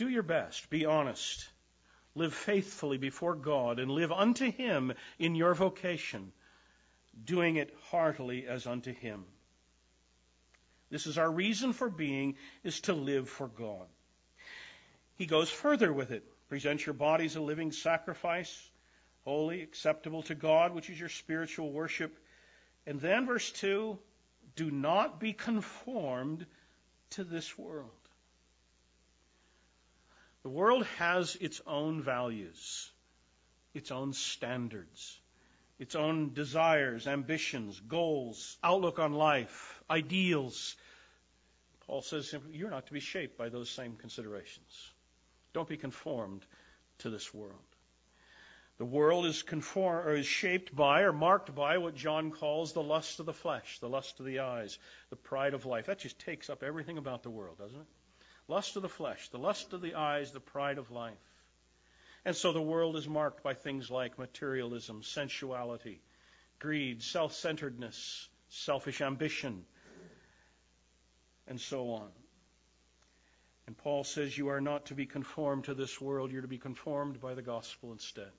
do 0.00 0.08
your 0.08 0.22
best. 0.22 0.70
Be 0.70 0.86
honest. 0.86 1.46
Live 2.14 2.32
faithfully 2.32 2.96
before 2.96 3.34
God 3.34 3.78
and 3.78 3.90
live 3.90 4.10
unto 4.10 4.50
Him 4.50 4.94
in 5.18 5.34
your 5.34 5.52
vocation, 5.52 6.32
doing 7.22 7.56
it 7.56 7.76
heartily 7.90 8.46
as 8.46 8.66
unto 8.66 8.94
Him. 8.94 9.24
This 10.90 11.06
is 11.06 11.18
our 11.18 11.30
reason 11.30 11.74
for 11.74 11.90
being, 11.90 12.36
is 12.64 12.80
to 12.82 12.94
live 12.94 13.28
for 13.28 13.46
God. 13.46 13.86
He 15.16 15.26
goes 15.26 15.50
further 15.50 15.92
with 15.92 16.12
it. 16.12 16.24
Present 16.48 16.86
your 16.86 16.94
bodies 16.94 17.36
a 17.36 17.42
living 17.42 17.70
sacrifice, 17.70 18.70
holy, 19.24 19.60
acceptable 19.60 20.22
to 20.22 20.34
God, 20.34 20.74
which 20.74 20.88
is 20.88 20.98
your 20.98 21.10
spiritual 21.10 21.70
worship. 21.72 22.16
And 22.86 22.98
then 23.00 23.26
verse 23.26 23.52
2, 23.52 23.98
do 24.56 24.70
not 24.70 25.20
be 25.20 25.34
conformed 25.34 26.46
to 27.10 27.22
this 27.22 27.58
world. 27.58 27.99
The 30.42 30.48
world 30.48 30.86
has 30.98 31.36
its 31.36 31.60
own 31.66 32.02
values, 32.02 32.90
its 33.74 33.90
own 33.90 34.14
standards, 34.14 35.20
its 35.78 35.94
own 35.94 36.32
desires, 36.32 37.06
ambitions, 37.06 37.78
goals, 37.80 38.56
outlook 38.62 38.98
on 38.98 39.12
life, 39.12 39.82
ideals. 39.90 40.76
Paul 41.86 42.00
says 42.00 42.34
you're 42.52 42.70
not 42.70 42.86
to 42.86 42.92
be 42.92 43.00
shaped 43.00 43.36
by 43.36 43.50
those 43.50 43.68
same 43.68 43.96
considerations. 43.96 44.90
Don't 45.52 45.68
be 45.68 45.76
conformed 45.76 46.44
to 46.98 47.10
this 47.10 47.34
world. 47.34 47.58
The 48.78 48.86
world 48.86 49.26
is 49.26 49.42
conform 49.42 50.06
or 50.06 50.14
is 50.14 50.24
shaped 50.24 50.74
by 50.74 51.02
or 51.02 51.12
marked 51.12 51.54
by 51.54 51.76
what 51.76 51.94
John 51.94 52.30
calls 52.30 52.72
the 52.72 52.82
lust 52.82 53.20
of 53.20 53.26
the 53.26 53.34
flesh, 53.34 53.78
the 53.78 53.90
lust 53.90 54.20
of 54.20 54.26
the 54.26 54.38
eyes, 54.38 54.78
the 55.10 55.16
pride 55.16 55.52
of 55.52 55.66
life. 55.66 55.84
That 55.84 55.98
just 55.98 56.18
takes 56.18 56.48
up 56.48 56.62
everything 56.62 56.96
about 56.96 57.22
the 57.22 57.28
world, 57.28 57.58
doesn't 57.58 57.78
it? 57.78 57.86
Lust 58.50 58.74
of 58.74 58.82
the 58.82 58.88
flesh, 58.88 59.28
the 59.28 59.38
lust 59.38 59.72
of 59.72 59.80
the 59.80 59.94
eyes, 59.94 60.32
the 60.32 60.40
pride 60.40 60.78
of 60.78 60.90
life. 60.90 61.14
And 62.24 62.34
so 62.34 62.52
the 62.52 62.60
world 62.60 62.96
is 62.96 63.08
marked 63.08 63.44
by 63.44 63.54
things 63.54 63.92
like 63.92 64.18
materialism, 64.18 65.04
sensuality, 65.04 66.02
greed, 66.58 67.00
self 67.00 67.32
centeredness, 67.32 68.28
selfish 68.48 69.00
ambition, 69.00 69.64
and 71.46 71.60
so 71.60 71.92
on. 71.92 72.08
And 73.68 73.78
Paul 73.78 74.02
says 74.02 74.36
you 74.36 74.48
are 74.48 74.60
not 74.60 74.86
to 74.86 74.94
be 74.94 75.06
conformed 75.06 75.66
to 75.66 75.74
this 75.74 76.00
world, 76.00 76.32
you're 76.32 76.42
to 76.42 76.48
be 76.48 76.58
conformed 76.58 77.20
by 77.20 77.34
the 77.34 77.42
gospel 77.42 77.92
instead. 77.92 78.32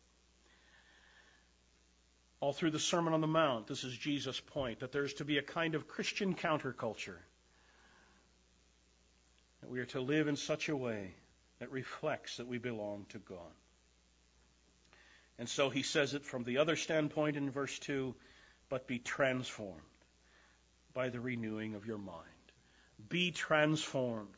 All 2.42 2.52
through 2.52 2.72
the 2.72 2.80
Sermon 2.80 3.14
on 3.14 3.22
the 3.22 3.28
Mount, 3.28 3.68
this 3.68 3.86
is 3.86 3.98
Jesus' 3.98 4.42
point 4.42 4.82
that 4.82 4.92
there's 4.92 5.14
to 5.16 5.26
be 5.26 5.38
a 5.38 5.42
kind 5.42 5.74
of 5.74 5.88
Christian 5.88 6.36
counterculture. 6.36 7.20
That 9.62 9.70
we 9.70 9.80
are 9.80 9.86
to 9.88 10.02
live 10.02 10.28
in 10.28 10.36
such 10.36 10.70
a 10.70 10.76
way 10.76 11.14
that 11.60 11.72
reflects 11.72 12.38
that 12.38 12.48
we 12.48 12.58
belong 12.58 13.06
to 13.10 13.20
God. 13.20 13.54
And 15.38 15.48
so 15.48 15.70
he 15.70 15.84
says 15.84 16.14
it 16.14 16.26
from 16.26 16.44
the 16.44 16.58
other 16.60 16.76
standpoint 16.76 17.38
in 17.38 17.50
verse 17.50 17.78
2 17.80 18.16
but 18.72 18.88
be 18.88 19.00
transformed 19.00 19.82
by 20.94 21.10
the 21.10 21.20
renewing 21.20 21.76
of 21.76 21.86
your 21.86 21.98
mind. 21.98 22.26
Be 23.10 23.32
transformed. 23.32 24.30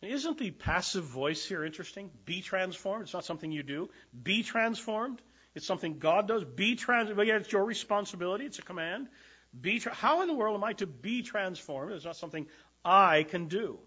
Isn't 0.00 0.38
the 0.38 0.50
passive 0.50 1.04
voice 1.04 1.44
here 1.44 1.62
interesting? 1.62 2.10
Be 2.24 2.40
transformed. 2.40 3.02
It's 3.02 3.12
not 3.12 3.26
something 3.26 3.52
you 3.52 3.62
do. 3.62 3.90
Be 4.22 4.42
transformed. 4.42 5.20
It's 5.54 5.66
something 5.66 5.98
God 5.98 6.28
does. 6.28 6.44
Be 6.44 6.76
transformed. 6.76 7.18
But 7.18 7.26
yet 7.26 7.42
it's 7.42 7.52
your 7.52 7.64
responsibility. 7.64 8.46
It's 8.46 8.58
a 8.58 8.62
command. 8.62 9.08
Be 9.60 9.80
tra- 9.80 9.94
How 9.94 10.22
in 10.22 10.28
the 10.28 10.34
world 10.34 10.56
am 10.56 10.64
I 10.64 10.72
to 10.74 10.86
be 10.86 11.22
transformed? 11.22 11.92
It's 11.92 12.06
not 12.06 12.16
something 12.16 12.46
I 12.82 13.24
can 13.24 13.48
do. 13.48 13.78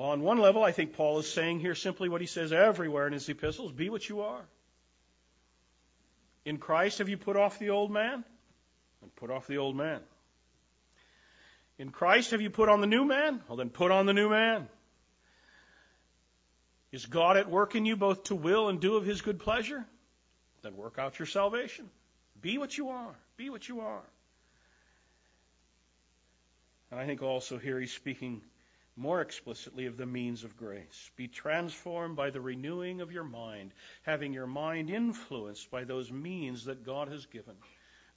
Well, 0.00 0.12
on 0.12 0.22
one 0.22 0.38
level, 0.38 0.64
I 0.64 0.72
think 0.72 0.94
Paul 0.94 1.18
is 1.18 1.30
saying 1.30 1.60
here 1.60 1.74
simply 1.74 2.08
what 2.08 2.22
he 2.22 2.26
says 2.26 2.54
everywhere 2.54 3.06
in 3.06 3.12
his 3.12 3.28
epistles 3.28 3.70
be 3.70 3.90
what 3.90 4.08
you 4.08 4.22
are. 4.22 4.40
In 6.46 6.56
Christ, 6.56 7.00
have 7.00 7.10
you 7.10 7.18
put 7.18 7.36
off 7.36 7.58
the 7.58 7.68
old 7.68 7.90
man? 7.90 8.24
And 9.02 9.14
put 9.16 9.30
off 9.30 9.46
the 9.46 9.58
old 9.58 9.76
man. 9.76 10.00
In 11.78 11.90
Christ, 11.90 12.30
have 12.30 12.40
you 12.40 12.48
put 12.48 12.70
on 12.70 12.80
the 12.80 12.86
new 12.86 13.04
man? 13.04 13.42
Well, 13.46 13.58
then 13.58 13.68
put 13.68 13.90
on 13.90 14.06
the 14.06 14.14
new 14.14 14.30
man. 14.30 14.70
Is 16.92 17.04
God 17.04 17.36
at 17.36 17.50
work 17.50 17.74
in 17.74 17.84
you 17.84 17.94
both 17.94 18.24
to 18.24 18.34
will 18.34 18.70
and 18.70 18.80
do 18.80 18.96
of 18.96 19.04
his 19.04 19.20
good 19.20 19.38
pleasure? 19.38 19.84
Then 20.62 20.78
work 20.78 20.98
out 20.98 21.18
your 21.18 21.26
salvation. 21.26 21.90
Be 22.40 22.56
what 22.56 22.74
you 22.78 22.88
are. 22.88 23.14
Be 23.36 23.50
what 23.50 23.68
you 23.68 23.80
are. 23.80 24.02
And 26.90 26.98
I 26.98 27.04
think 27.04 27.20
also 27.22 27.58
here 27.58 27.78
he's 27.78 27.92
speaking 27.92 28.40
more 29.00 29.20
explicitly 29.20 29.86
of 29.86 29.96
the 29.96 30.06
means 30.06 30.44
of 30.44 30.56
grace. 30.56 31.10
Be 31.16 31.26
transformed 31.26 32.16
by 32.16 32.30
the 32.30 32.40
renewing 32.40 33.00
of 33.00 33.12
your 33.12 33.24
mind, 33.24 33.72
having 34.02 34.32
your 34.32 34.46
mind 34.46 34.90
influenced 34.90 35.70
by 35.70 35.84
those 35.84 36.12
means 36.12 36.66
that 36.66 36.84
God 36.84 37.08
has 37.08 37.26
given. 37.26 37.54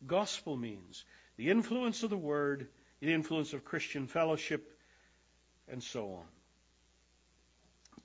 Gospel 0.05 0.57
means 0.57 1.05
the 1.37 1.49
influence 1.49 2.03
of 2.03 2.09
the 2.09 2.17
Word 2.17 2.67
the 3.03 3.11
influence 3.11 3.51
of 3.51 3.65
Christian 3.65 4.07
fellowship, 4.07 4.79
and 5.67 5.83
so 5.83 6.13
on. 6.13 6.25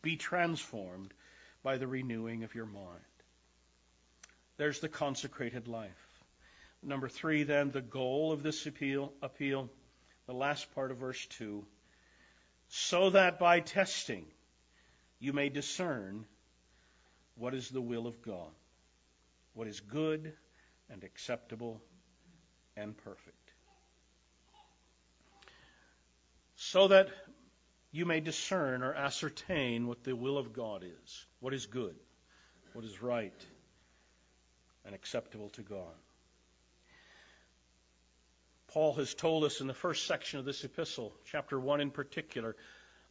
Be 0.03 0.17
transformed 0.17 1.15
by 1.63 1.77
the 1.77 1.87
renewing 1.87 2.43
of 2.43 2.53
your 2.57 2.67
mind. 2.67 2.87
There's 4.57 4.81
the 4.81 4.89
consecrated 4.89 5.69
life. 5.69 6.25
Number 6.83 7.09
three, 7.09 7.45
then, 7.45 7.71
the 7.71 7.81
goal 7.81 8.33
of 8.33 8.43
this 8.43 8.67
appeal, 8.67 9.13
appeal, 9.23 9.71
the 10.27 10.35
last 10.35 10.75
part 10.75 10.91
of 10.91 10.97
verse 10.97 11.25
2, 11.27 11.65
so 12.69 13.11
that 13.11 13.39
by 13.39 13.61
testing 13.61 14.25
you 15.19 15.33
may 15.33 15.49
discern 15.49 16.25
what 17.37 17.55
is 17.55 17.69
the 17.71 17.81
will 17.81 18.07
of 18.07 18.23
God, 18.23 18.53
what 19.55 19.67
is 19.67 19.81
good 19.81 20.33
and 20.91 21.05
acceptable 21.05 21.81
and 22.77 22.97
perfect. 22.97 23.49
so 26.59 26.89
that 26.89 27.09
you 27.93 28.05
may 28.05 28.19
discern 28.21 28.83
or 28.83 28.93
ascertain 28.93 29.87
what 29.87 30.03
the 30.03 30.15
will 30.15 30.37
of 30.37 30.53
God 30.53 30.85
is, 30.85 31.27
what 31.41 31.55
is 31.55 31.67
good, 31.67 31.95
what 32.73 32.85
is 32.85 33.01
right, 33.01 33.47
and 34.85 34.93
acceptable 34.93 35.51
to 35.51 35.63
God. 35.63 35.95
Paul 38.69 38.95
has 38.95 39.15
told 39.15 39.45
us 39.45 39.61
in 39.61 39.67
the 39.67 39.75
first 39.75 40.07
section 40.07 40.39
of 40.39 40.45
this 40.45 40.63
epistle, 40.63 41.13
chapter 41.25 41.59
1 41.59 41.81
in 41.81 41.91
particular, 41.91 42.55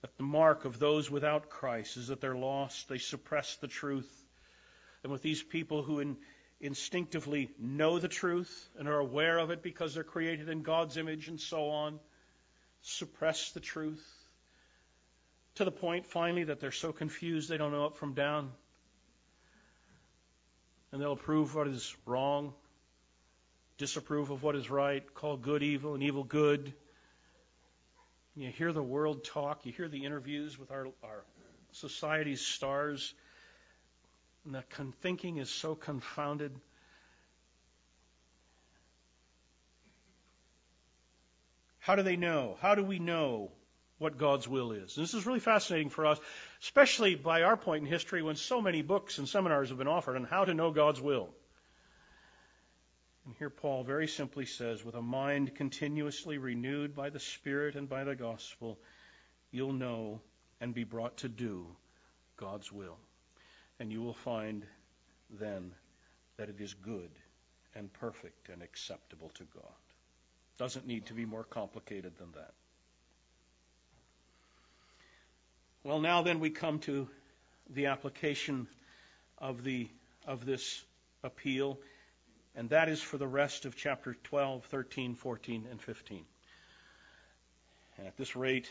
that 0.01 0.15
the 0.17 0.23
mark 0.23 0.65
of 0.65 0.77
those 0.77 1.09
without 1.09 1.49
Christ 1.49 1.97
is 1.97 2.07
that 2.07 2.21
they're 2.21 2.35
lost, 2.35 2.87
they 2.87 2.99
suppress 2.99 3.55
the 3.55 3.67
truth. 3.67 4.11
And 5.03 5.11
with 5.11 5.23
these 5.23 5.41
people 5.41 5.81
who 5.81 5.99
in, 5.99 6.17
instinctively 6.61 7.49
know 7.59 7.97
the 7.97 8.07
truth 8.07 8.69
and 8.77 8.87
are 8.87 8.99
aware 8.99 9.39
of 9.39 9.49
it 9.49 9.63
because 9.63 9.93
they're 9.93 10.03
created 10.03 10.47
in 10.49 10.61
God's 10.61 10.97
image 10.97 11.27
and 11.27 11.39
so 11.39 11.69
on, 11.69 11.99
suppress 12.83 13.51
the 13.51 13.59
truth 13.59 14.05
to 15.55 15.65
the 15.65 15.71
point 15.71 16.05
finally 16.05 16.43
that 16.43 16.59
they're 16.59 16.71
so 16.71 16.91
confused 16.91 17.49
they 17.49 17.57
don't 17.57 17.71
know 17.71 17.85
up 17.85 17.97
from 17.97 18.13
down. 18.13 18.51
And 20.91 21.01
they'll 21.01 21.13
approve 21.13 21.55
what 21.55 21.67
is 21.67 21.95
wrong, 22.05 22.53
disapprove 23.77 24.31
of 24.31 24.43
what 24.43 24.55
is 24.55 24.69
right, 24.69 25.03
call 25.13 25.37
good 25.37 25.63
evil 25.63 25.93
and 25.93 26.03
evil 26.03 26.23
good. 26.23 26.73
You 28.35 28.49
hear 28.49 28.71
the 28.71 28.83
world 28.83 29.23
talk, 29.23 29.65
you 29.65 29.71
hear 29.71 29.87
the 29.87 30.05
interviews 30.05 30.59
with 30.59 30.71
our, 30.71 30.87
our 31.03 31.23
society's 31.71 32.41
stars, 32.41 33.13
and 34.45 34.55
the 34.55 34.63
thinking 35.01 35.37
is 35.37 35.49
so 35.49 35.75
confounded. 35.75 36.51
How 41.79 41.95
do 41.95 42.03
they 42.03 42.15
know? 42.15 42.57
How 42.61 42.75
do 42.75 42.83
we 42.83 42.99
know 42.99 43.51
what 43.97 44.17
God's 44.17 44.47
will 44.47 44.71
is? 44.71 44.97
And 44.97 45.03
this 45.03 45.13
is 45.13 45.25
really 45.25 45.39
fascinating 45.39 45.89
for 45.89 46.05
us, 46.05 46.19
especially 46.61 47.15
by 47.15 47.43
our 47.43 47.57
point 47.57 47.83
in 47.83 47.89
history 47.89 48.21
when 48.21 48.35
so 48.35 48.61
many 48.61 48.81
books 48.81 49.17
and 49.17 49.27
seminars 49.27 49.69
have 49.69 49.77
been 49.77 49.87
offered 49.87 50.15
on 50.15 50.25
how 50.25 50.45
to 50.45 50.53
know 50.53 50.71
God's 50.71 50.99
will. 50.99 51.29
And 53.27 53.35
here 53.37 53.49
Paul 53.49 53.83
very 53.83 54.07
simply 54.07 54.45
says, 54.45 54.85
with 54.85 54.95
a 54.95 55.01
mind 55.01 55.53
continuously 55.53 56.37
renewed 56.37 56.95
by 56.95 57.09
the 57.09 57.19
Spirit 57.19 57.75
and 57.75 57.89
by 57.89 58.05
the 58.05 58.15
gospel, 58.15 58.79
you'll 59.51 59.73
know 59.73 60.21
and 60.61 60.73
be 60.73 60.85
brought 60.85 61.17
to 61.17 61.27
do 61.27 61.67
God's 62.37 62.71
will. 62.71 62.97
And 63.81 63.91
you 63.91 64.01
will 64.01 64.13
find 64.13 64.65
then 65.29 65.73
that 66.37 66.47
it 66.47 66.61
is 66.61 66.73
good 66.73 67.09
and 67.75 67.91
perfect 67.91 68.47
and 68.47 68.63
acceptable 68.63 69.29
to 69.35 69.43
God. 69.53 69.73
Doesn't 70.57 70.87
need 70.87 71.07
to 71.07 71.13
be 71.13 71.25
more 71.25 71.43
complicated 71.43 72.17
than 72.17 72.31
that. 72.31 72.53
Well, 75.83 75.99
now 75.99 76.21
then 76.21 76.39
we 76.39 76.49
come 76.49 76.79
to 76.79 77.09
the 77.69 77.87
application 77.87 78.69
of 79.37 79.65
the 79.65 79.89
of 80.25 80.45
this 80.45 80.81
appeal, 81.23 81.77
and 82.57 82.71
that 82.71 82.89
is 82.89 82.99
for 82.99 83.19
the 83.19 83.27
rest 83.27 83.65
of 83.65 83.75
chapter 83.75 84.15
12, 84.23 84.65
13, 84.65 85.13
14, 85.13 85.67
and 85.69 85.79
15. 85.79 86.25
And 87.99 88.07
at 88.07 88.17
this 88.17 88.35
rate, 88.35 88.67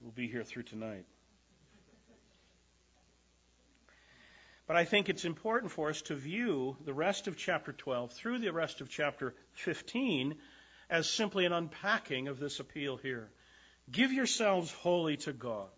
we'll 0.00 0.10
be 0.10 0.26
here 0.26 0.42
through 0.42 0.64
tonight. 0.64 1.04
But 4.66 4.76
I 4.76 4.84
think 4.84 5.08
it's 5.08 5.24
important 5.24 5.70
for 5.70 5.88
us 5.88 6.02
to 6.02 6.16
view 6.16 6.76
the 6.84 6.92
rest 6.92 7.28
of 7.28 7.36
chapter 7.36 7.72
12 7.72 8.12
through 8.12 8.40
the 8.40 8.52
rest 8.52 8.80
of 8.80 8.90
chapter 8.90 9.34
15 9.52 10.34
as 10.90 11.08
simply 11.08 11.44
an 11.46 11.52
unpacking 11.52 12.26
of 12.26 12.40
this 12.40 12.58
appeal 12.58 12.96
here. 12.96 13.30
Give 13.90 14.12
yourselves 14.12 14.72
wholly 14.72 15.16
to 15.18 15.32
God. 15.32 15.68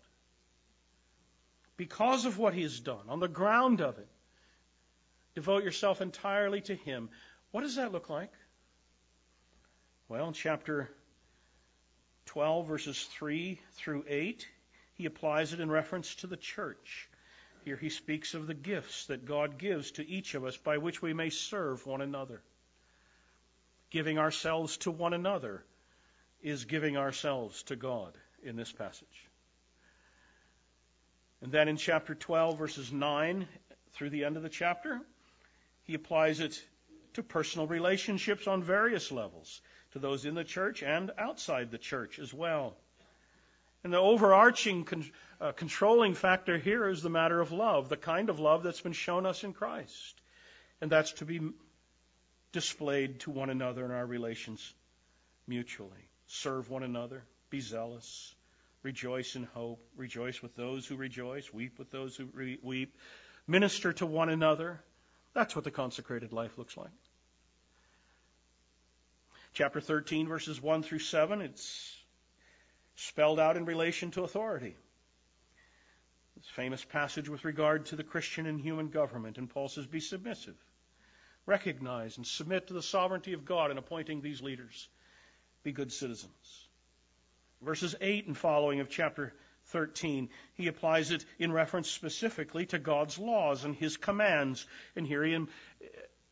Because 1.77 2.25
of 2.25 2.39
what 2.39 2.55
He 2.55 2.63
has 2.63 2.79
done, 2.79 3.07
on 3.07 3.19
the 3.19 3.27
ground 3.27 3.81
of 3.81 3.99
it, 3.99 4.07
devote 5.35 5.63
yourself 5.63 6.01
entirely 6.01 6.61
to 6.61 6.75
Him. 6.75 7.09
What 7.55 7.63
does 7.63 7.77
that 7.77 7.93
look 7.93 8.09
like? 8.09 8.33
Well, 10.09 10.27
in 10.27 10.33
chapter 10.33 10.89
12, 12.25 12.67
verses 12.67 13.01
3 13.01 13.61
through 13.75 14.03
8, 14.09 14.45
he 14.95 15.05
applies 15.05 15.53
it 15.53 15.61
in 15.61 15.71
reference 15.71 16.15
to 16.15 16.27
the 16.27 16.35
church. 16.35 17.07
Here 17.63 17.77
he 17.77 17.87
speaks 17.87 18.33
of 18.33 18.47
the 18.47 18.53
gifts 18.53 19.05
that 19.05 19.23
God 19.23 19.57
gives 19.57 19.91
to 19.91 20.05
each 20.05 20.35
of 20.35 20.43
us 20.43 20.57
by 20.57 20.79
which 20.79 21.01
we 21.01 21.13
may 21.13 21.29
serve 21.29 21.87
one 21.87 22.01
another. 22.01 22.41
Giving 23.89 24.19
ourselves 24.19 24.75
to 24.79 24.91
one 24.91 25.13
another 25.13 25.63
is 26.41 26.65
giving 26.65 26.97
ourselves 26.97 27.63
to 27.63 27.77
God 27.77 28.17
in 28.43 28.57
this 28.57 28.73
passage. 28.73 29.29
And 31.41 31.53
then 31.53 31.69
in 31.69 31.77
chapter 31.77 32.15
12, 32.15 32.57
verses 32.57 32.91
9 32.91 33.47
through 33.93 34.09
the 34.09 34.25
end 34.25 34.35
of 34.35 34.43
the 34.43 34.49
chapter, 34.49 34.99
he 35.83 35.93
applies 35.93 36.41
it 36.41 36.61
to 37.15 37.23
personal 37.23 37.67
relationships 37.67 38.47
on 38.47 38.63
various 38.63 39.11
levels, 39.11 39.61
to 39.91 39.99
those 39.99 40.25
in 40.25 40.35
the 40.35 40.43
church 40.43 40.83
and 40.83 41.11
outside 41.17 41.71
the 41.71 41.77
church 41.77 42.19
as 42.19 42.33
well. 42.33 42.75
And 43.83 43.93
the 43.93 43.97
overarching 43.97 44.83
con- 44.83 45.11
uh, 45.39 45.51
controlling 45.51 46.15
factor 46.15 46.57
here 46.57 46.87
is 46.87 47.01
the 47.01 47.09
matter 47.09 47.39
of 47.39 47.51
love, 47.51 47.87
the 47.87 47.97
kind 47.97 48.29
of 48.29 48.39
love 48.39 48.63
that's 48.63 48.81
been 48.81 48.93
shown 48.93 49.25
us 49.25 49.43
in 49.43 49.53
Christ. 49.53 50.21
And 50.81 50.91
that's 50.91 51.13
to 51.13 51.25
be 51.25 51.39
displayed 52.51 53.19
to 53.21 53.31
one 53.31 53.49
another 53.49 53.85
in 53.85 53.91
our 53.91 54.05
relations 54.05 54.73
mutually. 55.47 56.09
Serve 56.27 56.69
one 56.69 56.83
another, 56.83 57.23
be 57.49 57.59
zealous, 57.59 58.33
rejoice 58.81 59.35
in 59.35 59.43
hope, 59.43 59.79
rejoice 59.95 60.41
with 60.41 60.55
those 60.55 60.87
who 60.87 60.95
rejoice, 60.95 61.53
weep 61.53 61.77
with 61.77 61.91
those 61.91 62.15
who 62.15 62.25
re- 62.33 62.59
weep, 62.63 62.97
minister 63.47 63.93
to 63.93 64.05
one 64.05 64.29
another. 64.29 64.81
That's 65.33 65.55
what 65.55 65.63
the 65.63 65.71
consecrated 65.71 66.33
life 66.33 66.57
looks 66.57 66.75
like. 66.77 66.89
Chapter 69.55 69.79
13, 69.79 70.27
verses 70.27 70.61
1 70.61 70.83
through 70.83 70.99
7, 70.99 71.39
it's 71.39 71.95
spelled 72.95 73.39
out 73.39 73.55
in 73.55 73.63
relation 73.63 74.11
to 74.11 74.23
authority. 74.23 74.75
This 76.35 76.45
famous 76.47 76.83
passage 76.83 77.29
with 77.29 77.45
regard 77.45 77.85
to 77.85 77.95
the 77.95 78.03
Christian 78.03 78.47
and 78.47 78.59
human 78.59 78.89
government, 78.89 79.37
and 79.37 79.49
Paul 79.49 79.69
says, 79.69 79.87
Be 79.87 80.01
submissive. 80.01 80.57
Recognize 81.45 82.17
and 82.17 82.27
submit 82.27 82.67
to 82.67 82.73
the 82.73 82.81
sovereignty 82.81 83.31
of 83.31 83.45
God 83.45 83.71
in 83.71 83.77
appointing 83.77 84.19
these 84.19 84.41
leaders. 84.41 84.89
Be 85.63 85.71
good 85.71 85.93
citizens. 85.93 86.67
Verses 87.61 87.95
8 88.01 88.27
and 88.27 88.37
following 88.37 88.81
of 88.81 88.89
chapter 88.89 89.33
13, 89.67 90.27
he 90.55 90.67
applies 90.67 91.11
it 91.11 91.23
in 91.39 91.53
reference 91.53 91.89
specifically 91.89 92.65
to 92.67 92.77
God's 92.77 93.17
laws 93.17 93.63
and 93.63 93.73
his 93.73 93.95
commands. 93.95 94.67
And 94.97 95.07
here 95.07 95.23
he 95.23 95.33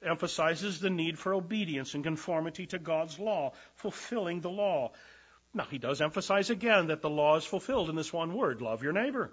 emphasizes 0.06 0.80
the 0.80 0.90
need 0.90 1.18
for 1.18 1.34
obedience 1.34 1.94
and 1.94 2.04
conformity 2.04 2.66
to 2.68 2.80
God's 2.80 3.20
law, 3.20 3.54
fulfilling 3.76 4.42
the 4.42 4.50
law. 4.50 4.92
Now, 5.54 5.66
he 5.66 5.78
does 5.78 6.02
emphasize 6.02 6.50
again 6.50 6.88
that 6.88 7.02
the 7.02 7.10
law 7.10 7.36
is 7.38 7.46
fulfilled 7.46 7.90
in 7.90 7.96
this 7.96 8.12
one 8.12 8.34
word 8.34 8.62
love 8.62 8.84
your 8.84 8.94
neighbor. 8.94 9.32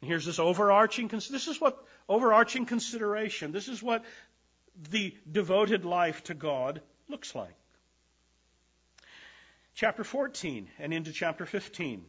And 0.00 0.08
here's 0.08 0.24
this 0.24 0.38
overarching, 0.38 1.08
this 1.08 1.48
is 1.48 1.60
what 1.60 1.82
overarching 2.08 2.66
consideration, 2.66 3.52
this 3.52 3.68
is 3.68 3.82
what 3.82 4.04
the 4.90 5.14
devoted 5.30 5.84
life 5.84 6.24
to 6.24 6.34
God 6.34 6.80
looks 7.08 7.34
like. 7.34 7.54
Chapter 9.74 10.04
14 10.04 10.68
and 10.78 10.92
into 10.92 11.12
chapter 11.12 11.46
15, 11.46 12.04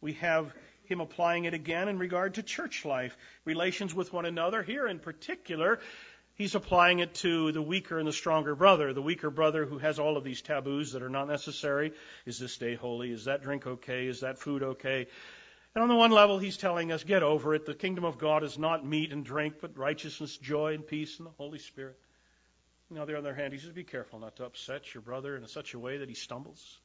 we 0.00 0.14
have 0.14 0.52
him 0.84 1.00
applying 1.00 1.44
it 1.44 1.54
again 1.54 1.88
in 1.88 1.98
regard 1.98 2.34
to 2.34 2.42
church 2.42 2.84
life, 2.84 3.16
relations 3.44 3.94
with 3.94 4.12
one 4.12 4.26
another. 4.26 4.62
Here 4.62 4.86
in 4.86 4.98
particular, 4.98 5.80
He's 6.36 6.56
applying 6.56 6.98
it 6.98 7.14
to 7.16 7.52
the 7.52 7.62
weaker 7.62 7.98
and 7.98 8.08
the 8.08 8.12
stronger 8.12 8.56
brother. 8.56 8.92
The 8.92 9.02
weaker 9.02 9.30
brother 9.30 9.64
who 9.64 9.78
has 9.78 10.00
all 10.00 10.16
of 10.16 10.24
these 10.24 10.42
taboos 10.42 10.92
that 10.92 11.02
are 11.02 11.08
not 11.08 11.28
necessary. 11.28 11.92
Is 12.26 12.38
this 12.38 12.56
day 12.56 12.74
holy? 12.74 13.12
Is 13.12 13.26
that 13.26 13.42
drink 13.42 13.66
okay? 13.66 14.06
Is 14.06 14.20
that 14.20 14.38
food 14.38 14.62
okay? 14.62 15.06
And 15.74 15.82
on 15.82 15.88
the 15.88 15.94
one 15.94 16.10
level, 16.10 16.38
he's 16.38 16.56
telling 16.56 16.90
us, 16.90 17.04
get 17.04 17.22
over 17.22 17.54
it. 17.54 17.66
The 17.66 17.74
kingdom 17.74 18.04
of 18.04 18.18
God 18.18 18.42
is 18.42 18.58
not 18.58 18.84
meat 18.84 19.12
and 19.12 19.24
drink, 19.24 19.54
but 19.60 19.78
righteousness, 19.78 20.36
joy, 20.36 20.74
and 20.74 20.86
peace 20.86 21.18
in 21.18 21.24
the 21.24 21.30
Holy 21.32 21.58
Spirit. 21.58 21.98
And 22.90 22.98
on 22.98 23.06
the 23.06 23.16
other 23.16 23.34
hand, 23.34 23.52
he 23.52 23.58
says, 23.58 23.70
be 23.70 23.84
careful 23.84 24.18
not 24.18 24.36
to 24.36 24.44
upset 24.44 24.92
your 24.92 25.02
brother 25.02 25.36
in 25.36 25.46
such 25.46 25.74
a 25.74 25.78
way 25.78 25.98
that 25.98 26.08
he 26.08 26.14
stumbles. 26.14 26.78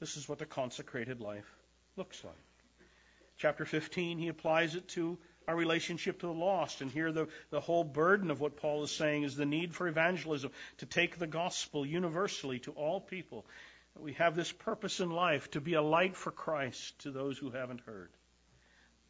This 0.00 0.16
is 0.16 0.28
what 0.28 0.38
the 0.38 0.46
consecrated 0.46 1.20
life 1.20 1.48
looks 1.96 2.22
like. 2.24 2.34
Chapter 3.36 3.64
15, 3.64 4.18
he 4.18 4.28
applies 4.28 4.74
it 4.74 4.86
to 4.88 5.18
our 5.46 5.56
relationship 5.56 6.20
to 6.20 6.26
the 6.26 6.32
lost. 6.32 6.80
And 6.80 6.90
here, 6.90 7.12
the, 7.12 7.28
the 7.50 7.60
whole 7.60 7.84
burden 7.84 8.30
of 8.30 8.40
what 8.40 8.56
Paul 8.56 8.82
is 8.84 8.90
saying 8.90 9.24
is 9.24 9.36
the 9.36 9.46
need 9.46 9.74
for 9.74 9.86
evangelism, 9.88 10.50
to 10.78 10.86
take 10.86 11.18
the 11.18 11.26
gospel 11.26 11.84
universally 11.84 12.58
to 12.60 12.72
all 12.72 13.00
people. 13.00 13.46
We 13.98 14.14
have 14.14 14.34
this 14.34 14.50
purpose 14.50 15.00
in 15.00 15.10
life 15.10 15.50
to 15.52 15.60
be 15.60 15.74
a 15.74 15.82
light 15.82 16.16
for 16.16 16.30
Christ 16.30 16.98
to 17.00 17.10
those 17.10 17.38
who 17.38 17.50
haven't 17.50 17.80
heard. 17.82 18.10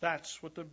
That's 0.01 0.43
what 0.43 0.55
the 0.55 0.67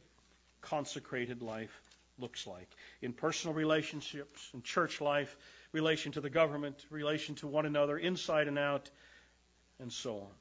consecrated 0.61 1.41
life 1.41 1.81
looks 2.17 2.45
like 2.45 2.69
in 3.01 3.13
personal 3.13 3.53
relationships, 3.53 4.49
in 4.53 4.61
church 4.61 5.01
life, 5.01 5.35
relation 5.71 6.11
to 6.13 6.21
the 6.21 6.29
government, 6.29 6.85
relation 6.89 7.35
to 7.35 7.47
one 7.47 7.65
another, 7.65 7.97
inside 7.97 8.47
and 8.47 8.59
out, 8.59 8.89
and 9.79 9.91
so 9.91 10.17
on. 10.17 10.31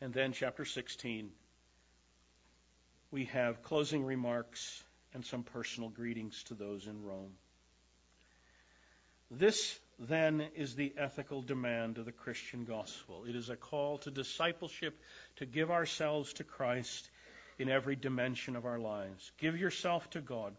And 0.00 0.14
then, 0.14 0.32
chapter 0.32 0.64
16 0.64 1.30
we 3.10 3.24
have 3.26 3.62
closing 3.62 4.04
remarks 4.04 4.82
and 5.14 5.24
some 5.24 5.42
personal 5.42 5.88
greetings 5.88 6.42
to 6.44 6.54
those 6.54 6.86
in 6.86 7.02
Rome. 7.02 7.32
This, 9.30 9.78
then, 9.98 10.44
is 10.56 10.74
the 10.74 10.92
ethical 10.96 11.42
demand 11.42 11.98
of 11.98 12.04
the 12.04 12.12
Christian 12.12 12.64
gospel. 12.64 13.24
It 13.28 13.36
is 13.36 13.48
a 13.48 13.56
call 13.56 13.98
to 13.98 14.10
discipleship, 14.10 15.00
to 15.36 15.46
give 15.46 15.70
ourselves 15.70 16.32
to 16.34 16.44
Christ 16.44 17.10
in 17.58 17.68
every 17.68 17.94
dimension 17.94 18.56
of 18.56 18.64
our 18.64 18.78
lives. 18.78 19.30
Give 19.38 19.56
yourself 19.56 20.08
to 20.10 20.20
God 20.20 20.54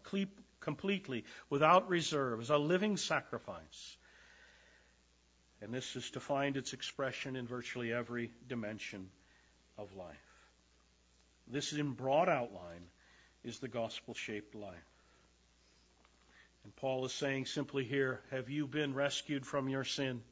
completely, 0.60 1.24
without 1.50 1.88
reserve, 1.88 2.40
as 2.40 2.50
a 2.50 2.56
living 2.56 2.96
sacrifice. 2.96 3.96
And 5.60 5.72
this 5.72 5.96
is 5.96 6.10
to 6.12 6.20
find 6.20 6.56
its 6.56 6.72
expression 6.72 7.36
in 7.36 7.46
virtually 7.46 7.92
every 7.92 8.32
dimension 8.48 9.10
of 9.76 9.94
life. 9.94 10.31
This, 11.52 11.72
is 11.74 11.78
in 11.78 11.92
broad 11.92 12.30
outline, 12.30 12.86
is 13.44 13.58
the 13.58 13.68
gospel 13.68 14.14
shaped 14.14 14.54
life. 14.54 14.74
And 16.64 16.74
Paul 16.76 17.04
is 17.04 17.12
saying 17.12 17.46
simply 17.46 17.84
here 17.84 18.20
Have 18.30 18.48
you 18.48 18.66
been 18.66 18.94
rescued 18.94 19.44
from 19.44 19.68
your 19.68 19.84
sin? 19.84 20.22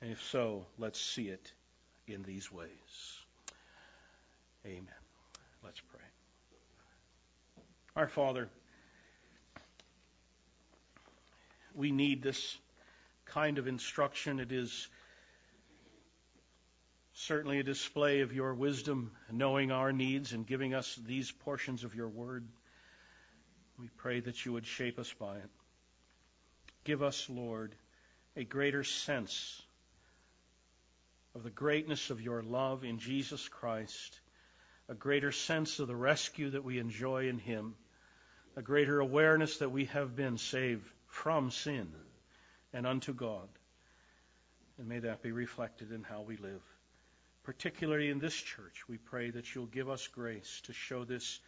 And 0.00 0.10
if 0.10 0.22
so, 0.24 0.66
let's 0.76 1.00
see 1.00 1.28
it 1.28 1.52
in 2.08 2.24
these 2.24 2.50
ways. 2.50 2.68
Amen. 4.66 4.88
Let's 5.62 5.80
pray. 5.80 6.00
Our 7.94 8.08
Father, 8.08 8.48
we 11.74 11.92
need 11.92 12.22
this 12.22 12.58
kind 13.26 13.58
of 13.58 13.68
instruction. 13.68 14.40
It 14.40 14.50
is 14.50 14.88
certainly 17.26 17.60
a 17.60 17.64
display 17.64 18.20
of 18.20 18.32
your 18.32 18.52
wisdom, 18.52 19.12
knowing 19.30 19.70
our 19.70 19.92
needs 19.92 20.32
and 20.32 20.46
giving 20.46 20.74
us 20.74 20.98
these 21.06 21.30
portions 21.30 21.84
of 21.84 21.94
your 21.94 22.08
word. 22.08 22.44
We 23.78 23.88
pray 23.96 24.20
that 24.20 24.44
you 24.44 24.52
would 24.52 24.66
shape 24.66 24.98
us 24.98 25.12
by 25.12 25.36
it. 25.36 25.50
Give 26.84 27.02
us, 27.02 27.28
Lord, 27.30 27.76
a 28.36 28.42
greater 28.42 28.82
sense 28.82 29.62
of 31.34 31.44
the 31.44 31.50
greatness 31.50 32.10
of 32.10 32.20
your 32.20 32.42
love 32.42 32.82
in 32.82 32.98
Jesus 32.98 33.48
Christ, 33.48 34.18
a 34.88 34.94
greater 34.94 35.30
sense 35.30 35.78
of 35.78 35.86
the 35.86 35.96
rescue 35.96 36.50
that 36.50 36.64
we 36.64 36.80
enjoy 36.80 37.28
in 37.28 37.38
him, 37.38 37.76
a 38.56 38.62
greater 38.62 38.98
awareness 38.98 39.58
that 39.58 39.70
we 39.70 39.84
have 39.86 40.16
been 40.16 40.38
saved 40.38 40.90
from 41.06 41.52
sin 41.52 41.92
and 42.72 42.84
unto 42.84 43.14
God. 43.14 43.48
And 44.76 44.88
may 44.88 44.98
that 44.98 45.22
be 45.22 45.30
reflected 45.30 45.92
in 45.92 46.02
how 46.02 46.22
we 46.22 46.36
live. 46.36 46.62
Particularly 47.44 48.08
in 48.08 48.20
this 48.20 48.34
church, 48.34 48.84
we 48.88 48.98
pray 48.98 49.30
that 49.30 49.54
you'll 49.54 49.66
give 49.66 49.88
us 49.90 50.06
grace 50.06 50.62
to 50.66 50.72
show 50.72 51.04
this 51.04 51.40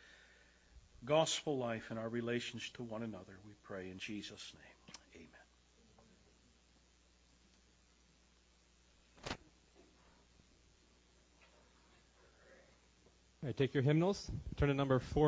gospel 1.05 1.57
life 1.57 1.91
in 1.91 1.99
our 1.99 2.09
relations 2.09 2.69
to 2.75 2.83
one 2.83 3.03
another. 3.03 3.39
We 3.47 3.55
pray 3.63 3.91
in 3.91 3.99
Jesus' 3.99 4.53
name. 4.55 5.29
Amen. 9.29 9.37
All 13.43 13.49
right, 13.49 13.57
take 13.57 13.75
your 13.75 13.83
hymnals, 13.83 14.31
turn 14.57 14.69
to 14.69 14.75
number 14.75 14.99
four. 14.99 15.23